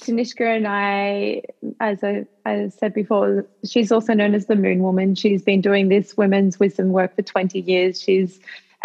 Tanishka 0.00 0.56
and 0.56 0.66
I, 0.66 1.42
as 1.80 2.02
I, 2.04 2.24
as 2.44 2.74
I 2.74 2.76
said 2.78 2.94
before, 2.94 3.46
she's 3.64 3.90
also 3.90 4.14
known 4.14 4.34
as 4.34 4.46
the 4.46 4.56
Moon 4.56 4.82
Woman. 4.82 5.14
She's 5.14 5.42
been 5.42 5.60
doing 5.60 5.88
this 5.88 6.16
women's 6.16 6.58
wisdom 6.58 6.90
work 6.90 7.14
for 7.14 7.22
20 7.22 7.60
years. 7.60 8.00
She's 8.00 8.38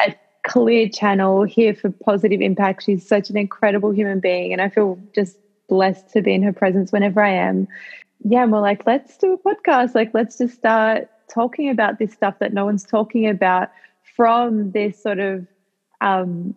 a 0.05 0.14
clear 0.43 0.89
channel 0.89 1.43
here 1.43 1.74
for 1.74 1.89
positive 1.89 2.41
impact. 2.41 2.84
She's 2.84 3.07
such 3.07 3.30
an 3.30 3.38
incredible 3.38 3.91
human 3.91 4.20
being. 4.20 4.53
And 4.53 4.61
I 4.61 4.70
feel 4.70 4.99
just 5.14 5.38
blessed 5.70 6.11
to 6.14 6.22
be 6.22 6.34
in 6.34 6.43
her 6.43 6.53
presence 6.53 6.91
whenever 6.91 7.22
I 7.22 7.32
am. 7.32 7.68
Yeah, 8.24 8.43
and 8.43 8.51
we're 8.51 8.61
like, 8.61 8.86
let's 8.86 9.18
do 9.18 9.34
a 9.34 9.38
podcast. 9.38 9.95
Like, 9.95 10.11
let's 10.14 10.38
just 10.38 10.55
start 10.55 11.09
talking 11.34 11.70
about 11.70 11.99
this 11.99 12.14
stuff 12.14 12.39
that 12.39 12.53
no 12.53 12.66
one's 12.66 12.84
talking 12.84 13.28
about 13.28 13.70
from 14.16 14.72
this 14.72 15.01
sort 15.01 15.20
of 15.20 15.45
um, 16.01 16.53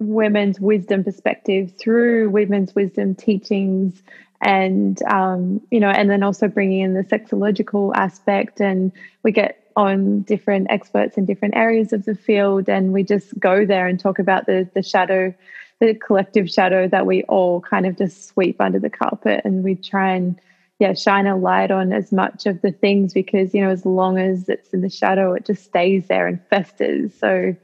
women's 0.00 0.60
wisdom 0.60 1.04
perspective 1.04 1.72
through 1.78 2.30
women's 2.30 2.74
wisdom 2.74 3.14
teachings 3.14 4.02
and 4.42 5.02
um, 5.04 5.60
you 5.70 5.80
know 5.80 5.90
and 5.90 6.10
then 6.10 6.22
also 6.22 6.48
bringing 6.48 6.80
in 6.80 6.94
the 6.94 7.04
sexological 7.04 7.92
aspect. 7.94 8.60
And 8.60 8.92
we 9.22 9.32
get 9.32 9.56
on 9.76 10.22
different 10.22 10.66
experts 10.70 11.16
in 11.16 11.24
different 11.24 11.56
areas 11.56 11.92
of 11.92 12.04
the 12.04 12.14
field 12.14 12.68
and 12.68 12.92
we 12.92 13.04
just 13.04 13.38
go 13.38 13.64
there 13.64 13.86
and 13.86 14.00
talk 14.00 14.18
about 14.18 14.46
the 14.46 14.68
the 14.74 14.82
shadow 14.82 15.32
the 15.80 15.94
collective 15.94 16.48
shadow 16.48 16.86
that 16.88 17.06
we 17.06 17.22
all 17.24 17.60
kind 17.60 17.86
of 17.86 17.96
just 17.96 18.26
sweep 18.28 18.60
under 18.60 18.78
the 18.78 18.90
carpet. 18.90 19.40
And 19.44 19.64
we 19.64 19.74
try 19.76 20.14
and 20.14 20.38
yeah 20.78 20.94
shine 20.94 21.26
a 21.26 21.36
light 21.36 21.70
on 21.70 21.92
as 21.92 22.10
much 22.12 22.46
of 22.46 22.60
the 22.62 22.72
things 22.72 23.12
because 23.12 23.52
you 23.54 23.60
know 23.60 23.70
as 23.70 23.84
long 23.84 24.18
as 24.18 24.48
it's 24.48 24.70
in 24.70 24.80
the 24.80 24.88
shadow 24.88 25.34
it 25.34 25.44
just 25.44 25.64
stays 25.64 26.06
there 26.06 26.26
and 26.26 26.40
festers. 26.48 27.12
So 27.18 27.54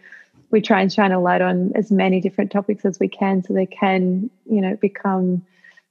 we 0.50 0.60
try 0.60 0.80
and 0.80 0.92
shine 0.92 1.12
a 1.12 1.20
light 1.20 1.42
on 1.42 1.72
as 1.74 1.90
many 1.90 2.20
different 2.20 2.50
topics 2.50 2.84
as 2.84 2.98
we 2.98 3.08
can 3.08 3.42
so 3.42 3.52
they 3.52 3.66
can 3.66 4.30
you 4.46 4.60
know 4.60 4.76
become 4.76 5.44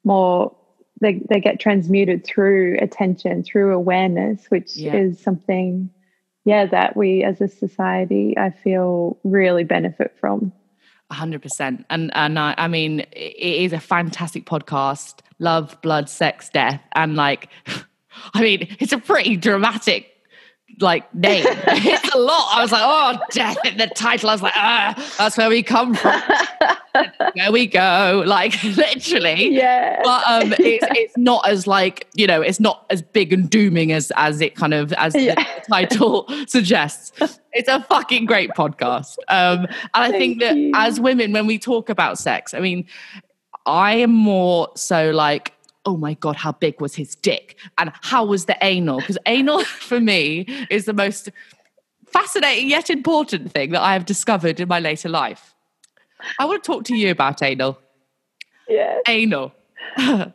more 0.04 0.56
they, 1.02 1.22
they 1.30 1.42
get 1.42 1.60
transmuted 1.60 2.26
through 2.26 2.78
attention 2.82 3.44
through 3.44 3.74
awareness 3.74 4.46
which 4.50 4.76
Yeah. 4.78 4.96
is 4.96 5.20
something 5.20 5.90
yeah 6.46 6.66
that 6.68 6.96
we 6.96 7.24
as 7.24 7.42
a 7.42 7.48
society 7.48 8.38
i 8.38 8.50
feel 8.50 9.18
really 9.24 9.64
benefit 9.64 10.16
from 10.20 10.52
hundred 11.12 11.42
percent. 11.42 11.86
And 11.90 12.12
and 12.16 12.38
I, 12.38 12.56
I 12.58 12.68
mean, 12.68 13.02
it 13.12 13.38
is 13.40 13.74
a 13.74 13.80
fantastic 13.80 14.46
podcast. 14.46 15.20
Love, 15.40 15.78
blood, 15.82 16.10
sex, 16.10 16.50
death, 16.50 16.82
and 16.94 17.16
like, 17.16 17.50
I 18.34 18.42
mean, 18.42 18.76
it's 18.80 18.92
a 18.92 18.98
pretty 18.98 19.38
dramatic 19.38 20.08
like 20.80 21.14
name. 21.16 21.46
it's 21.48 22.14
a 22.14 22.18
lot. 22.18 22.50
I 22.52 22.62
was 22.62 22.72
like, 22.72 22.82
oh, 22.84 23.18
death 23.32 23.58
in 23.66 23.78
the 23.78 23.88
title. 23.88 24.30
I 24.30 24.34
was 24.34 24.42
like, 24.42 24.54
ah, 24.56 25.14
that's 25.18 25.38
where 25.38 25.48
we 25.50 25.64
come 25.64 25.94
from. 25.94 26.22
there 27.36 27.52
we 27.52 27.66
go. 27.68 28.24
Like 28.26 28.62
literally. 28.64 29.50
yeah 29.56 30.02
But 30.04 30.24
um, 30.28 30.54
it's 30.60 30.86
it's 30.92 31.18
not 31.18 31.48
as 31.48 31.66
like 31.68 32.08
you 32.14 32.28
know, 32.28 32.42
it's 32.42 32.60
not 32.60 32.86
as 32.90 33.02
big 33.02 33.32
and 33.32 33.50
dooming 33.50 33.92
as 33.92 34.12
as 34.18 34.42
it 34.42 34.56
kind 34.56 34.74
of 34.74 34.92
as 34.94 35.16
Yeah. 35.16 35.36
the 35.36 35.62
title 35.70 36.28
suggests. 36.48 37.12
It's 37.54 37.70
a 37.70 37.82
fucking 37.84 38.26
great 38.26 38.50
podcast. 38.52 39.18
Um, 39.30 39.60
and 39.66 39.70
I 39.94 40.12
think 40.12 40.42
that 40.42 40.58
you. 40.58 40.72
as 40.76 41.00
women, 41.00 41.32
when 41.32 41.48
we 41.48 41.58
talk 41.58 41.90
about 41.90 42.18
sex, 42.20 42.54
I 42.54 42.60
mean, 42.60 42.86
I 43.66 43.94
am 43.96 44.12
more 44.12 44.70
so 44.76 45.12
like, 45.12 45.54
oh 45.86 45.98
my 45.98 46.16
God, 46.16 46.36
how 46.36 46.52
big 46.52 46.82
was 46.82 46.96
his 46.96 47.16
dick? 47.16 47.58
And 47.78 47.92
how 48.02 48.26
was 48.26 48.46
the 48.46 48.58
anal? 48.62 49.00
Because 49.00 49.18
anal 49.26 49.64
for 49.64 50.00
me 50.00 50.46
is 50.70 50.86
the 50.86 50.94
most 50.94 51.30
fascinating 52.08 52.70
yet 52.70 52.90
important 52.90 53.52
thing 53.52 53.72
that 53.72 53.82
I 53.82 53.94
have 53.94 54.06
discovered 54.06 54.60
in 54.60 54.68
my 54.68 54.80
later 54.80 55.10
life. 55.10 55.54
I 56.40 56.46
want 56.46 56.64
to 56.64 56.72
talk 56.72 56.84
to 56.86 56.96
you 56.96 57.12
about 57.12 57.42
anal. 57.42 57.78
yeah 58.68 59.00
Anal. 59.08 59.54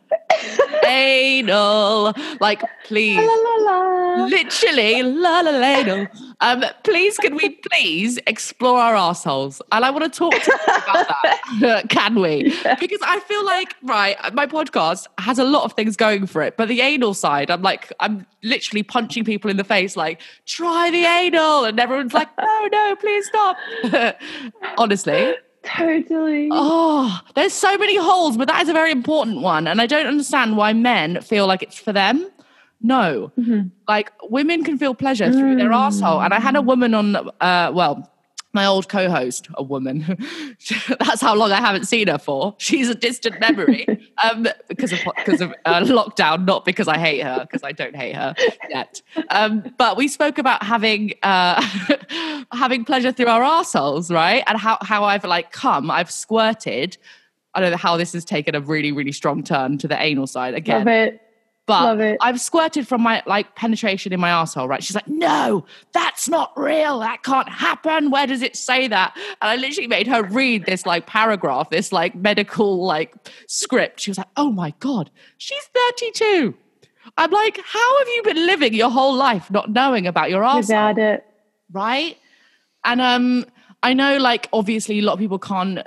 anal. 0.85 2.13
Like, 2.39 2.61
please. 2.85 3.17
la 3.17 3.23
la 3.23 3.55
la 3.71 4.25
Literally, 4.25 5.03
la 5.03 5.41
la 5.41 5.51
la. 5.51 5.67
anal. 5.67 6.07
Um, 6.41 6.63
please, 6.83 7.17
can 7.17 7.35
we 7.35 7.49
please 7.71 8.19
explore 8.27 8.79
our 8.79 8.95
assholes? 8.95 9.61
And 9.71 9.85
I 9.85 9.89
want 9.91 10.11
to 10.11 10.17
talk 10.17 10.33
to 10.33 10.51
you 10.51 10.73
about 10.75 11.07
that. 11.59 11.85
can 11.89 12.15
we? 12.15 12.53
Because 12.79 12.99
I 13.03 13.19
feel 13.21 13.45
like, 13.45 13.75
right, 13.83 14.17
my 14.33 14.47
podcast 14.47 15.07
has 15.19 15.39
a 15.39 15.43
lot 15.43 15.63
of 15.63 15.73
things 15.73 15.95
going 15.95 16.25
for 16.25 16.41
it, 16.41 16.57
but 16.57 16.67
the 16.67 16.81
anal 16.81 17.13
side, 17.13 17.51
I'm 17.51 17.61
like, 17.61 17.91
I'm 17.99 18.25
literally 18.43 18.83
punching 18.83 19.23
people 19.25 19.49
in 19.51 19.57
the 19.57 19.63
face, 19.63 19.95
like, 19.95 20.21
try 20.45 20.89
the 20.89 21.05
anal. 21.05 21.65
And 21.65 21.79
everyone's 21.79 22.13
like, 22.13 22.29
no, 22.39 22.67
no, 22.71 22.95
please 22.95 23.27
stop. 23.27 23.57
Honestly. 24.77 25.35
Totally 25.63 26.49
Oh, 26.51 27.19
there's 27.35 27.53
so 27.53 27.77
many 27.77 27.97
holes, 27.97 28.37
but 28.37 28.47
that 28.47 28.61
is 28.61 28.69
a 28.69 28.73
very 28.73 28.91
important 28.91 29.41
one. 29.41 29.67
And 29.67 29.81
I 29.81 29.85
don't 29.85 30.07
understand 30.07 30.57
why 30.57 30.73
men 30.73 31.21
feel 31.21 31.47
like 31.47 31.63
it's 31.63 31.77
for 31.77 31.93
them. 31.93 32.29
No. 32.81 33.31
Mm-hmm. 33.37 33.67
Like 33.87 34.11
women 34.23 34.63
can 34.63 34.77
feel 34.77 34.95
pleasure 34.95 35.31
through 35.31 35.55
their 35.55 35.71
asshole. 35.71 36.21
And 36.21 36.33
I 36.33 36.39
had 36.39 36.55
a 36.55 36.59
mm. 36.59 36.65
woman 36.65 36.93
on, 36.93 37.15
uh, 37.15 37.71
well, 37.73 38.11
my 38.53 38.65
old 38.65 38.89
co-host, 38.89 39.47
a 39.55 39.63
woman. 39.63 39.99
That's 40.99 41.21
how 41.21 41.35
long 41.35 41.51
I 41.51 41.59
haven't 41.59 41.85
seen 41.85 42.07
her 42.07 42.17
for. 42.17 42.55
She's 42.57 42.89
a 42.89 42.95
distant 42.95 43.39
memory 43.39 43.85
um, 44.23 44.47
because 44.67 44.91
of 44.91 44.99
because 45.15 45.41
of 45.41 45.53
uh, 45.65 45.81
lockdown, 45.81 46.45
not 46.45 46.65
because 46.65 46.87
I 46.87 46.97
hate 46.97 47.21
her, 47.21 47.41
because 47.41 47.63
I 47.63 47.71
don't 47.71 47.95
hate 47.95 48.15
her 48.15 48.35
yet. 48.69 49.01
Um, 49.29 49.73
but 49.77 49.97
we 49.97 50.07
spoke 50.07 50.37
about 50.37 50.63
having 50.63 51.13
uh, 51.23 51.61
having 52.51 52.85
pleasure 52.85 53.11
through 53.11 53.27
our 53.27 53.43
assholes, 53.43 54.11
right? 54.11 54.43
And 54.47 54.57
how 54.57 54.77
how 54.81 55.03
I've 55.03 55.23
like 55.23 55.51
come, 55.51 55.89
I've 55.89 56.11
squirted. 56.11 56.97
I 57.53 57.59
don't 57.59 57.71
know 57.71 57.77
how 57.77 57.97
this 57.97 58.13
has 58.13 58.23
taken 58.23 58.55
a 58.55 58.61
really 58.61 58.91
really 58.91 59.11
strong 59.11 59.43
turn 59.43 59.77
to 59.79 59.87
the 59.87 60.01
anal 60.01 60.25
side 60.25 60.53
again 60.53 60.79
love 60.79 60.87
it 60.87 61.21
but 61.71 62.17
I've 62.21 62.39
squirted 62.39 62.87
from 62.87 63.01
my 63.01 63.23
like 63.25 63.55
penetration 63.55 64.13
in 64.13 64.19
my 64.19 64.29
asshole, 64.29 64.67
right? 64.67 64.83
She's 64.83 64.95
like, 64.95 65.07
no, 65.07 65.65
that's 65.93 66.29
not 66.29 66.53
real. 66.55 66.99
That 66.99 67.23
can't 67.23 67.49
happen. 67.49 68.11
Where 68.11 68.27
does 68.27 68.41
it 68.41 68.55
say 68.55 68.87
that? 68.87 69.13
And 69.15 69.49
I 69.49 69.55
literally 69.55 69.87
made 69.87 70.07
her 70.07 70.23
read 70.23 70.65
this 70.65 70.85
like 70.85 71.07
paragraph, 71.07 71.69
this 71.69 71.91
like 71.91 72.15
medical 72.15 72.85
like 72.85 73.15
script. 73.47 73.99
She 73.99 74.11
was 74.11 74.17
like, 74.17 74.29
oh 74.37 74.51
my 74.51 74.73
God, 74.79 75.09
she's 75.37 75.63
32. 75.91 76.55
I'm 77.17 77.31
like, 77.31 77.59
how 77.63 77.99
have 77.99 78.07
you 78.07 78.21
been 78.23 78.45
living 78.45 78.73
your 78.73 78.89
whole 78.89 79.15
life 79.15 79.49
not 79.49 79.71
knowing 79.71 80.07
about 80.07 80.29
your 80.29 80.43
asshole? 80.43 80.61
without 80.61 80.97
it 80.97 81.25
right? 81.71 82.17
And 82.83 83.01
um, 83.01 83.45
I 83.83 83.93
know, 83.93 84.17
like, 84.17 84.49
obviously, 84.53 84.99
a 84.99 85.01
lot 85.01 85.13
of 85.13 85.19
people 85.19 85.39
can't 85.39 85.79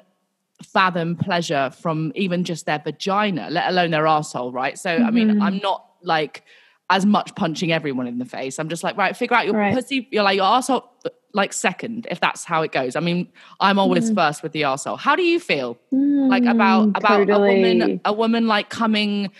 fathom 0.64 1.16
pleasure 1.16 1.70
from 1.70 2.12
even 2.14 2.44
just 2.44 2.66
their 2.66 2.78
vagina, 2.78 3.48
let 3.50 3.68
alone 3.68 3.90
their 3.90 4.06
asshole, 4.06 4.52
right? 4.52 4.78
So, 4.78 4.90
I 4.90 5.10
mean, 5.10 5.32
I'm 5.40 5.58
not 5.58 5.86
like 6.02 6.44
as 6.90 7.06
much 7.06 7.34
punching 7.34 7.72
everyone 7.72 8.06
in 8.06 8.18
the 8.18 8.24
face. 8.24 8.58
I'm 8.58 8.68
just 8.68 8.82
like, 8.82 8.96
right, 8.96 9.16
figure 9.16 9.36
out 9.36 9.46
your 9.46 9.54
Right. 9.54 9.74
pussy, 9.74 10.08
you're 10.10 10.22
like 10.22 10.36
your 10.36 10.46
asshole, 10.46 10.90
like 11.32 11.52
second, 11.52 12.06
if 12.10 12.20
that's 12.20 12.44
how 12.44 12.62
it 12.62 12.72
goes. 12.72 12.96
I 12.96 13.00
mean, 13.00 13.32
I'm 13.60 13.78
always 13.78 14.10
first 14.10 14.42
with 14.42 14.52
the 14.52 14.64
asshole. 14.64 14.96
How 14.96 15.16
do 15.16 15.22
you 15.22 15.40
feel? 15.40 15.78
like 16.26 16.46
about 16.46 16.88
Mm, 16.88 16.96
about 16.96 17.30
a 17.30 17.38
woman 17.38 18.00
a 18.06 18.12
woman 18.12 18.46
like 18.46 18.70
coming 18.70 19.30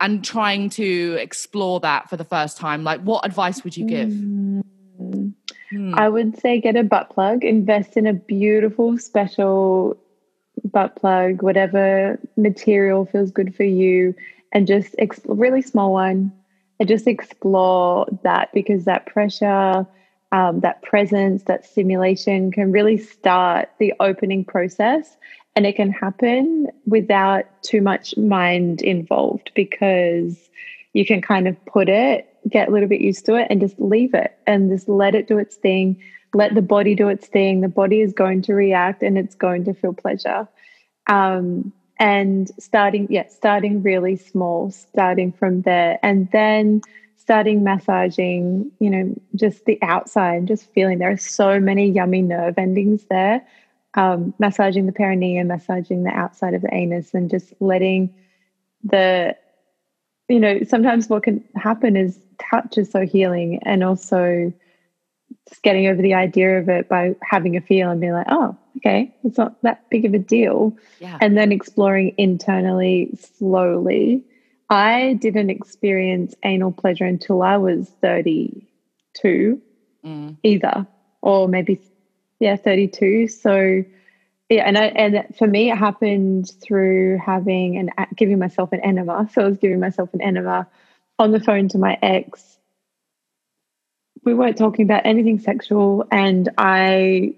and 0.00 0.22
trying 0.22 0.68
to 0.68 1.16
explore 1.18 1.80
that 1.80 2.10
for 2.10 2.18
the 2.18 2.24
first 2.24 2.58
time 2.58 2.84
like 2.84 3.00
what 3.00 3.24
advice 3.24 3.64
would 3.64 3.74
you 3.74 3.86
give 3.86 4.12
Hmm. 5.70 5.94
I 5.94 6.08
would 6.08 6.38
say 6.38 6.60
get 6.60 6.76
a 6.76 6.84
butt 6.84 7.10
plug, 7.10 7.44
invest 7.44 7.96
in 7.96 8.06
a 8.06 8.12
beautiful, 8.12 8.98
special 8.98 9.96
butt 10.64 10.96
plug, 10.96 11.42
whatever 11.42 12.18
material 12.36 13.04
feels 13.04 13.30
good 13.30 13.54
for 13.54 13.64
you, 13.64 14.14
and 14.52 14.66
just 14.66 14.94
explore, 14.98 15.36
really 15.36 15.62
small 15.62 15.92
one, 15.92 16.32
and 16.78 16.88
just 16.88 17.06
explore 17.06 18.06
that 18.22 18.50
because 18.52 18.84
that 18.84 19.06
pressure, 19.06 19.86
um, 20.32 20.60
that 20.60 20.82
presence, 20.82 21.44
that 21.44 21.64
stimulation 21.64 22.50
can 22.50 22.72
really 22.72 22.98
start 22.98 23.68
the 23.78 23.94
opening 24.00 24.44
process. 24.44 25.16
And 25.54 25.64
it 25.66 25.74
can 25.74 25.90
happen 25.90 26.68
without 26.84 27.44
too 27.62 27.80
much 27.80 28.14
mind 28.18 28.82
involved 28.82 29.52
because 29.54 30.50
you 30.92 31.06
can 31.06 31.22
kind 31.22 31.48
of 31.48 31.62
put 31.64 31.88
it, 31.88 32.28
get 32.50 32.68
a 32.68 32.70
little 32.70 32.88
bit 32.88 33.00
used 33.00 33.24
to 33.26 33.36
it, 33.36 33.46
and 33.48 33.60
just 33.60 33.78
leave 33.80 34.12
it 34.12 34.36
and 34.46 34.70
just 34.70 34.88
let 34.88 35.14
it 35.14 35.28
do 35.28 35.38
its 35.38 35.56
thing. 35.56 35.96
Let 36.34 36.54
the 36.54 36.62
body 36.62 36.94
do 36.94 37.08
its 37.08 37.26
thing. 37.26 37.60
The 37.60 37.68
body 37.68 38.00
is 38.00 38.12
going 38.12 38.42
to 38.42 38.54
react 38.54 39.02
and 39.02 39.16
it's 39.16 39.34
going 39.34 39.64
to 39.64 39.74
feel 39.74 39.92
pleasure. 39.92 40.48
Um, 41.06 41.72
and 41.98 42.50
starting, 42.58 43.06
yeah, 43.10 43.26
starting 43.28 43.82
really 43.82 44.16
small, 44.16 44.70
starting 44.70 45.32
from 45.32 45.62
there, 45.62 45.98
and 46.02 46.30
then 46.30 46.82
starting 47.16 47.64
massaging, 47.64 48.70
you 48.78 48.90
know, 48.90 49.14
just 49.34 49.64
the 49.64 49.78
outside, 49.82 50.46
just 50.46 50.70
feeling 50.72 50.98
there 50.98 51.10
are 51.10 51.16
so 51.16 51.58
many 51.58 51.88
yummy 51.88 52.22
nerve 52.22 52.58
endings 52.58 53.04
there. 53.08 53.44
Um, 53.94 54.34
massaging 54.38 54.84
the 54.84 54.92
perineum, 54.92 55.46
massaging 55.48 56.04
the 56.04 56.10
outside 56.10 56.52
of 56.52 56.60
the 56.60 56.74
anus, 56.74 57.14
and 57.14 57.30
just 57.30 57.54
letting 57.60 58.14
the, 58.84 59.34
you 60.28 60.38
know, 60.38 60.60
sometimes 60.68 61.08
what 61.08 61.22
can 61.22 61.42
happen 61.54 61.96
is 61.96 62.20
touch 62.38 62.76
is 62.76 62.90
so 62.90 63.06
healing, 63.06 63.58
and 63.62 63.82
also 63.82 64.52
just 65.48 65.62
getting 65.62 65.86
over 65.86 66.02
the 66.02 66.14
idea 66.14 66.58
of 66.58 66.68
it 66.68 66.88
by 66.88 67.14
having 67.22 67.56
a 67.56 67.60
feel 67.60 67.90
and 67.90 68.00
being 68.00 68.12
like, 68.12 68.26
oh, 68.28 68.56
okay, 68.78 69.14
it's 69.24 69.38
not 69.38 69.60
that 69.62 69.88
big 69.90 70.04
of 70.04 70.14
a 70.14 70.18
deal. 70.18 70.76
Yeah. 71.00 71.18
And 71.20 71.36
then 71.36 71.52
exploring 71.52 72.14
internally 72.18 73.10
slowly. 73.38 74.24
I 74.68 75.14
didn't 75.20 75.50
experience 75.50 76.34
anal 76.42 76.72
pleasure 76.72 77.04
until 77.04 77.42
I 77.42 77.56
was 77.56 77.88
32 78.02 79.62
Mm. 80.06 80.36
either, 80.44 80.86
or 81.20 81.48
maybe, 81.48 81.80
yeah, 82.38 82.54
32. 82.56 83.26
So, 83.26 83.82
yeah, 84.48 84.62
and 84.64 84.78
I, 84.78 84.86
and 84.86 85.34
for 85.36 85.48
me, 85.48 85.70
it 85.72 85.76
happened 85.76 86.52
through 86.62 87.18
having 87.18 87.76
and 87.76 87.90
giving 88.14 88.38
myself 88.38 88.72
an 88.72 88.80
enema. 88.84 89.28
So 89.32 89.42
I 89.42 89.46
was 89.46 89.58
giving 89.58 89.80
myself 89.80 90.14
an 90.14 90.22
enema 90.22 90.68
on 91.18 91.32
the 91.32 91.40
phone 91.40 91.66
to 91.68 91.78
my 91.78 91.98
ex 92.02 92.55
we 94.26 94.34
weren't 94.34 94.58
talking 94.58 94.84
about 94.84 95.06
anything 95.06 95.38
sexual 95.38 96.06
and 96.10 96.50
i 96.58 97.32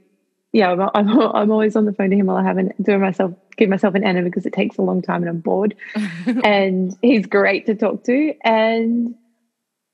yeah 0.52 0.72
I'm, 0.72 0.80
I'm, 0.94 1.20
I'm 1.20 1.50
always 1.52 1.76
on 1.76 1.84
the 1.84 1.92
phone 1.92 2.10
to 2.10 2.16
him 2.16 2.26
while 2.26 2.36
i 2.36 2.42
haven't 2.42 2.82
doing 2.82 3.00
myself 3.00 3.32
give 3.58 3.68
myself 3.68 3.94
an 3.94 4.04
enema 4.04 4.30
because 4.30 4.46
it 4.46 4.52
takes 4.52 4.78
a 4.78 4.82
long 4.82 5.02
time 5.02 5.22
and 5.22 5.28
i'm 5.28 5.40
bored. 5.40 5.74
And 6.44 6.96
he's 7.02 7.26
great 7.26 7.66
to 7.66 7.74
talk 7.74 8.04
to. 8.04 8.34
And 8.44 9.14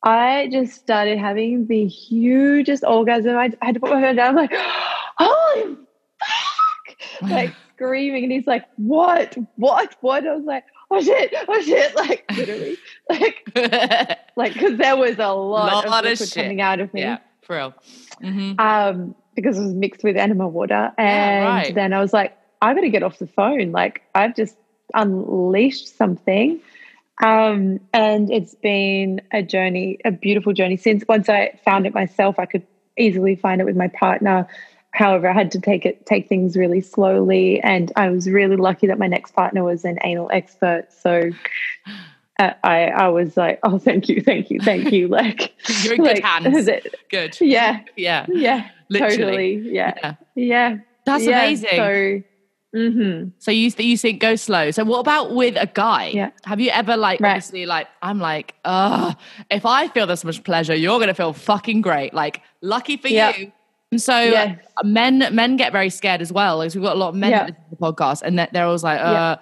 i 0.03 0.49
just 0.53 0.75
started 0.75 1.19
having 1.19 1.67
the 1.67 1.87
hugest 1.87 2.85
orgasm. 2.85 3.37
I, 3.37 3.51
I 3.61 3.67
had 3.67 3.75
to 3.75 3.81
put 3.81 3.91
my 3.91 4.01
phone 4.01 4.17
down 4.17 4.29
i'm 4.31 4.37
like 4.37 4.53
holy 5.19 5.77
fuck! 6.21 6.97
Like 7.31 7.55
screaming. 7.75 8.25
And 8.25 8.33
he's 8.33 8.47
like 8.47 8.65
what? 8.77 9.37
What? 9.57 9.97
What? 10.01 10.27
I 10.27 10.35
was 10.37 10.45
like 10.45 10.65
oh 10.91 11.03
shit 11.03 11.35
oh 11.49 11.61
shit. 11.63 11.95
Like 11.97 12.25
literally 12.37 12.77
like 13.11 13.51
like 14.37 14.55
because 14.55 14.79
there 14.79 14.97
was 14.97 15.19
a 15.19 15.29
lot, 15.33 15.87
Lot 15.87 16.07
of 16.07 16.13
of 16.13 16.19
shit. 16.19 16.35
coming 16.35 16.61
out 16.61 16.81
of 16.81 16.93
me. 16.95 17.03
Yeah, 17.03 17.19
for 17.43 17.57
real. 17.57 17.75
hmm 18.21 18.53
um 18.59 19.15
because 19.35 19.59
it 19.59 19.63
was 19.63 19.75
mixed 19.75 20.05
with 20.05 20.17
enema 20.17 20.47
water. 20.49 20.93
And 20.97 21.07
Yeah, 21.07 21.45
right. 21.45 21.75
then 21.75 21.93
i 21.93 22.01
was 22.01 22.13
like 22.13 22.37
i 22.63 22.73
gotta 22.73 22.89
get 22.89 23.03
off 23.03 23.19
the 23.19 23.27
phone. 23.27 23.73
Like 23.73 24.03
i've 24.15 24.35
just 24.35 24.57
unleashed 24.95 25.97
something. 25.97 26.61
Um 27.23 27.79
and 27.93 28.31
it's 28.31 28.55
been 28.55 29.21
a 29.33 29.43
journey 29.43 29.99
a 30.05 30.11
beautiful 30.11 30.53
journey. 30.53 30.77
Since 30.77 31.05
once 31.09 31.29
i 31.29 31.53
found 31.65 31.87
it 31.87 31.95
myself 31.95 32.39
i 32.39 32.47
could 32.47 32.67
easily 32.97 33.35
find 33.37 33.61
it 33.61 33.65
with 33.65 33.77
my 33.77 33.89
partner. 33.89 34.47
However 34.93 35.29
i 35.29 35.33
had 35.33 35.51
to 35.53 35.61
take 35.61 35.85
it 35.85 36.07
take 36.07 36.29
things 36.29 36.57
really 36.57 36.81
slowly. 36.81 37.61
And 37.61 37.93
i 37.97 38.09
was 38.09 38.31
really 38.31 38.57
lucky 38.57 38.87
that 38.87 38.99
my 38.99 39.09
next 39.09 39.33
partner 39.35 39.63
was 39.63 39.85
an 39.85 39.99
anal 40.05 40.31
expert. 40.33 40.87
So 40.93 41.31
i 42.39 42.87
i 42.89 43.09
was 43.09 43.37
like 43.37 43.59
oh 43.63 43.79
thank 43.79 44.09
you 44.09 44.21
thank 44.21 44.51
you 44.51 44.59
thank 44.61 44.93
you 44.93 45.07
like 45.21 45.55
You're 45.83 45.95
in 45.95 46.03
good 46.03 46.15
like, 46.17 46.23
hands. 46.25 46.67
it- 46.69 46.95
Good. 47.11 47.37
yeah 47.41 47.81
Yeah. 47.97 48.27
yeah 48.29 48.69
Literally. 48.91 49.17
totally 49.17 49.71
yeah 49.73 49.95
Yeah. 50.03 50.15
yeah 50.35 50.77
That's 51.07 51.25
yeah, 51.25 51.39
amazing. 51.43 51.69
So, 51.71 52.23
mhm. 52.77 53.33
So 53.39 53.51
you 53.51 53.71
you 53.79 53.97
think 53.97 54.21
go 54.21 54.35
slow. 54.37 54.71
So 54.73 54.85
what 54.85 54.99
about 54.99 55.35
with 55.35 55.57
a 55.57 55.67
guy? 55.73 56.09
Yeah. 56.09 56.31
Have 56.45 56.61
you 56.61 56.71
ever 56.71 56.97
like 56.97 57.21
Right. 57.21 57.31
obviously 57.31 57.67
like 57.67 57.87
I'm 58.03 58.19
like, 58.19 58.55
uh, 58.65 59.15
if 59.51 59.65
I 59.65 59.89
feel 59.89 60.07
this 60.07 60.25
much 60.25 60.43
pleasure, 60.45 60.75
you're 60.75 60.99
gonna 60.99 61.15
feel 61.15 61.33
fucking 61.33 61.83
great. 61.83 62.13
Like 62.15 62.41
lucky 62.63 62.97
for 62.97 63.09
Yeah. 63.09 63.37
you. 63.37 63.53
And 63.93 64.03
so 64.03 64.19
Yes. 64.19 64.59
men 64.83 65.25
men 65.33 65.57
get 65.57 65.71
very 65.73 65.89
scared 65.91 66.21
as 66.21 66.33
well. 66.33 66.59
Like 66.59 66.75
we've 66.75 66.83
got 66.83 66.97
a 66.97 66.99
lot 66.99 67.11
of 67.11 67.15
men 67.15 67.31
Yeah. 67.31 67.39
that 67.47 67.47
listen 67.51 67.65
to 67.65 67.71
the 67.71 67.77
podcast 67.77 68.23
and 68.23 68.39
they're, 68.39 68.49
they're 68.53 68.67
always 68.67 68.83
like, 68.83 69.01
uh, 69.01 69.13
Yeah. 69.13 69.37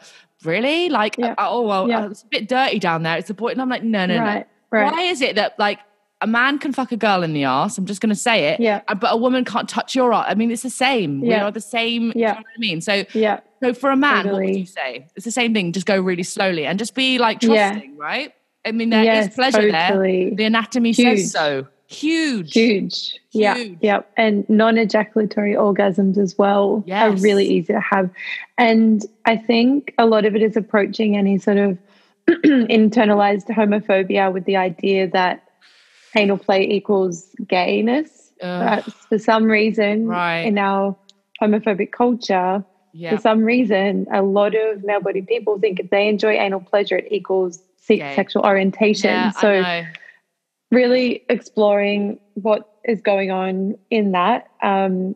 Really? 0.45 0.89
Like 0.89 1.17
Yeah. 1.19 1.35
oh 1.39 1.63
well 1.63 1.89
Yeah. 1.89 2.05
uh, 2.05 2.11
it's 2.11 2.23
a 2.23 2.27
bit 2.27 2.49
dirty 2.49 2.79
down 2.79 3.03
there. 3.03 3.17
It's 3.19 3.29
the 3.29 3.35
point. 3.35 3.53
And 3.53 3.63
I'm 3.63 3.69
like, 3.69 3.83
no, 3.83 4.07
no, 4.07 4.19
right, 4.19 4.47
no. 4.73 4.79
right. 4.79 4.93
Why 4.93 5.03
is 5.03 5.21
it 5.21 5.37
that 5.37 5.59
like 5.59 5.79
a 6.21 6.27
man 6.27 6.59
can 6.61 6.73
fuck 6.73 6.93
a 6.93 6.97
girl 6.97 7.23
in 7.25 7.33
the 7.33 7.45
ass? 7.45 7.79
I'm 7.79 7.87
just 7.87 8.01
gonna 8.01 8.15
say 8.15 8.49
it. 8.51 8.61
Yeah. 8.61 8.83
uh, 8.89 8.95
But 8.95 9.13
a 9.13 9.17
woman 9.17 9.45
can't 9.45 9.69
touch 9.69 9.95
your 9.95 10.13
ass. 10.13 10.27
I 10.29 10.35
mean, 10.35 10.51
it's 10.51 10.63
the 10.63 10.71
same. 10.71 11.21
We 11.21 11.29
Yeah. 11.31 11.45
are 11.47 11.51
the 11.51 11.61
same. 11.61 12.11
do 12.13 12.19
you 12.19 12.25
Yeah. 12.25 12.33
know 12.35 12.39
what 12.39 12.47
I 12.57 12.61
mean? 12.61 12.81
So 12.81 13.05
Yeah, 13.13 13.41
so 13.63 13.75
for 13.75 13.91
a 13.91 13.97
man, 13.97 14.27
what 14.27 14.35
would 14.43 14.57
you 14.57 14.67
say? 14.67 15.07
It's 15.17 15.25
the 15.25 15.31
same 15.33 15.53
thing. 15.55 15.73
Just 15.73 15.87
go 15.87 16.01
really 16.01 16.23
slowly 16.23 16.65
and 16.67 16.79
just 16.79 16.95
be 16.95 17.19
like 17.19 17.43
Yeah. 17.43 17.71
trusting, 17.73 17.97
right? 17.97 18.33
I 18.65 18.71
mean, 18.71 18.91
there 18.91 19.01
is 19.01 19.07
yes, 19.27 19.35
pleasure 19.35 19.71
there. 19.73 20.31
The 20.35 20.45
anatomy 20.45 20.93
Huge. 20.93 21.19
says 21.19 21.33
so. 21.33 21.67
Huge. 21.93 22.53
Huge. 22.53 23.21
Yeah, 23.33 23.57
Huge. 23.57 23.79
yeah. 23.81 24.01
And 24.17 24.49
non-ejaculatory 24.49 25.55
orgasms 25.55 26.19
as 26.19 26.37
well 26.39 26.85
are 26.91 27.11
really 27.13 27.47
easy 27.47 27.73
to 27.73 27.81
have. 27.81 28.11
And 28.59 29.05
I 29.27 29.37
think 29.37 29.95
a 29.99 30.07
lot 30.07 30.25
of 30.25 30.35
it 30.35 30.43
is 30.43 30.57
approaching 30.57 31.17
any 31.17 31.39
sort 31.39 31.59
of 31.59 31.79
internalized 32.29 33.47
homophobia 33.49 34.33
with 34.33 34.45
the 34.45 34.57
idea 34.57 35.09
that 35.09 35.43
anal 36.17 36.39
play 36.39 36.69
equals 36.69 37.29
gayness. 37.47 38.31
Ugh, 38.43 38.83
for 39.09 39.19
some 39.19 39.45
reason, 39.45 40.07
Right. 40.07 40.41
in 40.41 40.59
our 40.59 40.97
homophobic 41.41 41.93
culture, 41.93 42.65
yeah. 42.93 43.15
for 43.15 43.21
some 43.21 43.41
reason, 43.45 44.07
a 44.13 44.23
lot 44.23 44.55
of 44.55 44.85
male-bodied 44.85 45.27
people 45.27 45.59
think 45.59 45.81
if 45.81 45.91
they 45.91 46.09
enjoy 46.09 46.33
anal 46.35 46.61
pleasure, 46.61 46.97
it 46.97 47.09
equals 47.11 47.63
Gay. 47.89 48.15
sexual 48.17 48.45
orientation. 48.45 49.11
Yeah, 49.11 49.31
so. 49.33 49.85
Really 50.73 51.23
exploring 51.29 52.19
what 52.35 52.69
is 52.85 53.01
going 53.03 53.31
on 53.31 53.77
in 53.91 54.13
that 54.13 54.49
um, 54.63 55.15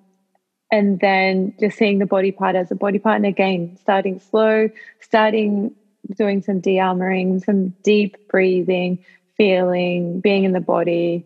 and 0.70 1.00
then 1.00 1.54
just 1.58 1.78
seeing 1.78 1.98
the 1.98 2.06
body 2.06 2.30
part 2.30 2.54
as 2.54 2.70
a 2.70 2.76
body 2.76 2.98
part 2.98 3.16
and 3.16 3.26
again 3.26 3.76
starting 3.80 4.20
slow 4.20 4.68
starting 5.00 5.74
doing 6.16 6.42
some 6.42 6.60
de-armoring 6.60 7.42
some 7.44 7.74
deep 7.82 8.16
breathing 8.28 8.98
feeling 9.36 10.20
being 10.20 10.44
in 10.44 10.52
the 10.52 10.60
body 10.60 11.24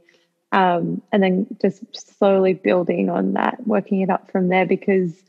um, 0.53 1.01
and 1.13 1.23
then 1.23 1.47
just 1.61 1.83
slowly 2.19 2.55
building 2.55 3.11
on 3.11 3.35
that 3.35 3.59
working 3.67 4.01
it 4.01 4.11
up 4.11 4.31
from 4.31 4.49
there 4.49 4.65
because 4.67 5.23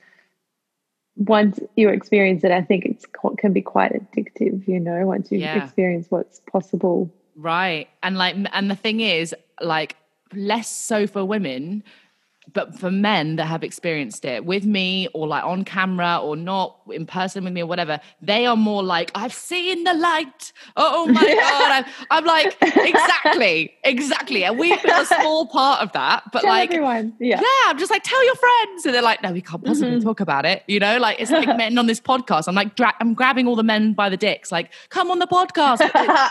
once 1.17 1.59
you 1.75 1.89
experience 1.89 2.43
it 2.43 2.51
i 2.51 2.61
think 2.61 2.85
it's 2.85 3.05
qu- 3.07 3.35
can 3.35 3.51
be 3.51 3.61
quite 3.61 3.91
addictive 3.91 4.65
you 4.67 4.79
know 4.79 5.05
once 5.05 5.31
you 5.31 5.39
Yeah. 5.39 5.57
experience 5.57 6.07
what's 6.09 6.39
possible 6.51 7.11
Right. 7.35 7.87
And 8.03 8.17
like, 8.17 8.35
and 8.51 8.69
the 8.69 8.75
thing 8.75 8.99
is, 8.99 9.35
like, 9.61 9.95
less 10.33 10.69
so 10.69 11.07
for 11.07 11.25
women, 11.25 11.83
but 12.53 12.77
for 12.79 12.91
men 12.91 13.35
that 13.37 13.45
have 13.45 13.63
experienced 13.63 14.25
it 14.25 14.45
with 14.45 14.65
me 14.65 15.07
or 15.13 15.27
like 15.27 15.43
on 15.43 15.63
camera 15.63 16.17
or 16.21 16.35
not 16.35 16.77
in 16.91 17.05
person 17.05 17.43
with 17.43 17.53
me 17.53 17.61
or 17.61 17.65
whatever, 17.67 17.99
they 18.21 18.45
are 18.45 18.55
more 18.57 18.83
like, 18.83 19.11
I've 19.15 19.33
seen 19.33 19.83
the 19.83 19.93
light. 19.93 20.51
Oh 20.75 21.05
my 21.07 21.21
God. 21.21 21.71
I'm, 21.71 21.85
I'm 22.09 22.25
like, 22.25 22.57
exactly, 22.61 23.73
exactly. 23.83 24.43
And 24.43 24.57
we've 24.59 24.81
been 24.81 24.99
a 24.99 25.05
small 25.05 25.47
part 25.47 25.81
of 25.81 25.91
that, 25.93 26.23
but 26.31 26.41
Tell 26.41 26.49
like, 26.49 26.69
everyone 26.71 27.13
yeah 27.19 27.39
yeah, 27.41 27.69
I'm 27.69 27.77
just 27.77 27.91
like, 27.91 28.03
tell 28.03 28.23
your 28.25 28.35
friends. 28.35 28.85
And 28.85 28.93
they're 28.95 29.01
like, 29.01 29.21
no, 29.23 29.31
we 29.31 29.41
can't 29.41 29.63
possibly 29.63 29.91
Mhm. 29.99 30.03
talk 30.03 30.19
about 30.19 30.45
it. 30.45 30.63
You 30.67 30.79
know, 30.79 30.97
like 30.97 31.19
it's 31.19 31.31
like 31.31 31.47
men 31.57 31.77
on 31.77 31.87
this 31.87 31.99
podcast. 31.99 32.47
I'm 32.47 32.55
like, 32.55 32.75
dra- 32.75 32.93
I'm 32.99 33.13
grabbing 33.13 33.47
all 33.47 33.55
the 33.55 33.63
men 33.63 33.93
by 33.93 34.09
the 34.09 34.17
dicks, 34.17 34.51
like, 34.51 34.71
come 34.89 35.09
on 35.11 35.19
the 35.19 35.27
podcast. 35.27 35.79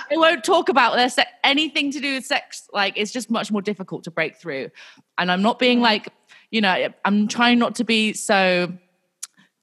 they 0.10 0.16
won't 0.16 0.44
talk 0.44 0.68
about 0.68 0.96
their 0.96 1.08
se- 1.08 1.24
anything 1.44 1.90
to 1.92 2.00
do 2.00 2.14
with 2.14 2.24
sex. 2.26 2.68
Like, 2.72 2.94
it's 2.96 3.10
just 3.12 3.30
much 3.30 3.50
more 3.50 3.62
difficult 3.62 4.04
to 4.04 4.10
break 4.10 4.36
through. 4.36 4.70
And 5.18 5.30
I'm 5.30 5.42
not 5.42 5.58
being 5.58 5.80
like, 5.80 6.08
you 6.50 6.60
know, 6.60 6.88
I'm 7.04 7.28
trying 7.28 7.58
not 7.58 7.74
to 7.76 7.84
be 7.84 8.12
so 8.12 8.72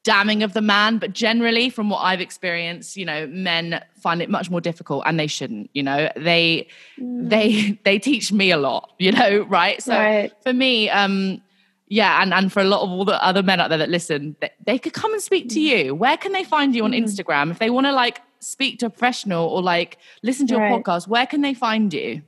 damning 0.07 0.41
of 0.41 0.53
the 0.53 0.61
man, 0.61 0.99
but 0.99 1.11
generally, 1.11 1.69
from 1.69 1.89
what 1.89 1.97
I've 1.97 2.21
experienced, 2.21 2.95
you 2.95 3.03
know, 3.03 3.27
men 3.27 3.83
find 4.01 4.21
it 4.21 4.29
much 4.29 4.49
more 4.49 4.61
difficult, 4.61 5.03
and 5.05 5.19
they 5.19 5.27
shouldn't. 5.27 5.69
You 5.73 5.83
know, 5.83 6.09
they 6.15 6.67
mm. 6.97 7.29
they 7.29 7.77
they 7.83 7.99
teach 7.99 8.31
me 8.31 8.51
a 8.51 8.57
lot. 8.57 8.93
You 8.99 9.11
know, 9.11 9.41
right? 9.49 9.83
So 9.83 9.93
Right. 9.93 10.31
for 10.43 10.53
me, 10.53 10.89
um, 10.89 11.41
yeah, 11.89 12.21
and 12.21 12.33
and 12.33 12.51
for 12.51 12.61
a 12.61 12.63
lot 12.63 12.83
of 12.83 12.89
all 12.89 13.03
the 13.03 13.21
other 13.21 13.43
men 13.43 13.59
out 13.59 13.67
there 13.67 13.79
that 13.79 13.89
listen, 13.89 14.37
they, 14.39 14.49
they 14.65 14.79
could 14.79 14.93
come 14.93 15.11
and 15.11 15.21
speak 15.21 15.49
to 15.49 15.59
mm. 15.59 15.63
you. 15.85 15.95
Where 15.95 16.15
can 16.15 16.31
they 16.31 16.45
find 16.45 16.73
you 16.73 16.85
on 16.85 16.91
mm-hmm. 16.91 17.03
Instagram 17.03 17.51
if 17.51 17.59
they 17.59 17.69
want 17.69 17.85
to 17.87 17.91
like 17.91 18.21
speak 18.39 18.79
to 18.79 18.85
a 18.85 18.89
professional 18.89 19.45
or 19.45 19.61
like 19.61 19.97
listen 20.23 20.47
to 20.47 20.53
your 20.53 20.63
Right. 20.63 20.83
podcast? 20.83 21.09
Where 21.09 21.25
can 21.25 21.41
they 21.41 21.53
find 21.53 21.93
you? 21.93 22.21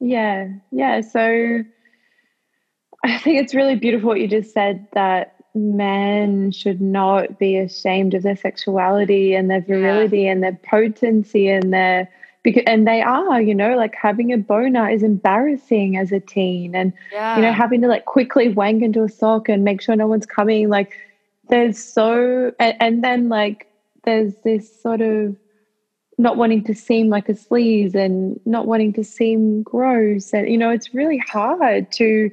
Yeah, 0.00 0.48
yeah. 0.70 1.00
So 1.00 1.62
I 3.04 3.18
think 3.18 3.40
it's 3.40 3.54
really 3.54 3.76
beautiful 3.76 4.08
what 4.08 4.20
you 4.20 4.28
just 4.28 4.52
said 4.52 4.86
that 4.92 5.34
men 5.54 6.50
should 6.52 6.80
not 6.80 7.38
be 7.38 7.56
ashamed 7.56 8.14
of 8.14 8.22
their 8.22 8.36
sexuality 8.36 9.34
and 9.34 9.50
their 9.50 9.60
virility 9.60 10.26
and 10.26 10.42
their 10.42 10.58
potency 10.68 11.48
and 11.48 11.72
their 11.72 12.08
because 12.42 12.62
and 12.66 12.86
they 12.86 13.02
are 13.02 13.40
you 13.40 13.54
know 13.54 13.76
like 13.76 13.94
having 13.94 14.32
a 14.32 14.38
boner 14.38 14.88
is 14.88 15.02
embarrassing 15.02 15.96
as 15.96 16.12
a 16.12 16.20
teen 16.20 16.74
and 16.74 16.92
yeah. 17.12 17.36
you 17.36 17.42
know 17.42 17.52
having 17.52 17.80
to 17.80 17.88
like 17.88 18.04
quickly 18.04 18.48
wank 18.48 18.82
into 18.82 19.02
a 19.02 19.08
sock 19.08 19.48
and 19.48 19.64
make 19.64 19.82
sure 19.82 19.96
no 19.96 20.06
one's 20.06 20.26
coming 20.26 20.68
like 20.68 20.92
there's 21.48 21.82
so 21.82 22.52
and, 22.58 22.76
and 22.80 23.04
then 23.04 23.28
like 23.28 23.66
there's 24.04 24.34
this 24.44 24.80
sort 24.82 25.00
of 25.00 25.36
not 26.16 26.36
wanting 26.36 26.62
to 26.62 26.74
seem 26.74 27.08
like 27.08 27.28
a 27.28 27.34
sleaze 27.34 27.94
and 27.94 28.38
not 28.46 28.66
wanting 28.66 28.92
to 28.92 29.02
seem 29.02 29.62
gross 29.62 30.32
and 30.32 30.48
you 30.48 30.56
know 30.56 30.70
it's 30.70 30.94
really 30.94 31.18
hard 31.18 31.90
to 31.90 32.30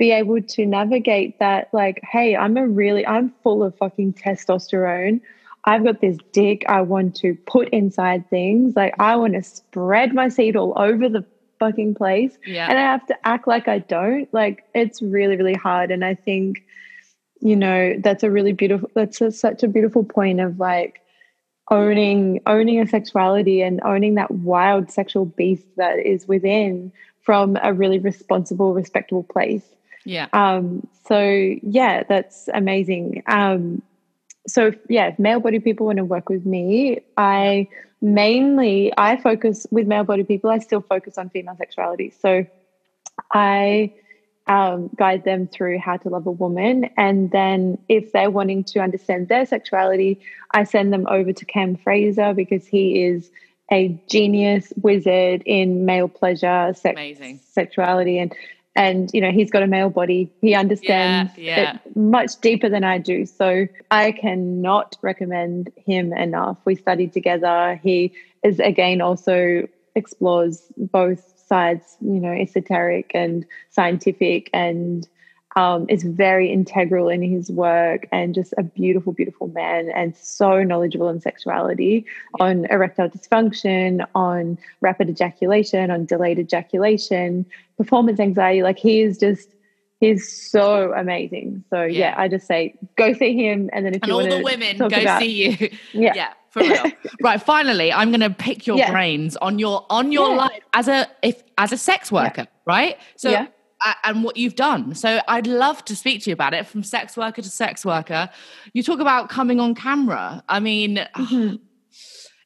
be 0.00 0.10
able 0.12 0.40
to 0.40 0.64
navigate 0.64 1.38
that 1.40 1.68
like 1.74 2.00
hey 2.02 2.34
i'm 2.34 2.56
a 2.56 2.66
really 2.66 3.06
i'm 3.06 3.32
full 3.44 3.62
of 3.62 3.76
fucking 3.76 4.14
testosterone. 4.14 5.20
I've 5.66 5.84
got 5.84 6.00
this 6.00 6.16
dick 6.32 6.64
i 6.66 6.80
want 6.80 7.14
to 7.16 7.36
put 7.46 7.68
inside 7.68 8.28
things. 8.30 8.74
Like 8.74 8.94
i 8.98 9.14
want 9.14 9.34
to 9.34 9.42
spread 9.42 10.14
my 10.14 10.30
seed 10.30 10.56
all 10.56 10.72
over 10.74 11.08
the 11.08 11.24
fucking 11.58 11.94
place. 11.94 12.38
Yeah. 12.46 12.68
and 12.68 12.78
i 12.78 12.82
have 12.82 13.06
to 13.06 13.16
act 13.26 13.46
like 13.46 13.68
i 13.68 13.78
don't. 13.78 14.32
Like 14.32 14.64
it's 14.74 15.02
really 15.02 15.36
really 15.36 15.54
hard. 15.54 15.90
And 15.90 16.02
i 16.02 16.14
think 16.14 16.64
you 17.40 17.54
know 17.54 17.94
that's 18.02 18.22
a 18.22 18.30
really 18.30 18.52
beautiful 18.52 18.90
that's 18.94 19.20
a, 19.20 19.30
such 19.30 19.62
a 19.62 19.68
beautiful 19.68 20.02
point 20.02 20.40
of 20.40 20.58
like 20.58 21.02
owning 21.70 22.40
owning 22.46 22.80
a 22.80 22.86
sexuality 22.86 23.60
and 23.60 23.82
owning 23.84 24.14
that 24.14 24.30
wild 24.30 24.90
sexual 24.90 25.26
beast 25.26 25.66
that 25.76 25.98
is 25.98 26.26
within 26.26 26.90
from 27.20 27.58
a 27.62 27.74
really 27.74 27.98
responsible 27.98 28.72
respectable 28.72 29.22
place 29.22 29.64
yeah. 30.04 30.28
um 30.32 30.86
so 31.06 31.20
yeah 31.62 32.02
that's 32.08 32.48
amazing 32.54 33.22
um 33.26 33.82
so 34.46 34.72
yeah 34.88 35.08
if 35.08 35.18
male 35.18 35.40
body 35.40 35.58
people 35.58 35.86
want 35.86 35.98
to 35.98 36.04
work 36.04 36.28
with 36.28 36.46
me 36.46 37.00
i 37.16 37.66
mainly 38.00 38.92
i 38.96 39.16
focus 39.16 39.66
with 39.70 39.86
male 39.86 40.04
body 40.04 40.24
people 40.24 40.50
i 40.50 40.58
still 40.58 40.80
focus 40.80 41.18
on 41.18 41.28
female 41.30 41.56
sexuality 41.56 42.10
so 42.20 42.44
i 43.32 43.92
um, 44.50 44.90
guide 44.96 45.24
them 45.24 45.46
through 45.46 45.78
how 45.78 45.96
to 45.98 46.08
love 46.08 46.26
a 46.26 46.32
woman. 46.32 46.90
And 46.96 47.30
then 47.30 47.78
if 47.88 48.12
they're 48.12 48.30
wanting 48.30 48.64
to 48.64 48.80
understand 48.80 49.28
their 49.28 49.46
sexuality, 49.46 50.20
I 50.52 50.64
send 50.64 50.92
them 50.92 51.06
over 51.08 51.32
to 51.32 51.44
Cam 51.44 51.76
Fraser 51.76 52.34
because 52.34 52.66
he 52.66 53.04
is 53.04 53.30
a 53.70 53.96
genius 54.10 54.72
wizard 54.82 55.44
in 55.46 55.86
male 55.86 56.08
pleasure, 56.08 56.74
sex, 56.74 56.94
Amazing. 56.96 57.38
sexuality, 57.48 58.18
and 58.18 58.34
and 58.76 59.10
you 59.12 59.20
know 59.20 59.30
he's 59.30 59.50
got 59.50 59.62
a 59.62 59.66
male 59.66 59.90
body. 59.90 60.32
He 60.40 60.54
understands 60.54 61.36
yeah. 61.36 61.74
it 61.74 61.96
much 61.96 62.40
deeper 62.40 62.68
than 62.68 62.84
I 62.84 62.98
do. 62.98 63.26
So 63.26 63.66
I 63.90 64.12
cannot 64.12 64.96
recommend 65.02 65.70
him 65.76 66.12
enough. 66.12 66.58
We 66.64 66.76
studied 66.76 67.12
together. 67.12 67.80
He 67.82 68.12
is 68.44 68.60
again 68.60 69.00
also 69.00 69.68
explores 69.96 70.62
both 70.76 71.34
sides, 71.46 71.96
you 72.00 72.20
know, 72.20 72.32
esoteric 72.32 73.10
and 73.14 73.44
scientific, 73.70 74.50
and 74.52 75.08
um, 75.60 75.80
is 75.94 76.02
very 76.04 76.48
integral 76.58 77.06
in 77.16 77.22
his 77.22 77.50
work 77.50 78.00
and 78.12 78.34
just 78.34 78.52
a 78.56 78.62
beautiful, 78.62 79.12
beautiful 79.12 79.48
man 79.48 79.82
and 80.00 80.16
so 80.16 80.62
knowledgeable 80.62 81.08
in 81.14 81.20
sexuality, 81.20 82.06
on 82.46 82.64
erectile 82.76 83.10
dysfunction, 83.10 83.90
on 84.14 84.58
rapid 84.80 85.06
ejaculation, 85.10 85.90
on 85.90 86.06
delayed 86.06 86.38
ejaculation, 86.38 87.44
performance 87.76 88.18
anxiety. 88.20 88.62
Like 88.62 88.78
he 88.78 88.94
is 89.02 89.18
just. 89.18 89.48
He's 90.02 90.24
so 90.50 90.94
amazing. 90.94 91.62
So 91.68 91.82
yeah. 91.82 91.98
Yeah. 91.98 92.14
I 92.16 92.26
just 92.34 92.46
say 92.46 92.60
go 92.96 93.12
see 93.12 93.34
him, 93.36 93.68
and 93.74 93.84
then 93.84 93.92
if 93.92 94.00
And 94.02 94.08
you 94.08 94.14
all 94.14 94.26
the 94.36 94.42
women 94.42 94.78
go 94.78 94.86
about, 94.86 95.20
see 95.20 95.34
you. 95.44 95.68
Yeah. 95.92 96.12
yeah, 96.20 96.32
for 96.48 96.60
real. 96.62 96.84
right. 97.22 97.42
Finally, 97.42 97.92
I'm 97.92 98.08
going 98.08 98.22
to 98.22 98.30
pick 98.30 98.66
your 98.66 98.78
Yeah. 98.78 98.90
brains 98.92 99.36
on 99.36 99.58
your 99.58 99.84
on 99.90 100.10
your 100.10 100.34
life 100.34 100.62
as 100.72 100.88
a 100.88 101.06
if 101.22 101.42
as 101.58 101.70
a 101.72 101.76
sex 101.76 102.10
worker, 102.10 102.46
right? 102.64 102.96
So. 103.16 103.46
And 104.04 104.22
what 104.22 104.36
you've 104.36 104.56
done. 104.56 104.94
So 104.94 105.20
I'd 105.26 105.46
love 105.46 105.84
to 105.86 105.96
speak 105.96 106.22
to 106.24 106.30
you 106.30 106.34
about 106.34 106.52
it 106.54 106.66
from 106.66 106.82
sex 106.82 107.16
worker 107.16 107.40
to 107.42 107.48
sex 107.48 107.84
worker. 107.84 108.28
You 108.74 108.82
talk 108.82 109.00
about 109.00 109.28
coming 109.30 109.58
on 109.60 109.74
camera. 109.74 110.42
I 110.48 110.60
mean, 110.60 111.06
Mhm. 111.16 111.60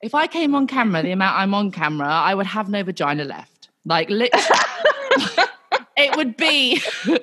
if 0.02 0.14
I 0.14 0.26
came 0.28 0.54
on 0.54 0.66
camera, 0.66 1.02
the 1.02 1.10
amount 1.12 1.36
I'm 1.38 1.54
on 1.54 1.70
camera, 1.72 2.06
I 2.08 2.34
would 2.34 2.46
have 2.46 2.68
no 2.68 2.82
vagina 2.84 3.24
left. 3.24 3.68
Like 3.84 4.10
literally, 4.10 4.46
it 5.96 6.16
would 6.16 6.36
be 6.36 6.80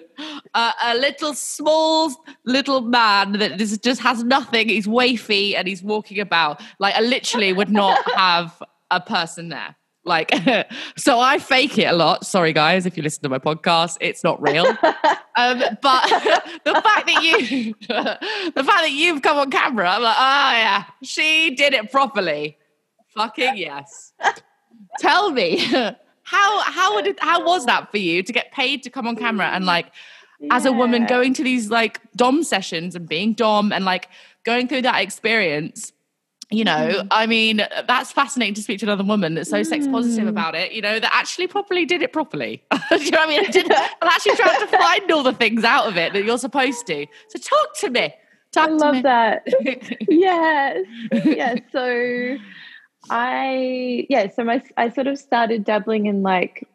a, 0.53 0.71
a 0.83 0.95
little 0.95 1.33
small 1.33 2.11
little 2.45 2.81
man 2.81 3.33
that 3.33 3.57
just, 3.57 3.81
just 3.83 4.01
has 4.01 4.23
nothing. 4.23 4.67
He's 4.69 4.87
wafy 4.87 5.55
and 5.55 5.67
he's 5.67 5.81
walking 5.83 6.19
about. 6.19 6.61
Like 6.79 6.95
I 6.95 7.01
literally 7.01 7.53
would 7.53 7.69
not 7.69 7.97
have 8.15 8.61
a 8.89 8.99
person 8.99 9.49
there. 9.49 9.75
Like, 10.03 10.33
so 10.97 11.19
I 11.19 11.37
fake 11.37 11.77
it 11.77 11.85
a 11.85 11.93
lot. 11.93 12.25
Sorry, 12.25 12.53
guys, 12.53 12.85
if 12.85 12.97
you 12.97 13.03
listen 13.03 13.23
to 13.23 13.29
my 13.29 13.39
podcast, 13.39 13.97
it's 14.01 14.23
not 14.23 14.41
real. 14.41 14.65
Um, 15.37 15.59
but 15.81 16.09
the 16.65 16.73
fact 16.73 17.07
that 17.07 17.21
you, 17.23 17.73
the 17.87 18.63
fact 18.63 18.81
that 18.81 18.91
you've 18.91 19.21
come 19.21 19.37
on 19.37 19.49
camera, 19.49 19.89
I'm 19.89 20.01
like, 20.01 20.17
oh 20.17 20.51
yeah, 20.51 20.83
she 21.03 21.55
did 21.55 21.73
it 21.73 21.89
properly. 21.89 22.57
Fucking 23.15 23.55
yes. 23.55 24.11
Tell 24.99 25.31
me, 25.31 25.57
how 26.23 26.59
how 26.63 26.95
would 26.95 27.17
how 27.21 27.45
was 27.45 27.65
that 27.65 27.91
for 27.91 27.97
you 27.97 28.21
to 28.23 28.33
get 28.33 28.51
paid 28.51 28.83
to 28.83 28.89
come 28.89 29.07
on 29.07 29.15
camera 29.15 29.47
and 29.47 29.65
like 29.65 29.93
as 30.51 30.65
a 30.65 30.73
woman 30.73 31.05
going 31.05 31.33
to 31.35 31.43
these 31.43 31.71
like 31.71 32.01
dom 32.17 32.43
sessions 32.43 32.93
and 32.93 33.07
being 33.07 33.31
dom 33.31 33.71
and 33.71 33.85
like 33.85 34.09
going 34.43 34.67
through 34.67 34.81
that 34.81 35.01
experience? 35.01 35.93
You 36.51 36.65
know, 36.65 36.71
Mm-hmm. 36.91 37.07
I 37.11 37.27
mean, 37.27 37.57
that's 37.87 38.11
fascinating 38.11 38.53
to 38.55 38.61
speak 38.61 38.79
to 38.79 38.85
another 38.85 39.03
woman 39.05 39.35
that's 39.35 39.49
so 39.49 39.63
sex 39.63 39.87
positive 39.87 40.25
Mm. 40.25 40.29
about 40.29 40.53
it, 40.53 40.73
you 40.73 40.81
know, 40.81 40.99
that 40.99 41.09
actually 41.13 41.47
properly 41.47 41.85
did 41.85 42.01
it 42.01 42.11
properly. 42.11 42.61
Do 42.89 42.97
you 43.03 43.11
know 43.11 43.19
what 43.19 43.27
I 43.29 43.31
mean? 43.31 43.45
I 43.45 43.51
didn't, 43.51 43.71
I'm 43.71 44.07
actually 44.09 44.35
trying 44.35 44.59
to 44.59 44.67
find 44.67 45.09
all 45.11 45.23
the 45.23 45.31
things 45.33 45.63
out 45.63 45.87
of 45.87 45.95
it 45.97 46.11
that 46.13 46.25
you're 46.25 46.37
supposed 46.37 46.85
to. 46.87 47.07
So 47.29 47.39
talk 47.39 47.77
to 47.77 47.89
me. 47.89 48.13
Talk 48.51 48.65
I 48.65 48.71
to 48.71 48.75
love 48.75 48.95
me. 48.95 49.01
that. 49.03 49.47
yes. 50.09 50.85
Yeah. 51.23 51.55
So 51.71 52.37
I 53.09 54.05
yeah, 54.09 54.29
so 54.29 54.43
my 54.43 54.61
I 54.77 54.89
sort 54.89 55.07
of 55.07 55.17
started 55.17 55.63
dabbling 55.63 56.05
in 56.07 56.21
like 56.21 56.67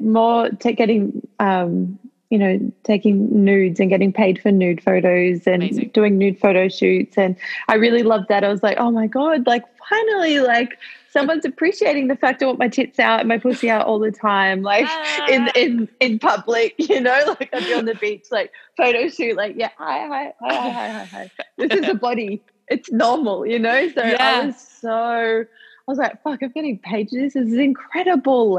more 0.00 0.50
to 0.50 0.72
getting 0.72 1.26
um 1.40 1.98
you 2.30 2.38
know 2.38 2.58
taking 2.84 3.44
nudes 3.44 3.80
and 3.80 3.88
getting 3.90 4.12
paid 4.12 4.40
for 4.40 4.52
nude 4.52 4.82
photos 4.82 5.46
and 5.46 5.62
Amazing. 5.62 5.90
doing 5.94 6.18
nude 6.18 6.38
photo 6.38 6.68
shoots 6.68 7.16
and 7.16 7.36
I 7.68 7.74
really 7.76 8.02
loved 8.02 8.28
that. 8.28 8.44
I 8.44 8.48
was 8.48 8.62
like, 8.62 8.76
"Oh 8.78 8.90
my 8.90 9.06
god, 9.06 9.46
like 9.46 9.64
finally 9.88 10.40
like 10.40 10.78
someone's 11.10 11.46
appreciating 11.46 12.08
the 12.08 12.16
fact 12.16 12.42
I 12.42 12.46
want 12.46 12.58
my 12.58 12.68
tits 12.68 12.98
out 12.98 13.20
and 13.20 13.28
my 13.28 13.38
pussy 13.38 13.70
out 13.70 13.86
all 13.86 13.98
the 13.98 14.10
time 14.12 14.62
like 14.62 14.84
in 15.30 15.48
Ah. 15.48 15.52
in 15.56 15.88
in 16.00 16.18
public, 16.18 16.74
you 16.78 17.00
know, 17.00 17.18
like 17.40 17.48
I'd 17.54 17.64
be 17.64 17.72
on 17.74 17.86
the 17.86 17.94
beach 17.94 18.26
like 18.30 18.52
photo 18.76 19.08
shoot 19.08 19.36
like 19.36 19.54
yeah, 19.56 19.70
hi 19.78 20.06
hi 20.06 20.32
hi 20.40 20.54
hi 20.54 20.70
hi 20.70 20.88
hi. 20.88 21.04
hi. 21.04 21.30
This 21.56 21.72
is 21.80 21.88
a 21.88 21.94
body. 22.08 22.42
It's 22.68 22.92
normal, 22.92 23.46
you 23.46 23.58
know? 23.58 23.88
So 23.88 24.04
Yeah. 24.04 24.16
I 24.42 24.46
was 24.46 24.60
so 24.60 24.90
I 24.90 25.90
was 25.90 25.96
like, 25.96 26.22
fuck, 26.22 26.42
I'm 26.42 26.50
getting 26.50 26.78
paid. 26.78 27.08
This 27.10 27.34
is 27.34 27.54
incredible. 27.54 28.58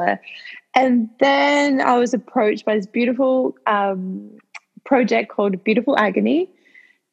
And 0.75 1.09
then 1.19 1.81
I 1.81 1.97
was 1.97 2.13
approached 2.13 2.65
by 2.65 2.75
this 2.75 2.85
beautiful 2.85 3.55
um, 3.65 4.37
project 4.85 5.31
called 5.31 5.63
Beautiful 5.63 5.97
Agony. 5.97 6.49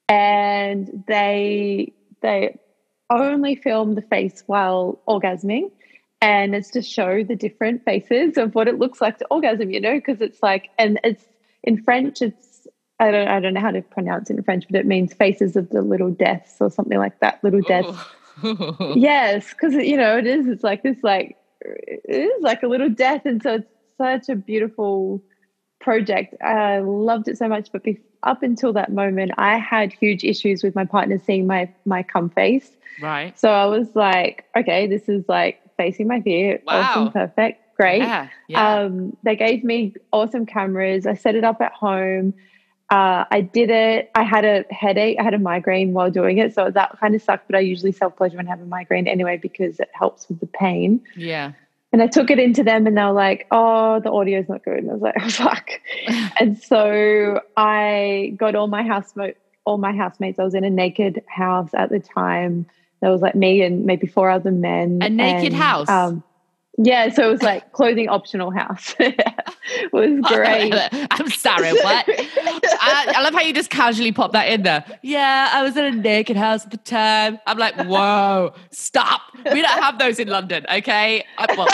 And 0.09 1.05
they 1.09 1.93
they 2.23 2.59
only 3.11 3.55
film 3.57 3.95
the 3.95 4.03
face 4.03 4.43
while 4.47 5.01
orgasming. 5.09 5.71
And 6.21 6.55
it's 6.55 6.71
to 6.71 6.83
show 6.83 7.23
the 7.23 7.37
different 7.37 7.85
faces 7.85 8.37
of 8.37 8.55
what 8.55 8.69
it 8.69 8.79
looks 8.79 9.01
like 9.01 9.19
to 9.19 9.27
orgasm, 9.31 9.71
you 9.71 9.81
know, 9.81 9.95
because 9.95 10.21
it's 10.21 10.43
like, 10.43 10.71
and 10.79 10.99
it's 11.05 11.25
in 11.63 11.83
French, 11.83 12.23
it's 12.23 12.67
I 12.99 13.11
don't 13.11 13.29
I 13.29 13.41
don't 13.41 13.55
know 13.55 13.61
how 13.61 13.71
to 13.71 13.83
pronounce 13.83 14.31
it 14.31 14.37
in 14.37 14.43
French, 14.43 14.65
but 14.71 14.81
it 14.81 14.87
means 14.87 15.13
faces 15.13 15.57
of 15.57 15.69
the 15.71 15.83
little 15.83 16.11
deaths 16.11 16.57
or 16.61 16.71
something 16.71 16.99
like 16.99 17.19
that. 17.21 17.43
Little 17.43 17.63
deaths. 17.63 17.99
Yes, 18.95 19.49
because 19.51 19.73
you 19.73 19.97
know 19.97 20.19
it 20.19 20.27
is. 20.27 20.47
It's 20.47 20.63
like 20.63 20.83
this, 20.83 20.99
like 21.03 21.39
it 21.67 22.01
is 22.07 22.43
like 22.43 22.63
a 22.63 22.69
little 22.69 22.89
death, 22.91 23.23
and 23.25 23.43
so 23.43 23.55
it's 23.55 23.67
such 23.99 24.29
a 24.29 24.37
beautiful 24.37 25.23
project. 25.81 26.35
I 26.43 26.79
loved 26.79 27.29
it 27.29 27.39
so 27.39 27.49
much, 27.49 27.69
but 27.73 27.83
be, 27.83 27.99
up 28.23 28.43
until 28.43 28.73
that 28.73 28.93
moment, 28.93 29.33
I 29.39 29.59
had 29.59 29.93
huge 29.93 30.25
issues 30.25 30.63
with 30.63 30.75
my 30.75 30.85
partner 30.85 31.19
seeing 31.19 31.47
my 31.47 31.69
my 31.85 32.03
cum 32.03 32.31
face. 32.31 32.71
right. 33.01 33.39
So 33.39 33.51
I 33.51 33.67
was 33.67 33.95
like, 33.95 34.45
okay, 34.57 34.87
this 34.87 35.09
is 35.09 35.25
like 35.29 35.61
facing 35.77 36.09
my 36.09 36.21
fear. 36.21 36.61
Wow. 36.67 36.81
Awesome, 36.83 37.13
perfect, 37.13 37.77
great. 37.77 38.03
Yeah. 38.03 38.29
Yeah. 38.49 38.79
Um, 38.81 39.17
they 39.23 39.37
gave 39.37 39.65
me 39.65 39.95
awesome 40.13 40.47
cameras. 40.47 41.07
I 41.07 41.15
set 41.15 41.35
it 41.35 41.45
up 41.45 41.61
at 41.61 41.73
home. 41.73 42.35
Uh, 42.89 43.25
I 43.31 43.41
did 43.41 43.71
it. 43.71 44.11
I 44.15 44.23
had 44.23 44.45
a 44.45 44.65
headache. 44.71 45.17
I 45.19 45.25
had 45.25 45.35
a 45.35 45.39
migraine 45.39 45.93
while 45.93 46.11
doing 46.11 46.39
it. 46.39 46.55
So 46.55 46.71
that 46.71 46.99
kind 47.01 47.15
of 47.15 47.23
sucked, 47.23 47.49
but 47.49 47.57
I 47.57 47.61
usually 47.61 47.93
self 47.93 48.17
pleasure 48.17 48.37
when 48.37 48.47
I 48.47 48.51
have 48.51 48.61
a 48.61 48.67
migraine 48.67 49.09
anyway 49.09 49.39
because 49.41 49.81
it 49.81 49.91
helps 49.93 50.29
with 50.29 50.41
the 50.41 50.47
pain. 50.47 51.03
yeah. 51.17 51.53
And 51.93 52.03
I 52.03 52.09
took 52.09 52.31
it 52.31 52.39
into 52.39 52.63
them 52.63 52.87
and 52.87 52.97
they 52.97 53.03
were 53.03 53.13
like, 53.13 53.47
oh, 53.51 54.01
the 54.01 54.11
audio's 54.11 54.49
not 54.49 54.63
good. 54.65 54.79
And 54.79 54.91
I 54.91 54.93
was 54.93 55.03
like, 55.03 55.15
oh, 55.21 55.31
fuck. 55.31 55.71
and 56.41 56.59
so 56.59 57.41
I 57.57 58.35
got 58.37 58.55
all 58.55 58.67
my 58.67 58.83
housemate, 58.83 59.37
all 59.65 59.79
my 59.79 59.97
housemates. 59.97 60.39
I 60.39 60.45
was 60.45 60.55
in 60.55 60.65
a 60.65 60.69
naked 60.69 61.23
house 61.27 61.71
at 61.75 61.89
the 61.91 62.01
time. 62.01 62.67
There 63.01 63.11
was 63.11 63.23
like 63.23 63.35
me 63.35 63.63
and 63.63 63.87
maybe 63.87 64.07
four 64.07 64.31
other 64.31 64.51
men. 64.51 64.99
A 65.01 65.09
naked 65.09 65.53
and, 65.53 65.55
house? 65.55 65.89
Um, 65.89 66.23
Yeah, 66.79 67.09
so 67.09 67.29
it 67.29 67.31
was 67.33 67.43
like 67.43 67.73
clothing 67.73 68.09
optional 68.11 68.51
house. 68.51 68.95
it 69.01 69.93
was 69.93 70.21
great. 70.29 70.75
I'm 71.11 71.31
sorry, 71.31 71.73
what? 71.73 72.05
I, 72.09 73.15
I 73.17 73.23
love 73.23 73.33
how 73.33 73.41
you 73.41 73.55
just 73.55 73.71
casually 73.71 74.13
pop 74.13 74.33
that 74.33 74.49
in 74.51 74.63
there. 74.63 74.85
Yeah, 75.03 75.51
I 75.53 75.63
was 75.63 75.75
in 75.77 75.85
a 75.85 75.91
naked 75.91 76.37
house 76.37 76.65
at 76.67 76.71
the 76.71 76.77
time. 76.77 77.39
I'm 77.47 77.57
like, 77.57 77.77
whoa, 77.87 78.53
stop. 78.73 79.23
We 79.53 79.63
don't 79.63 79.83
have 79.83 79.99
those 79.99 80.19
in 80.19 80.29
London, 80.29 80.67
okay? 80.71 81.25
I, 81.39 81.55
well, 81.57 81.69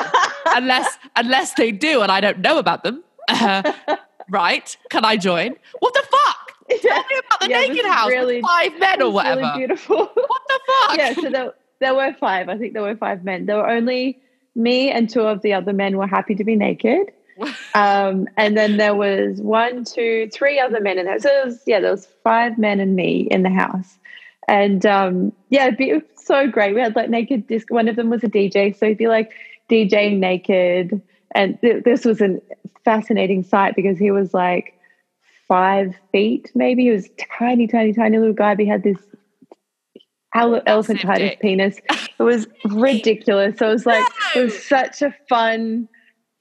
unless 0.57 0.97
unless 1.17 1.55
they 1.55 1.73
do 1.73 2.03
and 2.03 2.13
I 2.13 2.21
don't 2.21 2.39
know 2.39 2.59
about 2.59 2.85
them. 2.85 3.03
Uh, 3.29 3.73
right? 4.31 4.77
Can 4.91 5.05
I 5.05 5.17
join? 5.17 5.57
What 5.81 5.95
the 5.95 6.03
fuck? 6.09 6.53
Tell 6.81 6.97
me 7.05 7.17
about 7.27 7.41
the 7.41 7.49
Yeah, 7.51 7.61
naked 7.61 7.87
house 7.87 8.09
really- 8.09 8.37
with 8.37 8.45
five 8.47 8.79
men 8.79 9.03
or 9.03 9.11
was 9.11 9.25
really 9.25 9.43
whatever. 9.43 9.59
beautiful. 9.59 9.97
what 10.15 10.43
the 10.49 10.61
fuck? 10.67 10.97
yeah, 10.97 11.15
so 11.15 11.29
there, 11.31 11.53
there 11.81 11.95
were 11.95 12.15
five. 12.21 12.49
I 12.49 12.57
think 12.57 12.73
there 12.73 12.83
were 12.83 12.97
five 12.97 13.25
men. 13.25 13.47
There 13.47 13.57
were 13.57 13.69
only 13.69 14.21
me 14.55 14.91
and 14.91 15.09
two 15.09 15.23
of 15.23 15.43
the 15.43 15.53
other 15.53 15.73
men 15.73 15.97
were 15.97 16.07
happy 16.07 16.35
to 16.35 16.45
be 16.45 16.57
naked. 16.57 17.13
Um, 17.75 18.29
and 18.37 18.57
then 18.57 18.77
there 18.77 18.95
was 18.95 19.41
one, 19.41 19.85
two, 19.85 20.29
three 20.33 20.61
other 20.61 20.81
men 20.81 20.99
in 20.99 21.07
there. 21.07 21.19
So 21.19 21.29
there 21.29 21.47
was, 21.47 21.63
yeah, 21.67 21.81
there 21.81 21.91
was 21.91 22.07
five 22.23 22.59
men 22.59 22.79
and 22.79 22.95
me 22.95 23.27
in 23.31 23.43
the 23.43 23.51
house. 23.51 23.99
And 24.47 24.85
um, 24.85 25.33
yeah, 25.49 25.67
it'd 25.67 25.79
be, 25.79 25.91
it 25.91 25.95
was 25.95 26.27
so 26.27 26.47
great. 26.47 26.75
We 26.75 26.83
had 26.83 26.95
like 26.95 27.09
naked 27.09 27.47
disc. 27.47 27.71
One 27.71 27.89
of 27.89 27.97
them 27.97 28.11
was 28.11 28.23
a 28.23 28.29
DJ, 28.29 28.77
so 28.77 28.87
he'd 28.87 28.99
be 28.99 29.09
like 29.09 29.33
DJing 29.71 30.19
naked. 30.19 31.01
And 31.35 31.59
th- 31.63 31.85
this 31.85 32.05
was 32.05 32.21
a 32.21 32.41
fascinating 32.85 33.43
sight 33.43 33.75
because 33.75 33.99
he 33.99 34.11
was 34.11 34.35
like 34.35 34.79
five 35.49 35.95
feet, 36.13 36.51
maybe. 36.55 36.85
He 36.85 36.91
was 36.91 37.09
tiny, 37.39 37.67
tiny, 37.67 37.93
tiny 37.93 38.19
little 38.19 38.35
guy. 38.35 38.55
But 38.55 38.65
he 38.65 38.69
had 38.69 38.83
this 38.83 38.99
elephantitis 40.35 41.41
penis. 41.41 41.79
It 42.19 42.23
was 42.25 42.47
ridiculous. 42.67 43.59
So 43.59 43.69
it 43.69 43.73
was 43.73 43.87
like 43.87 44.05
it 44.37 44.41
was 44.45 44.63
such 44.65 45.03
a 45.03 45.13
fun, 45.29 45.89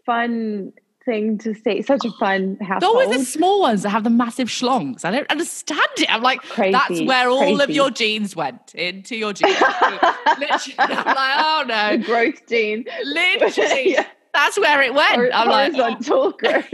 fun 0.06 0.74
thing 1.06 1.40
to 1.40 1.56
see. 1.56 1.82
Such 1.82 2.06
a 2.06 2.12
fun 2.20 2.58
They're 2.60 2.84
always 2.84 3.10
the 3.18 3.26
small 3.26 3.62
ones 3.62 3.82
that 3.82 3.90
have 3.90 4.04
the 4.04 4.12
massive 4.12 4.48
schlongs. 4.48 5.04
I 5.06 5.12
don't 5.12 5.30
understand 5.32 5.82
it. 5.98 6.14
I'm 6.14 6.22
like, 6.22 6.42
Crazy, 6.44 6.72
that's 6.74 7.02
where 7.02 7.30
all 7.30 7.62
of 7.62 7.72
your 7.72 7.90
genes 7.90 8.36
went 8.36 8.76
into 8.76 9.16
your 9.16 9.34
genes. 9.34 9.60
Literally, 10.40 10.76
I'm 10.78 11.06
like, 11.06 11.36
oh 11.38 11.64
the 11.68 11.98
no, 11.98 12.04
growth 12.06 12.48
gene. 12.48 12.86
literally, 13.06 13.94
Yeah. 13.94 14.06
that's 14.34 14.60
where 14.60 14.82
it 14.84 14.94
went. 14.94 15.16
Hor- 15.16 15.34
I'm 15.34 15.48
like, 15.48 15.74
oh, 15.74 15.78
horizontal 15.84 16.32
growth. 16.34 16.74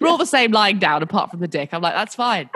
We're 0.00 0.08
all 0.08 0.18
the 0.18 0.26
same 0.26 0.50
lying 0.52 0.78
down, 0.78 1.02
apart 1.02 1.30
from 1.30 1.40
the 1.40 1.48
dick. 1.48 1.70
I'm 1.72 1.82
like, 1.82 1.94
that's 1.94 2.14
fine. 2.14 2.50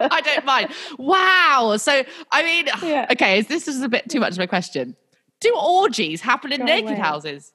I 0.00 0.20
don't 0.24 0.44
mind. 0.44 0.70
Wow. 0.98 1.76
So, 1.78 2.02
I 2.32 2.42
mean, 2.42 2.66
Yeah. 2.82 3.06
okay, 3.12 3.42
this 3.42 3.68
is 3.68 3.82
a 3.82 3.88
bit 3.88 4.08
too 4.08 4.20
much 4.20 4.32
of 4.34 4.38
a 4.40 4.46
question. 4.46 4.96
Do 5.40 5.54
orgies 5.56 6.20
happen 6.20 6.52
in 6.52 6.60
Go 6.60 6.66
naked 6.66 6.90
away. 6.92 6.98
houses? 7.00 7.52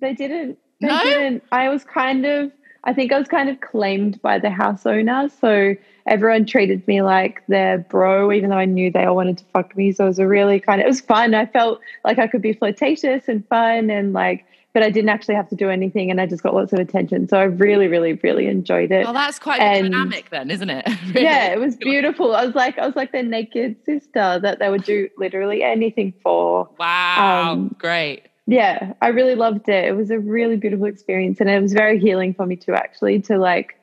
They 0.00 0.14
didn't. 0.14 0.58
They 0.80 0.88
No? 0.88 1.02
didn't. 1.02 1.42
I 1.52 1.68
was 1.68 1.84
kind 1.84 2.24
of. 2.26 2.50
I 2.86 2.92
think 2.92 3.12
I 3.12 3.18
was 3.18 3.28
kind 3.28 3.48
of 3.48 3.60
claimed 3.62 4.20
by 4.20 4.38
the 4.38 4.50
house 4.50 4.84
owner, 4.84 5.30
so 5.40 5.74
everyone 6.06 6.44
treated 6.44 6.86
me 6.86 7.00
like 7.00 7.42
their 7.48 7.78
bro, 7.78 8.30
even 8.30 8.50
though 8.50 8.58
I 8.58 8.66
knew 8.66 8.90
they 8.90 9.04
all 9.06 9.16
wanted 9.16 9.38
to 9.38 9.44
fuck 9.54 9.74
me. 9.74 9.90
So 9.92 10.04
it 10.04 10.08
was 10.08 10.18
a 10.18 10.26
really 10.28 10.60
kind 10.60 10.82
of. 10.82 10.84
It 10.84 10.88
was 10.90 11.00
fun. 11.00 11.34
I 11.34 11.46
felt 11.46 11.80
like 12.04 12.18
I 12.18 12.26
could 12.26 12.42
be 12.42 12.52
flirtatious 12.52 13.26
and 13.26 13.46
fun, 13.48 13.88
and 13.88 14.12
like, 14.12 14.44
but 14.74 14.82
I 14.82 14.90
didn't 14.90 15.08
actually 15.10 15.36
have 15.36 15.48
to 15.50 15.54
do 15.56 15.70
anything, 15.70 16.10
and 16.10 16.20
I 16.20 16.26
just 16.26 16.42
got 16.42 16.52
lots 16.52 16.72
of 16.72 16.80
attention. 16.80 17.28
So 17.28 17.38
I 17.38 17.44
really, 17.44 17.86
really, 17.86 18.14
really 18.22 18.46
enjoyed 18.48 18.90
it. 18.90 19.04
Well, 19.04 19.14
that's 19.14 19.38
quite 19.38 19.60
And- 19.60 19.90
dynamic 19.92 20.30
then, 20.30 20.50
isn't 20.50 20.68
it? 20.68 20.86
Really? 21.14 21.22
yeah, 21.22 21.52
it 21.52 21.60
was 21.60 21.76
beautiful. 21.76 22.34
I 22.34 22.44
was 22.44 22.54
like, 22.56 22.76
I 22.78 22.84
was 22.86 22.96
like 22.96 23.12
their 23.12 23.22
naked 23.22 23.76
sister 23.86 24.40
that 24.42 24.58
they 24.58 24.68
would 24.68 24.82
do 24.84 25.08
literally 25.18 25.62
anything 25.62 26.12
for. 26.22 26.68
Wow. 26.78 27.52
Um, 27.52 27.74
Great. 27.78 28.24
yeah 28.46 28.92
i 29.00 29.08
really 29.08 29.34
loved 29.34 29.66
it 29.70 29.84
it 29.86 29.96
was 29.96 30.10
a 30.10 30.18
really 30.18 30.56
beautiful 30.56 30.84
experience 30.84 31.40
and 31.40 31.48
it 31.48 31.62
was 31.62 31.72
very 31.72 31.98
healing 31.98 32.34
for 32.34 32.44
me 32.44 32.56
too 32.56 32.74
actually 32.74 33.18
to 33.18 33.38
like 33.38 33.74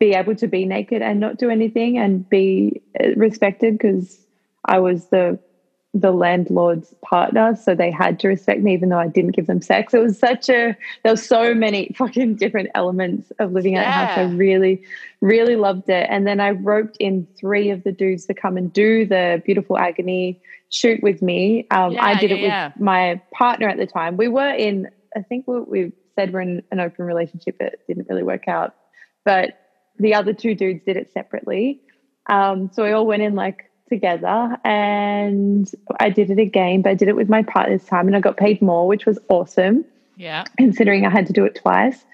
be 0.00 0.14
able 0.14 0.34
to 0.34 0.46
be 0.48 0.64
naked 0.64 1.02
and 1.02 1.20
not 1.20 1.36
do 1.36 1.50
anything 1.50 1.98
and 1.98 2.26
be 2.30 2.80
respected 3.16 3.76
because 3.76 4.18
i 4.64 4.78
was 4.78 5.08
the 5.08 5.38
the 5.94 6.10
landlord's 6.10 6.92
partner 7.02 7.56
so 7.56 7.74
they 7.74 7.90
had 7.90 8.18
to 8.20 8.28
respect 8.28 8.60
me 8.60 8.74
even 8.74 8.90
though 8.90 8.98
i 8.98 9.06
didn't 9.08 9.34
give 9.34 9.46
them 9.46 9.62
sex 9.62 9.94
it 9.94 9.98
was 9.98 10.18
such 10.18 10.48
a 10.50 10.76
there 11.02 11.12
were 11.12 11.16
so 11.16 11.54
many 11.54 11.90
fucking 11.96 12.34
different 12.34 12.68
elements 12.74 13.32
of 13.38 13.52
living 13.52 13.72
in 13.74 13.80
a 13.80 13.90
house 13.90 14.18
i 14.18 14.22
really 14.34 14.82
really 15.22 15.56
loved 15.56 15.88
it 15.88 16.06
and 16.10 16.26
then 16.26 16.38
i 16.38 16.50
roped 16.50 16.96
in 16.98 17.26
three 17.38 17.70
of 17.70 17.82
the 17.84 17.92
dudes 17.92 18.26
to 18.26 18.34
come 18.34 18.56
and 18.58 18.72
do 18.72 19.06
the 19.06 19.42
beautiful 19.46 19.78
agony 19.78 20.38
shoot 20.68 21.02
with 21.02 21.22
me 21.22 21.66
um, 21.70 21.96
i 21.98 22.12
Yeah, 22.12 22.20
did 22.20 22.30
it 22.32 22.38
yeah, 22.40 22.66
with 22.66 22.76
yeah. 22.76 22.84
my 22.84 23.20
partner 23.32 23.68
at 23.68 23.78
the 23.78 23.86
time. 23.86 24.16
We 24.16 24.28
were 24.28 24.50
in, 24.50 24.88
I 25.16 25.22
think 25.22 25.46
we, 25.46 25.60
we 25.60 25.92
said 26.16 26.32
we're 26.32 26.40
in 26.40 26.62
an 26.72 26.80
open 26.80 27.04
relationship. 27.04 27.56
It 27.60 27.80
didn't 27.86 28.08
really 28.08 28.24
work 28.24 28.48
out, 28.48 28.74
but 29.24 29.58
the 29.98 30.14
other 30.14 30.32
two 30.32 30.54
dudes 30.54 30.82
did 30.84 30.96
it 30.96 31.12
separately. 31.12 31.80
Um, 32.28 32.70
so 32.72 32.82
we 32.82 32.90
all 32.90 33.06
went 33.06 33.22
in 33.22 33.34
like 33.34 33.70
together 33.88 34.56
and 34.64 35.70
I 36.00 36.10
did 36.10 36.30
it 36.30 36.38
again, 36.38 36.82
but 36.82 36.90
I 36.90 36.94
did 36.94 37.08
it 37.08 37.16
with 37.16 37.28
my 37.28 37.42
partner 37.42 37.76
this 37.78 37.86
time 37.86 38.06
and 38.06 38.16
I 38.16 38.20
got 38.20 38.36
paid 38.36 38.60
more, 38.62 38.86
which 38.86 39.06
was 39.06 39.18
awesome 39.28 39.84
Yeah. 40.16 40.44
considering 40.56 41.06
I 41.06 41.10
had 41.10 41.26
to 41.28 41.32
do 41.32 41.44
it 41.44 41.54
twice. 41.54 42.04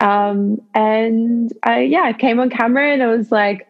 Um, 0.00 0.60
and 0.74 1.52
I, 1.62 1.80
yeah, 1.80 2.02
I 2.02 2.12
came 2.12 2.40
on 2.40 2.50
camera 2.50 2.92
and 2.92 3.02
I 3.02 3.06
was 3.06 3.30
like, 3.30 3.68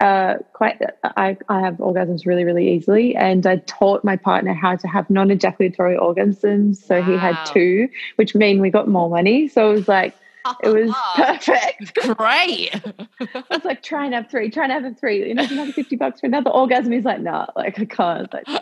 uh, 0.00 0.34
quite, 0.52 0.80
I, 1.04 1.36
I 1.48 1.60
have 1.60 1.74
orgasms 1.76 2.26
really, 2.26 2.44
really 2.44 2.72
easily. 2.72 3.14
And 3.14 3.46
I 3.46 3.56
taught 3.56 4.04
my 4.04 4.16
partner 4.16 4.52
how 4.52 4.76
to 4.76 4.88
have 4.88 5.08
non 5.10 5.30
ejaculatory 5.30 5.96
orgasms. 5.96 6.76
So 6.76 7.02
he 7.02 7.16
had 7.16 7.38
two, 7.44 7.88
which 8.16 8.34
mean 8.34 8.60
we 8.60 8.70
got 8.70 8.88
more 8.88 9.08
money. 9.08 9.48
So 9.48 9.70
it 9.70 9.74
was 9.74 9.88
like, 9.88 10.14
it 10.62 10.68
was 10.68 10.94
perfect. 11.16 11.94
Great. 12.16 12.74
I 13.34 13.44
was 13.50 13.64
like, 13.64 13.82
try 13.82 14.04
and 14.04 14.14
have 14.14 14.30
three, 14.30 14.50
try 14.50 14.64
and 14.64 14.72
have 14.72 14.84
a 14.84 14.94
three. 14.94 15.28
You 15.28 15.34
know, 15.34 15.44
another 15.50 15.72
50 15.72 15.96
bucks 15.96 16.20
for 16.20 16.26
another 16.26 16.50
orgasm. 16.50 16.92
He's 16.92 17.04
like, 17.04 17.20
nah, 17.20 17.46
like 17.56 17.78
I 17.78 17.84
can't. 17.84 18.32
Like, 18.32 18.46
so, 18.48 18.58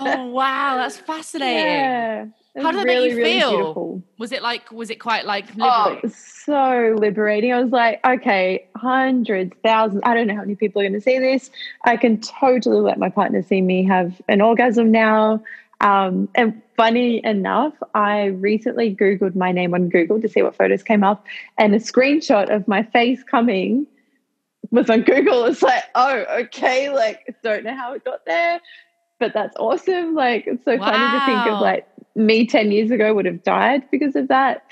oh 0.00 0.26
wow, 0.30 0.76
that's 0.76 0.96
fascinating. 0.96 1.64
yeah. 1.64 2.26
How 2.58 2.72
did 2.72 2.80
it 2.80 2.86
make 2.86 2.94
really, 2.96 3.10
you 3.10 3.16
really 3.16 3.40
feel? 3.40 3.50
beautiful. 3.50 4.02
Was 4.18 4.32
it 4.32 4.42
like 4.42 4.72
was 4.72 4.88
it 4.88 4.96
quite 4.98 5.26
like 5.26 5.44
Oh, 5.60 5.88
liberating? 5.90 6.00
was 6.04 6.16
so 6.16 6.96
liberating. 6.98 7.52
I 7.52 7.60
was 7.62 7.70
like, 7.70 8.00
okay, 8.06 8.66
hundreds, 8.76 9.52
thousands. 9.62 10.00
I 10.06 10.14
don't 10.14 10.26
know 10.26 10.34
how 10.34 10.40
many 10.40 10.54
people 10.56 10.80
are 10.80 10.84
going 10.84 10.94
to 10.94 11.00
see 11.02 11.18
this. 11.18 11.50
I 11.84 11.98
can 11.98 12.18
totally 12.20 12.80
let 12.80 12.98
my 12.98 13.10
partner 13.10 13.42
see 13.42 13.60
me 13.60 13.84
have 13.84 14.22
an 14.28 14.40
orgasm 14.40 14.90
now. 14.90 15.42
Um, 15.80 16.28
and 16.34 16.60
funny 16.76 17.24
enough, 17.24 17.74
I 17.94 18.26
recently 18.26 18.94
Googled 18.94 19.34
my 19.34 19.52
name 19.52 19.74
on 19.74 19.88
Google 19.88 20.20
to 20.20 20.28
see 20.28 20.42
what 20.42 20.56
photos 20.56 20.82
came 20.82 21.04
up, 21.04 21.26
and 21.58 21.74
a 21.74 21.78
screenshot 21.78 22.54
of 22.54 22.66
my 22.66 22.82
face 22.82 23.22
coming 23.22 23.86
was 24.70 24.90
on 24.90 25.02
Google. 25.02 25.44
It's 25.44 25.62
like, 25.62 25.84
oh, 25.94 26.24
okay, 26.40 26.90
like 26.90 27.36
don't 27.42 27.64
know 27.64 27.74
how 27.74 27.92
it 27.92 28.04
got 28.04 28.24
there, 28.26 28.60
but 29.20 29.32
that's 29.34 29.56
awesome. 29.58 30.14
Like 30.14 30.46
it's 30.46 30.64
so 30.64 30.78
funny 30.78 31.18
to 31.18 31.26
think 31.26 31.54
of 31.54 31.60
like 31.60 31.86
me 32.14 32.46
10 32.46 32.72
years 32.72 32.90
ago 32.90 33.14
would 33.14 33.26
have 33.26 33.42
died 33.42 33.82
because 33.90 34.16
of 34.16 34.28
that. 34.28 34.64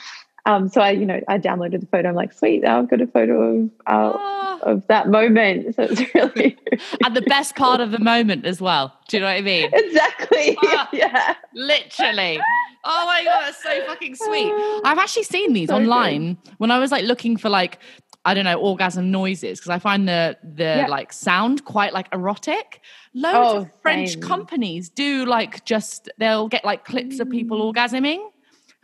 Um, 0.46 0.68
so 0.68 0.80
I, 0.82 0.90
you 0.90 1.06
know, 1.06 1.20
I 1.26 1.38
downloaded 1.38 1.80
the 1.80 1.86
photo. 1.86 2.08
I'm 2.10 2.14
like, 2.14 2.32
sweet, 2.32 2.66
I've 2.66 2.88
got 2.90 3.00
a 3.00 3.06
photo 3.06 3.40
of 3.42 3.70
uh, 3.86 4.12
Oh. 4.16 4.58
of 4.62 4.86
that 4.88 5.08
moment. 5.08 5.74
So 5.74 5.84
it's 5.90 6.14
really 6.14 6.56
and 7.04 7.16
the 7.16 7.22
best 7.22 7.56
part 7.56 7.80
of 7.80 7.90
the 7.92 7.98
moment 7.98 8.44
as 8.46 8.60
well. 8.60 8.92
Do 9.08 9.16
you 9.16 9.20
know 9.22 9.26
what 9.28 9.36
I 9.36 9.40
mean? 9.40 9.70
exactly, 9.72 10.56
Ah. 10.64 10.88
yeah. 10.92 11.34
Literally. 11.54 12.38
Oh 12.84 13.06
my 13.06 13.24
god, 13.24 13.40
that's 13.46 13.62
so 13.62 13.86
fucking 13.86 14.14
sweet. 14.16 14.52
I've 14.84 14.98
actually 14.98 15.22
seen 15.22 15.54
these 15.54 15.68
So 15.70 15.78
good. 15.78 15.84
online 15.84 16.36
when 16.58 16.70
I 16.70 16.78
was 16.78 16.92
like 16.92 17.04
looking 17.04 17.36
for 17.38 17.48
like 17.48 17.78
I 18.26 18.32
don't 18.34 18.44
know 18.44 18.58
orgasm 18.58 19.10
noises 19.10 19.58
because 19.58 19.70
I 19.70 19.78
find 19.78 20.06
the 20.08 20.36
the 20.42 20.64
Yeah. 20.64 20.86
like 20.88 21.12
sound 21.12 21.64
quite 21.64 21.92
like 21.94 22.08
erotic. 22.12 22.80
Loads 23.14 23.36
Oh, 23.38 23.56
of 23.62 23.70
French 23.82 24.12
same. 24.12 24.20
companies 24.22 24.88
do 24.90 25.24
like 25.24 25.64
just 25.64 26.10
they'll 26.18 26.48
get 26.48 26.64
like 26.64 26.84
clips 26.84 27.18
of 27.20 27.30
people 27.30 27.72
orgasming, 27.72 28.18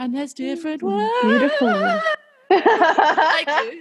and 0.01 0.14
there's 0.14 0.32
different. 0.34 0.82
Mm. 0.82 1.22
Beautiful. 1.22 1.68
Like, 1.68 3.48
and 3.48 3.76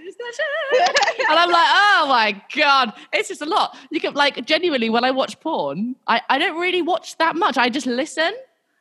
I'm 1.30 1.50
like, 1.50 1.68
oh 1.72 2.06
my 2.08 2.42
god, 2.56 2.94
it's 3.12 3.30
just 3.30 3.42
a 3.42 3.46
lot. 3.46 3.76
You 3.90 4.00
can 4.00 4.14
like 4.14 4.46
genuinely 4.46 4.90
when 4.92 5.04
I 5.04 5.10
watch 5.12 5.40
porn, 5.40 5.96
I, 6.08 6.22
I 6.30 6.38
don't 6.38 6.60
really 6.60 6.84
watch 6.84 7.18
that 7.18 7.36
much. 7.36 7.58
I 7.58 7.70
just 7.70 7.88
listen. 7.88 8.32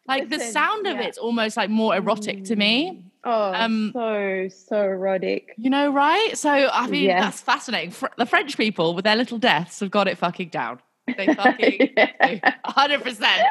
Like 0.06 0.28
the 0.28 0.40
sound 0.40 0.86
of 0.86 0.96
yeah. 0.96 1.02
it's 1.06 1.18
almost 1.18 1.56
like 1.56 1.68
more 1.70 1.94
erotic 1.96 2.44
to 2.44 2.56
me. 2.56 3.02
oh, 3.24 3.52
Um, 3.54 3.90
so 3.94 4.48
so 4.48 4.76
erotic. 4.82 5.54
You 5.58 5.70
know, 5.70 5.90
right? 5.90 6.36
So 6.36 6.50
I 6.50 6.86
mean, 6.86 7.04
Yes. 7.04 7.24
that's 7.24 7.40
fascinating. 7.42 7.90
Fr- 7.90 8.06
the 8.16 8.24
French 8.26 8.56
people 8.56 8.94
with 8.94 9.04
their 9.04 9.16
little 9.16 9.38
deaths 9.38 9.80
have 9.80 9.90
got 9.90 10.08
it 10.08 10.16
fucking 10.18 10.48
down. 10.48 10.80
They 11.16 11.26
fucking 11.34 11.90
Yeah. 11.96 12.54
hundred 12.64 13.02
percent. 13.02 13.42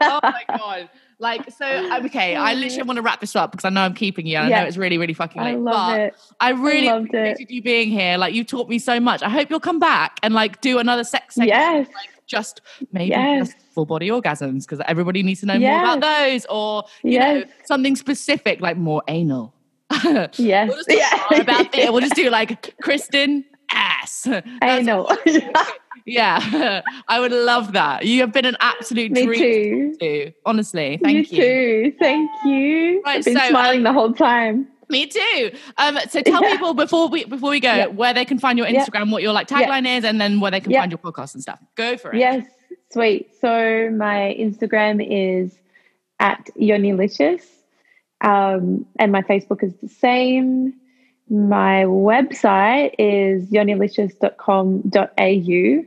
Oh 0.00 0.20
my 0.22 0.42
god, 0.56 0.88
Like, 1.18 1.50
so 1.50 1.66
okay, 2.04 2.36
I 2.36 2.54
literally 2.54 2.82
want 2.82 2.96
to 2.98 3.02
wrap 3.02 3.20
this 3.20 3.34
up 3.36 3.50
because 3.52 3.64
I 3.64 3.70
know 3.70 3.82
I'm 3.82 3.94
keeping 3.94 4.26
you. 4.26 4.36
And 4.36 4.46
I 4.46 4.50
Yeah. 4.50 4.60
know 4.62 4.66
it's 4.68 4.76
really, 4.76 4.98
really 4.98 5.14
fucking 5.14 5.40
I 5.40 5.52
late. 5.52 5.58
love 5.60 5.74
but 5.96 6.00
it. 6.00 6.14
I 6.40 6.50
really 6.50 6.86
loved 6.88 7.14
it. 7.14 7.50
you 7.50 7.62
being 7.62 7.88
here. 7.88 8.18
Like, 8.18 8.34
you 8.34 8.44
taught 8.44 8.68
me 8.68 8.78
so 8.78 9.00
much. 9.00 9.22
I 9.22 9.28
hope 9.28 9.48
you'll 9.50 9.60
come 9.60 9.78
back 9.78 10.18
and 10.22 10.34
like 10.34 10.60
do 10.60 10.78
another 10.78 11.04
sex 11.04 11.36
segment. 11.36 11.48
Yes. 11.50 11.86
Like, 11.88 12.10
just 12.26 12.60
maybe 12.92 13.10
Yes. 13.10 13.48
just 13.54 13.58
full 13.72 13.86
body 13.86 14.08
orgasms 14.08 14.62
because 14.62 14.80
everybody 14.86 15.22
needs 15.22 15.40
to 15.40 15.46
know 15.46 15.58
more 15.58 15.70
about 15.78 16.00
those, 16.00 16.44
or 16.46 16.84
you 17.04 17.18
know, 17.20 17.44
something 17.64 17.94
specific 17.96 18.60
like 18.60 18.76
more 18.76 19.02
anal. 19.08 19.54
Yes. 20.36 20.68
We'll 20.68 20.76
just 20.76 20.90
Yeah. 20.90 21.40
about 21.40 21.70
the, 21.72 21.88
we'll 21.90 22.00
just 22.00 22.14
do 22.16 22.28
like 22.30 22.74
Kristen 22.82 23.44
ass. 23.70 24.26
I 24.60 24.82
know. 24.82 25.08
Yeah, 26.06 26.82
I 27.08 27.20
would 27.20 27.32
love 27.32 27.72
that. 27.72 28.06
You 28.06 28.20
have 28.20 28.32
been 28.32 28.44
an 28.44 28.56
absolute 28.60 29.10
Me 29.12 29.24
dream 29.26 29.38
too. 29.38 29.96
to. 29.98 30.32
Honestly, 30.46 30.98
thank 31.02 31.32
you. 31.32 31.38
Me 31.38 31.90
too. 31.90 31.96
Thank 31.98 32.30
you. 32.46 33.02
Right, 33.04 33.18
I've 33.18 33.24
been 33.24 33.36
so, 33.36 33.48
smiling 33.48 33.82
the 33.82 33.92
whole 33.92 34.12
time. 34.12 34.68
Me 34.88 35.06
too. 35.06 35.50
Um, 35.78 35.98
so 36.08 36.22
tell 36.22 36.42
Yeah. 36.42 36.52
people 36.52 36.72
before 36.74 37.08
we 37.08 37.24
before 37.24 37.50
we 37.50 37.58
go 37.58 37.74
Yeah. 37.74 37.86
where 37.86 38.14
they 38.14 38.24
can 38.24 38.38
find 38.38 38.56
your 38.56 38.68
Yeah. 38.68 38.84
Instagram, 38.84 39.10
what 39.10 39.20
your 39.22 39.32
like 39.32 39.48
tagline 39.48 39.84
is, 39.98 40.04
and 40.04 40.20
then 40.20 40.38
where 40.38 40.52
they 40.52 40.60
can 40.60 40.72
find 40.72 40.92
your 40.92 40.98
podcast 40.98 41.34
and 41.34 41.42
stuff. 41.42 41.58
Go 41.74 41.96
for 41.96 42.12
it. 42.14 42.20
Yes, 42.20 42.46
sweet. 42.92 43.28
So 43.40 43.90
my 43.90 44.36
Instagram 44.38 45.04
is 45.04 45.58
at 46.20 46.48
Yonilicious, 46.56 47.42
um, 48.20 48.86
and 49.00 49.10
my 49.10 49.22
Facebook 49.22 49.64
is 49.64 49.74
the 49.82 49.88
same. 49.88 50.72
My 51.28 51.82
website 51.84 52.94
is 52.96 53.50
yonilicious.com.au, 53.50 55.84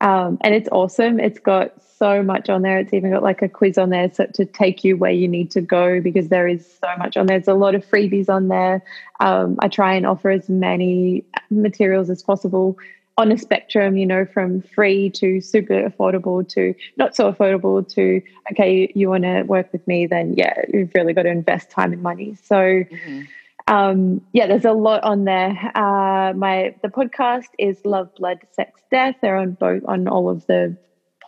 um, 0.00 0.38
and 0.42 0.54
it's 0.54 0.68
awesome. 0.72 1.18
It's 1.18 1.38
got 1.38 1.72
so 1.98 2.22
much 2.22 2.50
on 2.50 2.62
there. 2.62 2.78
It's 2.78 2.92
even 2.92 3.10
got 3.10 3.22
like 3.22 3.40
a 3.42 3.48
quiz 3.48 3.78
on 3.78 3.90
there 3.90 4.10
so, 4.12 4.26
to 4.34 4.44
take 4.44 4.84
you 4.84 4.96
where 4.96 5.10
you 5.10 5.26
need 5.26 5.50
to 5.52 5.60
go 5.60 6.00
because 6.00 6.28
there 6.28 6.46
is 6.46 6.66
so 6.66 6.88
much 6.98 7.16
on 7.16 7.26
there. 7.26 7.38
There's 7.38 7.48
a 7.48 7.54
lot 7.54 7.74
of 7.74 7.84
freebies 7.86 8.28
on 8.28 8.48
there. 8.48 8.82
Um, 9.20 9.56
I 9.60 9.68
try 9.68 9.94
and 9.94 10.06
offer 10.06 10.30
as 10.30 10.48
many 10.48 11.24
materials 11.50 12.10
as 12.10 12.22
possible 12.22 12.76
on 13.18 13.32
a 13.32 13.38
spectrum, 13.38 13.96
you 13.96 14.04
know, 14.04 14.26
from 14.26 14.60
free 14.60 15.08
to 15.08 15.40
super 15.40 15.88
affordable 15.88 16.46
to 16.50 16.74
not 16.98 17.16
so 17.16 17.32
affordable 17.32 17.88
to, 17.94 18.20
okay, 18.52 18.74
you, 18.74 18.88
you 18.94 19.08
want 19.08 19.24
to 19.24 19.42
work 19.44 19.72
with 19.72 19.86
me, 19.88 20.06
then 20.06 20.34
yeah, 20.34 20.52
you've 20.72 20.94
really 20.94 21.14
got 21.14 21.22
to 21.22 21.30
invest 21.30 21.70
time 21.70 21.94
and 21.94 22.02
money. 22.02 22.36
So, 22.44 22.56
Mhm. 22.56 23.26
Um, 23.68 24.20
yeah, 24.32 24.46
there's 24.46 24.64
a 24.64 24.72
lot 24.72 25.02
on 25.02 25.24
there. 25.24 25.50
Uh, 25.74 26.32
my 26.34 26.74
the 26.82 26.88
podcast 26.88 27.48
is 27.58 27.78
Love, 27.84 28.14
Blood, 28.14 28.38
Sex, 28.52 28.80
Death. 28.90 29.16
They're 29.22 29.36
on 29.36 29.52
both 29.52 29.82
on 29.86 30.06
all 30.08 30.28
of 30.28 30.46
the 30.46 30.76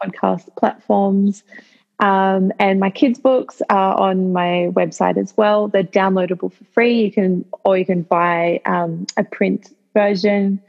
podcast 0.02 0.54
platforms. 0.56 1.42
Um, 2.00 2.52
and 2.60 2.78
my 2.78 2.90
kids' 2.90 3.18
books 3.18 3.60
are 3.70 3.98
on 3.98 4.32
my 4.32 4.68
website 4.72 5.16
as 5.16 5.36
well. 5.36 5.66
They're 5.66 5.82
downloadable 5.82 6.52
for 6.52 6.64
free. 6.72 7.02
You 7.02 7.10
can 7.10 7.44
or 7.64 7.76
you 7.76 7.84
can 7.84 8.02
buy 8.02 8.60
um, 8.66 9.06
a 9.16 9.24
print 9.24 9.74
version. 9.94 10.60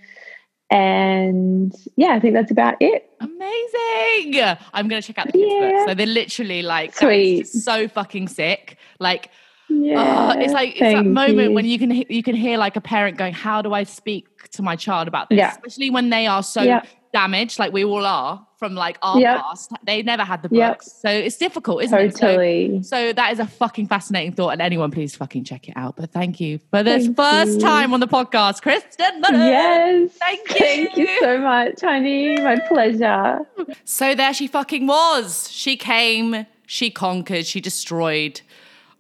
And 0.72 1.74
yeah, 1.96 2.10
I 2.14 2.20
think 2.20 2.34
that's 2.34 2.52
about 2.52 2.76
it. 2.80 3.10
Amazing. 3.20 4.40
I'm 4.74 4.88
gonna 4.88 5.02
check 5.02 5.18
out 5.18 5.28
the 5.28 5.34
kids' 5.34 5.52
Yeah. 5.54 5.70
book. 5.72 5.90
So 5.90 5.94
they're 5.96 6.06
literally 6.08 6.62
like 6.62 6.96
Sweet. 6.96 7.48
so 7.48 7.88
fucking 7.88 8.28
sick. 8.28 8.78
Like 9.00 9.30
Uh, 9.72 9.74
yeah, 9.76 10.34
Oh, 10.36 10.40
it's 10.40 10.54
like 10.54 10.72
it's 10.72 10.80
that 10.94 11.06
moment 11.06 11.50
you. 11.50 11.54
when 11.56 11.66
you 11.66 11.78
can 11.80 11.92
you 11.92 12.24
can 12.24 12.36
hear 12.36 12.58
like 12.58 12.76
a 12.76 12.82
parent 12.82 13.18
going, 13.18 13.34
"How 13.34 13.62
do 13.62 13.74
I 13.74 13.84
speak 13.84 14.50
to 14.52 14.62
my 14.62 14.76
child 14.76 15.08
about 15.08 15.30
this?" 15.30 15.38
Yeah. 15.38 15.52
Especially 15.52 15.90
when 15.90 16.10
they 16.10 16.28
are 16.28 16.44
so 16.44 16.62
Yeah. 16.62 16.82
damaged, 17.14 17.60
like 17.60 17.72
we 17.74 17.84
all 17.84 18.06
are 18.06 18.46
from 18.58 18.76
like 18.76 18.98
our 19.02 19.20
Yep. 19.20 19.38
past. 19.40 19.72
They 19.84 20.04
never 20.04 20.24
had 20.24 20.44
the 20.44 20.50
Yep. 20.52 20.72
books, 20.74 20.92
so 21.02 21.10
it's 21.10 21.38
difficult, 21.38 21.84
isn't 21.84 21.98
it? 21.98 22.18
So, 22.18 22.28
totally. 22.28 22.84
so 22.84 23.14
that 23.14 23.32
is 23.32 23.40
a 23.40 23.46
fucking 23.48 23.88
fascinating 23.88 24.34
thought, 24.34 24.50
and 24.50 24.62
anyone 24.62 24.92
please 24.92 25.16
fucking 25.16 25.44
check 25.46 25.70
it 25.70 25.74
out. 25.78 25.96
But 25.96 26.12
thank 26.12 26.40
you 26.40 26.60
for 26.70 26.84
this 26.84 27.06
Thank 27.06 27.18
first 27.18 27.54
you. 27.56 27.60
time 27.62 27.94
on 27.94 28.00
the 28.00 28.08
podcast, 28.08 28.62
Kristen. 28.62 29.24
Yes. 29.32 30.12
Thank 30.20 30.48
Thank 30.50 30.98
you 30.98 31.08
you. 31.08 31.20
so 31.22 31.38
much, 31.40 31.82
honey. 31.82 32.36
My 32.42 32.58
pleasure. 32.60 33.40
So 33.86 34.14
there 34.14 34.34
she 34.34 34.48
fucking 34.48 34.86
was. 34.86 35.50
She 35.52 35.78
came, 35.78 36.46
she 36.68 36.90
conquered, 36.92 37.46
she 37.46 37.62
destroyed. 37.62 38.42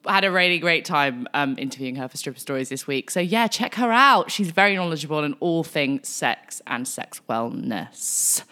Had 0.05 0.23
a 0.23 0.31
really 0.31 0.59
great 0.59 0.85
time 0.85 1.27
um, 1.33 1.55
interviewing 1.57 1.95
her 1.97 2.07
for 2.07 2.17
Stripper 2.17 2.39
Stories 2.39 2.69
this 2.69 2.87
week. 2.87 3.11
So 3.11 3.19
yeah, 3.19 3.47
check 3.47 3.75
her 3.75 3.91
out. 3.91 4.31
She's 4.31 4.51
very 4.51 4.75
knowledgeable 4.75 5.23
in 5.23 5.33
all 5.39 5.63
things 5.63 6.07
sex 6.07 6.61
and 6.67 6.87
sex 6.87 7.21
wellness. 7.29 8.43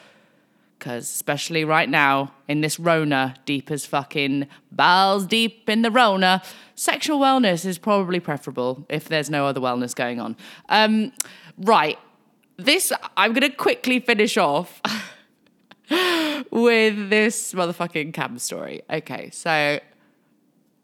Because 0.77 1.05
especially 1.05 1.63
right 1.63 1.89
now 1.89 2.33
in 2.47 2.61
this 2.61 2.79
Rona, 2.79 3.35
deep 3.45 3.71
as 3.71 3.85
fucking 3.85 4.47
balls 4.71 5.25
deep 5.25 5.69
in 5.69 5.81
the 5.81 5.89
Rona, 5.89 6.43
sexual 6.75 7.19
wellness 7.19 7.65
is 7.65 7.77
probably 7.77 8.19
preferable 8.19 8.85
if 8.89 9.07
there's 9.07 9.29
no 9.29 9.45
other 9.47 9.61
wellness 9.61 9.95
going 9.95 10.19
on. 10.19 10.35
Um, 10.69 11.13
right, 11.57 11.97
this 12.57 12.91
I'm 13.15 13.33
gonna 13.33 13.49
quickly 13.49 13.99
finish 13.99 14.37
off 14.37 14.81
with 16.51 17.09
this 17.09 17.53
motherfucking 17.53 18.13
cam 18.13 18.37
story. 18.37 18.81
Okay, 18.89 19.29
so 19.31 19.79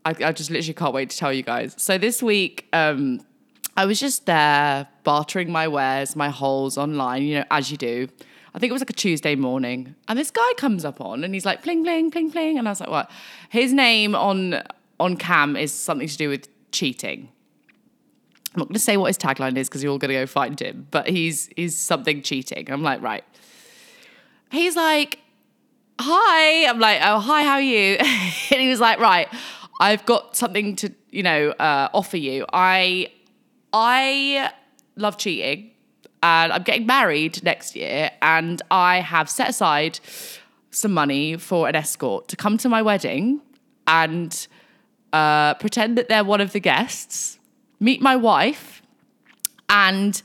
I, 0.06 0.10
I 0.10 0.32
just 0.32 0.52
literally 0.52 0.74
can't 0.74 0.94
wait 0.94 1.10
to 1.12 1.18
tell 1.18 1.32
you 1.32 1.44
guys. 1.44 1.76
So 1.78 1.98
this 1.98 2.22
week, 2.22 2.68
um, 2.74 3.22
I 3.76 3.86
was 3.86 4.00
just 4.00 4.26
there 4.26 4.88
bartering 5.04 5.52
my 5.52 5.68
wares, 5.68 6.16
my 6.16 6.30
holes 6.30 6.78
online, 6.78 7.24
you 7.24 7.40
know, 7.40 7.46
as 7.50 7.72
you 7.72 7.78
do. 7.78 8.08
I 8.56 8.60
think 8.60 8.70
it 8.70 8.74
was 8.74 8.82
like 8.82 8.92
a 8.92 8.94
Tuesday 8.94 9.36
morning, 9.36 9.96
and 10.08 10.20
this 10.20 10.30
guy 10.30 10.54
comes 10.58 10.86
up 10.86 11.02
on, 11.02 11.24
and 11.24 11.34
he's 11.34 11.46
like, 11.46 11.64
"Pling, 11.64 11.84
pling, 11.84 12.12
pling, 12.12 12.30
pling," 12.30 12.60
and 12.60 12.68
I 12.68 12.72
was 12.72 12.80
like, 12.80 12.90
"What?" 12.90 13.10
His 13.50 13.74
name 13.74 14.14
on 14.14 14.62
on 15.00 15.18
cam 15.18 15.56
is 15.56 15.72
something 15.72 16.08
to 16.08 16.18
do 16.18 16.30
with 16.30 16.48
cheating. 16.72 17.30
I'm 18.54 18.60
not 18.60 18.68
going 18.68 18.76
to 18.76 18.80
say 18.80 18.98
what 18.98 19.08
his 19.08 19.18
tagline 19.18 19.58
is 19.58 19.68
because 19.68 19.82
you're 19.82 19.92
all 19.92 19.98
going 19.98 20.10
to 20.10 20.16
go 20.16 20.28
find 20.28 20.60
him, 20.60 20.88
but 20.92 21.10
he's 21.10 21.50
he's 21.56 21.76
something 21.76 22.22
cheating. 22.22 22.70
I'm 22.72 22.84
like, 22.84 23.02
right. 23.02 23.24
He's 24.52 24.76
like, 24.76 25.18
hi. 26.00 26.68
I'm 26.68 26.80
like, 26.80 27.00
oh 27.04 27.20
hi, 27.20 27.42
how 27.44 27.54
are 27.54 27.62
you? 27.62 27.96
and 27.98 28.62
he 28.62 28.70
was 28.70 28.80
like, 28.80 29.00
right, 29.00 29.28
I've 29.80 30.06
got 30.06 30.36
something 30.36 30.76
to 30.78 30.94
you 31.10 31.24
know 31.24 31.52
uh, 31.52 31.90
offer 31.94 32.18
you. 32.18 32.46
I 32.54 33.12
I 33.72 34.52
love 34.96 35.18
cheating, 35.18 35.72
and 36.22 36.54
I'm 36.54 36.64
getting 36.64 36.86
married 36.86 37.44
next 37.44 37.76
year, 37.76 38.12
and 38.22 38.62
I 38.72 39.02
have 39.02 39.30
set 39.30 39.50
aside 39.50 40.00
some 40.72 40.94
money 40.94 41.38
for 41.38 41.68
an 41.68 41.76
escort 41.76 42.28
to 42.30 42.36
come 42.36 42.58
to 42.58 42.70
my 42.70 42.82
wedding 42.82 43.42
and 43.86 44.48
uh, 45.12 45.54
pretend 45.56 45.98
that 45.98 46.10
they're 46.10 46.24
one 46.24 46.42
of 46.42 46.52
the 46.52 46.60
guests, 46.60 47.38
meet 47.80 48.02
my 48.02 48.16
wife, 48.16 48.82
and 49.70 50.22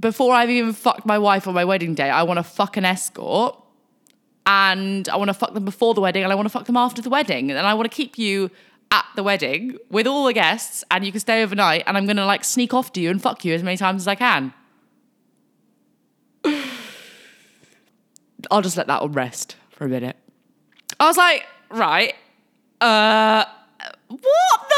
before 0.00 0.32
I've 0.32 0.50
even 0.50 0.72
fucked 0.72 1.06
my 1.06 1.18
wife 1.18 1.46
on 1.48 1.54
my 1.54 1.64
wedding 1.64 1.94
day, 1.94 2.08
I 2.10 2.22
want 2.22 2.38
to 2.38 2.44
fuck 2.44 2.76
an 2.76 2.84
escort. 2.84 3.56
And 4.50 5.08
I 5.10 5.16
want 5.16 5.28
to 5.28 5.34
fuck 5.34 5.52
them 5.52 5.66
before 5.66 5.92
the 5.92 6.00
wedding 6.00 6.24
and 6.24 6.32
I 6.32 6.34
want 6.34 6.46
to 6.46 6.50
fuck 6.50 6.64
them 6.64 6.78
after 6.78 7.02
the 7.02 7.10
wedding. 7.10 7.50
And 7.50 7.60
I 7.60 7.74
want 7.74 7.88
to 7.88 7.94
keep 7.94 8.16
you 8.16 8.50
at 8.90 9.04
the 9.14 9.22
wedding 9.22 9.76
with 9.90 10.06
all 10.06 10.24
the 10.24 10.32
guests 10.32 10.82
and 10.90 11.04
you 11.04 11.12
can 11.12 11.20
stay 11.20 11.42
overnight 11.42 11.84
and 11.86 11.98
I'm 11.98 12.06
going 12.06 12.16
to 12.16 12.24
like 12.24 12.44
sneak 12.44 12.72
off 12.72 12.90
to 12.94 13.00
you 13.00 13.10
and 13.10 13.20
fuck 13.20 13.44
you 13.44 13.52
as 13.54 13.62
many 13.62 13.76
times 13.76 14.04
as 14.04 14.08
I 14.08 14.14
can. 14.14 14.54
I'll 18.50 18.62
just 18.62 18.78
let 18.78 18.86
that 18.86 19.02
one 19.02 19.12
rest 19.12 19.56
for 19.68 19.84
a 19.84 19.88
minute. 19.88 20.16
I 20.98 21.06
was 21.06 21.18
like, 21.18 21.44
right, 21.68 22.14
uh, 22.80 23.44
what 24.08 24.68
the? 24.68 24.77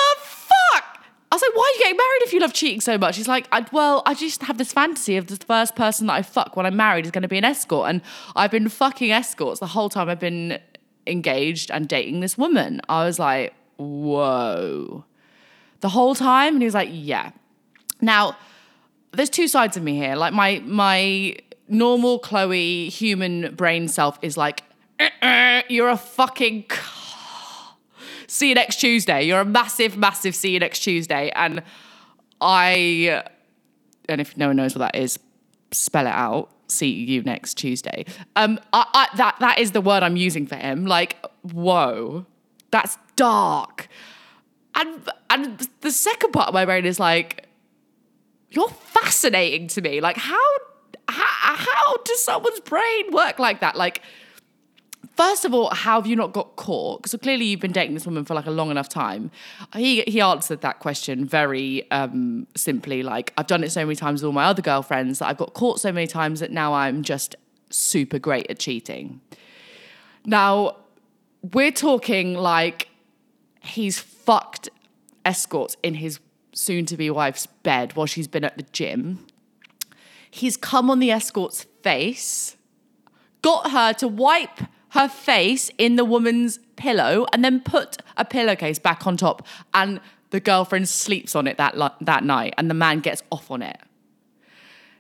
I 1.33 1.37
was 1.37 1.43
like, 1.43 1.55
why 1.55 1.63
are 1.63 1.75
you 1.77 1.79
getting 1.85 1.97
married 1.97 2.23
if 2.23 2.33
you 2.33 2.41
love 2.41 2.53
cheating 2.53 2.81
so 2.81 2.99
much? 2.99 3.17
He's 3.17 3.29
like, 3.29 3.47
I, 3.53 3.65
well, 3.71 4.03
I 4.05 4.15
just 4.15 4.43
have 4.43 4.59
this 4.59 4.73
fantasy 4.73 5.17
of 5.17 5.29
the 5.29 5.37
first 5.37 5.77
person 5.77 6.09
that 6.09 6.15
I 6.15 6.23
fuck 6.23 6.57
when 6.57 6.67
I'm 6.67 6.77
married 6.77 7.05
is 7.05 7.13
going 7.13 7.23
to 7.23 7.29
be 7.29 7.39
an 7.39 7.45
escort. 7.45 7.89
And 7.89 8.03
I've 8.35 8.51
been 8.51 8.69
fucking 8.69 9.13
escorts 9.13 9.61
the 9.61 9.69
whole 9.69 9.89
time 9.89 10.09
I've 10.09 10.19
been 10.19 10.59
engaged 11.07 11.71
and 11.71 11.89
dating 11.89 12.19
this 12.19 12.37
woman. 12.37 12.81
I 12.89 13.05
was 13.05 13.21
like, 13.21 13.55
whoa. 13.77 15.05
The 15.81 15.91
whole 15.91 16.17
time? 16.17 16.55
And 16.55 16.63
he 16.63 16.67
was 16.67 16.75
like, 16.75 16.89
yeah. 16.91 17.31
Now, 18.01 18.37
there's 19.13 19.31
two 19.31 19.49
sides 19.49 19.77
of 19.77 19.83
me 19.83 19.97
here. 19.97 20.17
Like 20.17 20.33
my 20.33 20.63
my 20.65 21.37
normal 21.69 22.19
Chloe 22.19 22.89
human 22.89 23.55
brain 23.55 23.89
self 23.89 24.19
is 24.23 24.37
like, 24.37 24.63
"Uh-uh, 24.99 25.63
you're 25.69 25.89
a 25.89 25.97
fucking 25.97 26.65
see 28.31 28.49
you 28.51 28.55
next 28.55 28.77
Tuesday. 28.77 29.25
You're 29.25 29.41
a 29.41 29.45
massive, 29.45 29.97
massive 29.97 30.35
see 30.35 30.53
you 30.53 30.61
next 30.61 30.81
Tuesday. 30.81 31.31
And 31.35 31.63
I 32.41 33.25
and 34.09 34.21
if 34.21 34.37
no 34.37 34.49
one 34.49 34.57
knows 34.57 34.75
what 34.75 34.93
that 34.93 35.01
is, 35.01 35.19
spell 35.73 36.07
it 36.07 36.15
out. 36.15 36.51
See 36.69 36.91
you 36.91 37.23
next 37.23 37.55
Tuesday. 37.55 38.05
Um, 38.37 38.61
I, 38.73 38.87
I, 38.95 39.17
that 39.17 39.37
that 39.41 39.59
is 39.59 39.73
the 39.73 39.81
word 39.81 40.03
I'm 40.03 40.17
using 40.17 40.47
for 40.47 40.55
him. 40.55 40.87
Like, 40.87 41.17
whoa, 41.43 42.27
that's 42.71 42.97
dark. 43.17 43.89
And 44.77 45.01
and 45.29 45.69
the 45.81 45.91
second 45.91 46.33
part 46.33 46.49
of 46.49 46.55
my 46.55 46.65
brain 46.65 46.87
is 46.87 47.01
like, 47.01 47.49
you're 48.51 48.69
fascinating 48.69 49.67
to 49.69 49.81
me. 49.81 50.01
Like, 50.01 50.17
how 50.17 50.39
how 51.09 51.57
how 51.57 51.97
does 52.05 52.23
someone's 52.23 52.61
brain 52.61 53.11
work 53.11 53.41
like 53.41 53.61
that? 53.61 53.75
Like, 53.75 54.03
first 55.21 55.45
of 55.45 55.53
all, 55.53 55.69
how 55.75 56.01
have 56.01 56.07
you 56.07 56.17
not 56.17 56.33
got 56.33 56.57
caught? 56.57 57.07
So 57.07 57.19
clearly 57.19 57.45
you've 57.45 57.61
been 57.61 57.73
dating 57.73 57.93
this 57.93 58.07
woman 58.07 58.25
for 58.25 58.33
like 58.33 58.47
a 58.47 58.51
long 58.51 58.71
enough 58.71 58.89
time. 58.89 59.31
He 59.75 60.01
he 60.07 60.19
answered 60.19 60.63
that 60.63 60.79
question 60.79 61.27
very 61.27 61.91
um, 61.91 62.47
simply, 62.57 63.03
like 63.03 63.35
I've 63.37 63.47
done 63.47 63.63
it 63.63 63.71
so 63.71 63.85
many 63.85 63.97
times 63.97 64.23
with 64.23 64.29
all 64.29 64.33
my 64.33 64.45
other 64.45 64.63
girlfriends 64.63 65.19
that 65.19 65.27
I've 65.27 65.37
got 65.37 65.53
caught 65.53 65.79
so 65.79 65.93
many 65.93 66.07
times 66.07 66.41
that 66.41 66.51
now 66.51 66.73
I'm 66.73 67.03
just 67.03 67.37
super 67.69 68.19
great 68.19 68.51
at 68.51 68.59
cheating. 68.59 69.21
Now 70.25 70.77
we're 71.53 71.73
talking 71.73 72.33
like 72.35 72.89
he's 73.61 73.99
fucked 73.99 74.71
escorts 75.27 75.77
in 75.83 75.95
his 75.97 76.19
soon 76.55 76.87
to 76.87 76.97
be 76.97 77.11
wife's 77.11 77.45
bed 77.47 77.95
while 77.95 78.07
she's 78.07 78.27
been 78.27 78.45
at 78.45 78.57
the 78.57 78.65
gym. 78.73 79.27
He's 80.31 80.57
come 80.57 80.89
on 80.89 80.99
the 80.99 81.11
escort's 81.11 81.67
face, 81.83 82.57
got 83.43 83.71
her 83.73 83.93
to 83.95 84.09
wipe 84.09 84.61
her 84.91 85.09
face 85.09 85.71
in 85.79 85.97
the 85.97 86.05
woman's 86.05 86.59
pillow, 86.77 87.27
and 87.33 87.45
then 87.45 87.61
put 87.61 87.99
a 88.17 88.25
pillowcase 88.25 88.79
back 88.79 89.07
on 89.07 89.17
top. 89.17 89.47
And 89.73 90.01
the 90.31 90.41
girlfriend 90.41 90.89
sleeps 90.89 91.35
on 91.35 91.47
it 91.47 91.57
that, 91.59 91.77
that 92.01 92.25
night, 92.25 92.55
and 92.59 92.71
the 92.71 92.75
man 92.75 93.01
gets 93.01 93.23
off 93.31 93.51
on 93.51 93.63
it. 93.63 93.79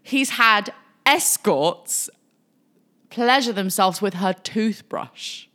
He's 0.03 0.31
had 0.31 0.73
escorts 1.07 2.11
pleasure 3.11 3.53
themselves 3.53 4.01
with 4.01 4.15
her 4.15 4.33
toothbrush, 4.33 5.47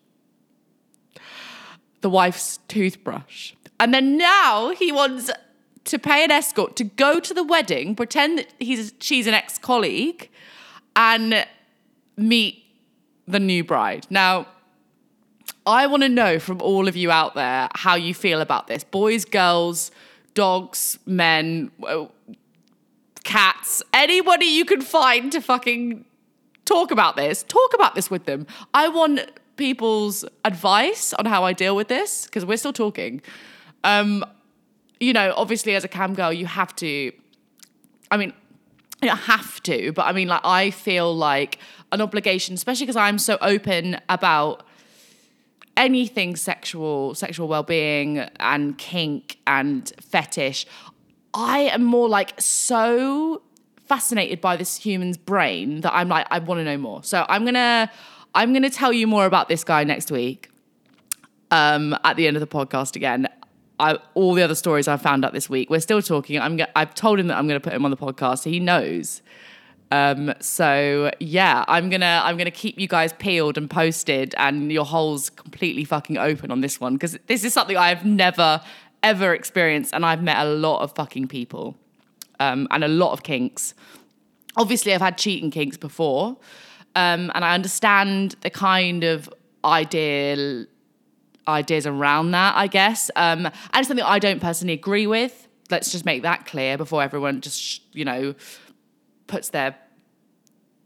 the 2.01 2.09
wife's 2.09 2.59
toothbrush. 2.67 3.53
And 3.79 3.93
then 3.93 4.17
now 4.17 4.71
he 4.71 4.91
wants 4.91 5.31
to 5.85 5.99
pay 5.99 6.23
an 6.23 6.31
escort 6.31 6.75
to 6.75 6.83
go 6.83 7.19
to 7.19 7.33
the 7.33 7.43
wedding, 7.43 7.95
pretend 7.95 8.39
that 8.39 8.53
he's 8.59 8.93
she's 8.99 9.27
an 9.27 9.33
ex-colleague, 9.33 10.29
and 10.95 11.45
meet 12.17 12.64
the 13.27 13.39
new 13.39 13.63
bride. 13.63 14.05
Now, 14.09 14.47
I 15.65 15.87
want 15.87 16.03
to 16.03 16.09
know 16.09 16.39
from 16.39 16.61
all 16.61 16.87
of 16.87 16.95
you 16.95 17.11
out 17.11 17.35
there 17.35 17.69
how 17.73 17.95
you 17.95 18.13
feel 18.13 18.41
about 18.41 18.67
this. 18.67 18.83
Boys, 18.83 19.25
girls, 19.25 19.91
dogs, 20.33 20.99
men, 21.05 21.71
cats, 23.23 23.81
anybody 23.93 24.45
you 24.45 24.65
can 24.65 24.81
find 24.81 25.31
to 25.31 25.41
fucking 25.41 26.05
talk 26.65 26.91
about 26.91 27.15
this. 27.15 27.43
Talk 27.43 27.73
about 27.73 27.95
this 27.95 28.11
with 28.11 28.25
them. 28.25 28.45
I 28.73 28.87
want 28.87 29.21
people's 29.57 30.25
advice 30.43 31.13
on 31.13 31.25
how 31.25 31.43
I 31.43 31.53
deal 31.53 31.75
with 31.75 31.87
this 31.87 32.25
because 32.25 32.45
we're 32.45 32.57
still 32.57 32.73
talking. 32.73 33.21
Um, 33.83 34.23
you 34.99 35.13
know, 35.13 35.33
obviously 35.35 35.75
as 35.75 35.83
a 35.83 35.87
cam 35.87 36.13
girl, 36.13 36.31
you 36.31 36.45
have 36.45 36.75
to. 36.77 37.11
I 38.11 38.17
mean, 38.17 38.33
you 39.01 39.09
don't 39.09 39.17
have 39.17 39.61
to, 39.63 39.91
but 39.91 40.03
I 40.03 40.11
mean, 40.11 40.27
like, 40.27 40.41
I 40.43 40.71
feel 40.71 41.15
like 41.15 41.59
an 41.91 42.01
obligation, 42.01 42.55
especially 42.55 42.85
because 42.85 42.95
I'm 42.95 43.19
so 43.19 43.37
open 43.41 43.99
about 44.09 44.65
anything 45.77 46.35
sexual, 46.35 47.13
sexual 47.15 47.47
well-being, 47.47 48.19
and 48.39 48.77
kink 48.77 49.37
and 49.45 49.91
fetish. 49.99 50.65
I 51.33 51.59
am 51.59 51.83
more 51.83 52.07
like 52.07 52.39
so 52.39 53.41
fascinated 53.85 54.41
by 54.41 54.55
this 54.55 54.77
human's 54.77 55.17
brain 55.17 55.81
that 55.81 55.93
I'm 55.93 56.07
like, 56.07 56.25
I 56.31 56.39
want 56.39 56.59
to 56.59 56.63
know 56.63 56.77
more. 56.77 57.03
So 57.03 57.25
I'm 57.27 57.45
gonna, 57.45 57.91
I'm 58.33 58.53
gonna 58.53 58.69
tell 58.69 58.93
you 58.93 59.05
more 59.05 59.25
about 59.25 59.49
this 59.49 59.63
guy 59.63 59.83
next 59.83 60.11
week. 60.11 60.49
Um, 61.51 61.95
at 62.03 62.15
the 62.17 62.27
end 62.27 62.35
of 62.35 62.41
the 62.41 62.47
podcast 62.47 62.95
again. 62.95 63.27
I, 63.79 63.97
all 64.13 64.33
the 64.33 64.41
other 64.41 64.55
stories 64.55 64.87
I 64.87 64.97
found 64.97 65.25
out 65.25 65.33
this 65.33 65.49
week. 65.49 65.69
We're 65.69 65.79
still 65.79 66.01
talking. 66.01 66.39
I'm. 66.39 66.59
I've 66.75 66.93
told 66.93 67.19
him 67.19 67.27
that 67.27 67.37
I'm 67.37 67.47
going 67.47 67.59
to 67.59 67.63
put 67.63 67.73
him 67.73 67.85
on 67.85 67.91
the 67.91 67.97
podcast, 67.97 68.39
so 68.39 68.49
he 68.49 68.59
knows. 68.59 69.21
Um, 69.91 70.33
so 70.39 71.11
yeah, 71.19 71.63
I'm 71.67 71.89
gonna 71.89 72.21
I'm 72.23 72.37
gonna 72.37 72.51
keep 72.51 72.79
you 72.79 72.87
guys 72.87 73.13
peeled 73.13 73.57
and 73.57 73.69
posted, 73.69 74.33
and 74.37 74.71
your 74.71 74.85
holes 74.85 75.29
completely 75.29 75.83
fucking 75.83 76.17
open 76.17 76.51
on 76.51 76.61
this 76.61 76.79
one 76.79 76.93
because 76.93 77.17
this 77.27 77.43
is 77.43 77.53
something 77.53 77.77
I've 77.77 78.05
never 78.05 78.61
ever 79.03 79.33
experienced, 79.33 79.93
and 79.93 80.05
I've 80.05 80.23
met 80.23 80.37
a 80.45 80.49
lot 80.49 80.81
of 80.81 80.93
fucking 80.95 81.27
people, 81.27 81.77
um, 82.39 82.67
and 82.71 82.83
a 82.83 82.87
lot 82.87 83.11
of 83.11 83.23
kinks. 83.23 83.73
Obviously, 84.57 84.93
I've 84.93 85.01
had 85.01 85.17
cheating 85.17 85.51
kinks 85.51 85.77
before, 85.77 86.37
um, 86.95 87.31
and 87.35 87.45
I 87.45 87.53
understand 87.53 88.35
the 88.41 88.49
kind 88.49 89.03
of 89.03 89.31
ideal 89.63 90.65
ideas 91.47 91.85
around 91.85 92.31
that, 92.31 92.55
I 92.55 92.67
guess. 92.67 93.11
Um, 93.15 93.49
and 93.73 93.85
something 93.85 94.05
I 94.05 94.19
don't 94.19 94.41
personally 94.41 94.73
agree 94.73 95.07
with. 95.07 95.47
Let's 95.69 95.91
just 95.91 96.05
make 96.05 96.21
that 96.23 96.45
clear 96.45 96.77
before 96.77 97.01
everyone 97.01 97.41
just, 97.41 97.81
you 97.93 98.05
know, 98.05 98.35
puts 99.27 99.49
their 99.49 99.75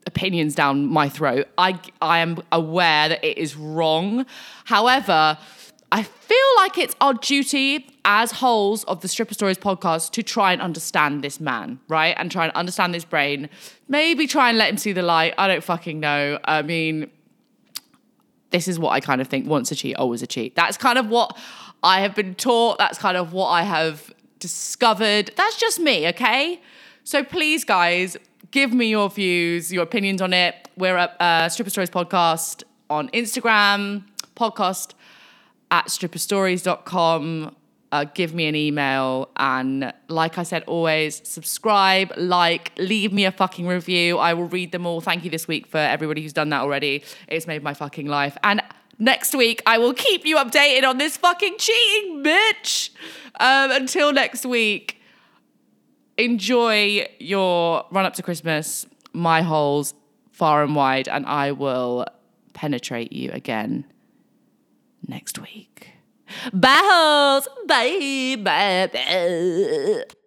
opinions 0.06 0.56
down 0.56 0.88
my 0.88 1.10
throat. 1.10 1.48
I, 1.58 1.80
I 2.02 2.20
am 2.20 2.42
aware 2.52 3.10
that 3.10 3.24
it 3.24 3.38
is 3.38 3.56
wrong. 3.56 4.26
However, 4.66 5.38
I 5.92 6.04
feel 6.04 6.38
like 6.58 6.78
it's 6.78 6.96
our 7.02 7.14
duty 7.14 7.88
as 8.06 8.32
holes 8.32 8.84
of 8.86 9.02
the 9.02 9.08
Stripper 9.08 9.34
Stories 9.34 9.58
podcast 9.58 10.12
to 10.12 10.24
try 10.24 10.54
and 10.54 10.62
understand 10.62 11.24
this 11.24 11.40
man, 11.40 11.80
right? 11.88 12.16
And 12.18 12.32
try 12.32 12.46
and 12.46 12.54
understand 12.54 12.94
this 12.94 13.06
brain. 13.06 13.50
Maybe 13.88 14.28
try 14.28 14.50
and 14.50 14.58
let 14.58 14.70
him 14.70 14.78
see 14.78 14.94
the 14.94 15.02
light. 15.02 15.34
I 15.38 15.48
don't 15.48 15.64
fucking 15.64 16.00
know. 16.00 16.40
I 16.44 16.62
mean, 16.62 17.10
this 18.52 18.68
is 18.68 18.80
what 18.80 18.92
I 18.92 19.00
kind 19.00 19.22
of 19.22 19.28
think 19.28 19.48
once 19.48 19.72
a 19.72 19.76
cheat, 19.76 19.96
always 19.96 20.22
a 20.22 20.28
cheat. 20.28 20.56
That's 20.56 20.78
kind 20.78 20.98
of 20.98 21.08
what 21.10 21.38
I 21.84 22.02
have 22.02 22.16
been 22.16 22.36
taught. 22.36 22.78
That's 22.78 22.98
kind 22.98 23.18
of 23.18 23.34
what 23.34 23.48
I 23.48 23.64
have 23.64 24.14
discovered. 24.40 25.32
That's 25.36 25.58
just 25.58 25.80
me, 25.80 26.08
okay? 26.10 26.62
So 27.04 27.24
please, 27.24 27.64
guys, 27.64 28.18
give 28.52 28.74
me 28.74 28.88
your 28.88 29.10
views, 29.10 29.72
your 29.72 29.84
opinions 29.84 30.22
on 30.22 30.34
it. 30.34 30.70
We're 30.78 30.98
at 30.98 31.20
uh, 31.22 31.50
Stripper 31.50 31.70
Stories 31.70 31.90
Podcast 31.90 32.64
on 32.90 33.10
Instagram, 33.10 34.04
podcast 34.36 34.94
at 35.72 35.88
stripperstories.com 35.88 37.56
uh, 37.92 38.06
give 38.14 38.34
me 38.34 38.48
an 38.48 38.56
email. 38.56 39.30
And 39.38 39.94
like 40.08 40.38
I 40.38 40.44
said, 40.44 40.64
always 40.64 41.28
subscribe, 41.28 42.14
like, 42.18 42.72
leave 42.78 43.12
me 43.12 43.26
a 43.26 43.32
fucking 43.32 43.68
review. 43.68 44.18
I 44.18 44.34
will 44.34 44.46
read 44.48 44.72
them 44.72 44.86
all. 44.86 45.02
Thank 45.02 45.24
you 45.24 45.30
this 45.30 45.48
week 45.48 45.68
for 45.68 45.78
everybody 45.78 46.22
who's 46.22 46.34
done 46.34 46.50
that 46.50 46.62
already. 46.62 47.04
It's 47.28 47.48
made 47.48 47.64
my 47.64 47.74
fucking 47.74 48.08
life. 48.08 48.38
And 48.44 48.62
next 49.00 49.34
week, 49.34 49.62
I 49.66 49.78
will 49.78 49.94
keep 49.94 50.26
you 50.26 50.38
updated 50.38 50.88
on 50.88 50.98
this 50.98 51.18
fucking 51.18 51.58
cheating 51.58 52.24
bitch. 52.24 52.92
Um, 53.40 53.72
until 53.72 54.14
next 54.14 54.46
week, 54.46 55.02
enjoy 56.18 57.08
your 57.20 57.86
run 57.92 58.06
up 58.06 58.14
to 58.16 58.24
Christmas, 58.24 58.86
my 59.14 59.42
holes 59.42 59.94
far 60.32 60.64
and 60.64 60.76
wide, 60.76 61.08
and 61.08 61.26
I 61.26 61.52
will 61.52 62.06
penetrate 62.54 63.12
you 63.12 63.32
again 63.32 63.86
next 65.08 65.40
week. 65.40 65.99
Bye, 66.54 66.82
hoes. 66.84 67.48
Bye. 67.68 68.36
Bye. 68.44 68.90
bye. 68.94 70.19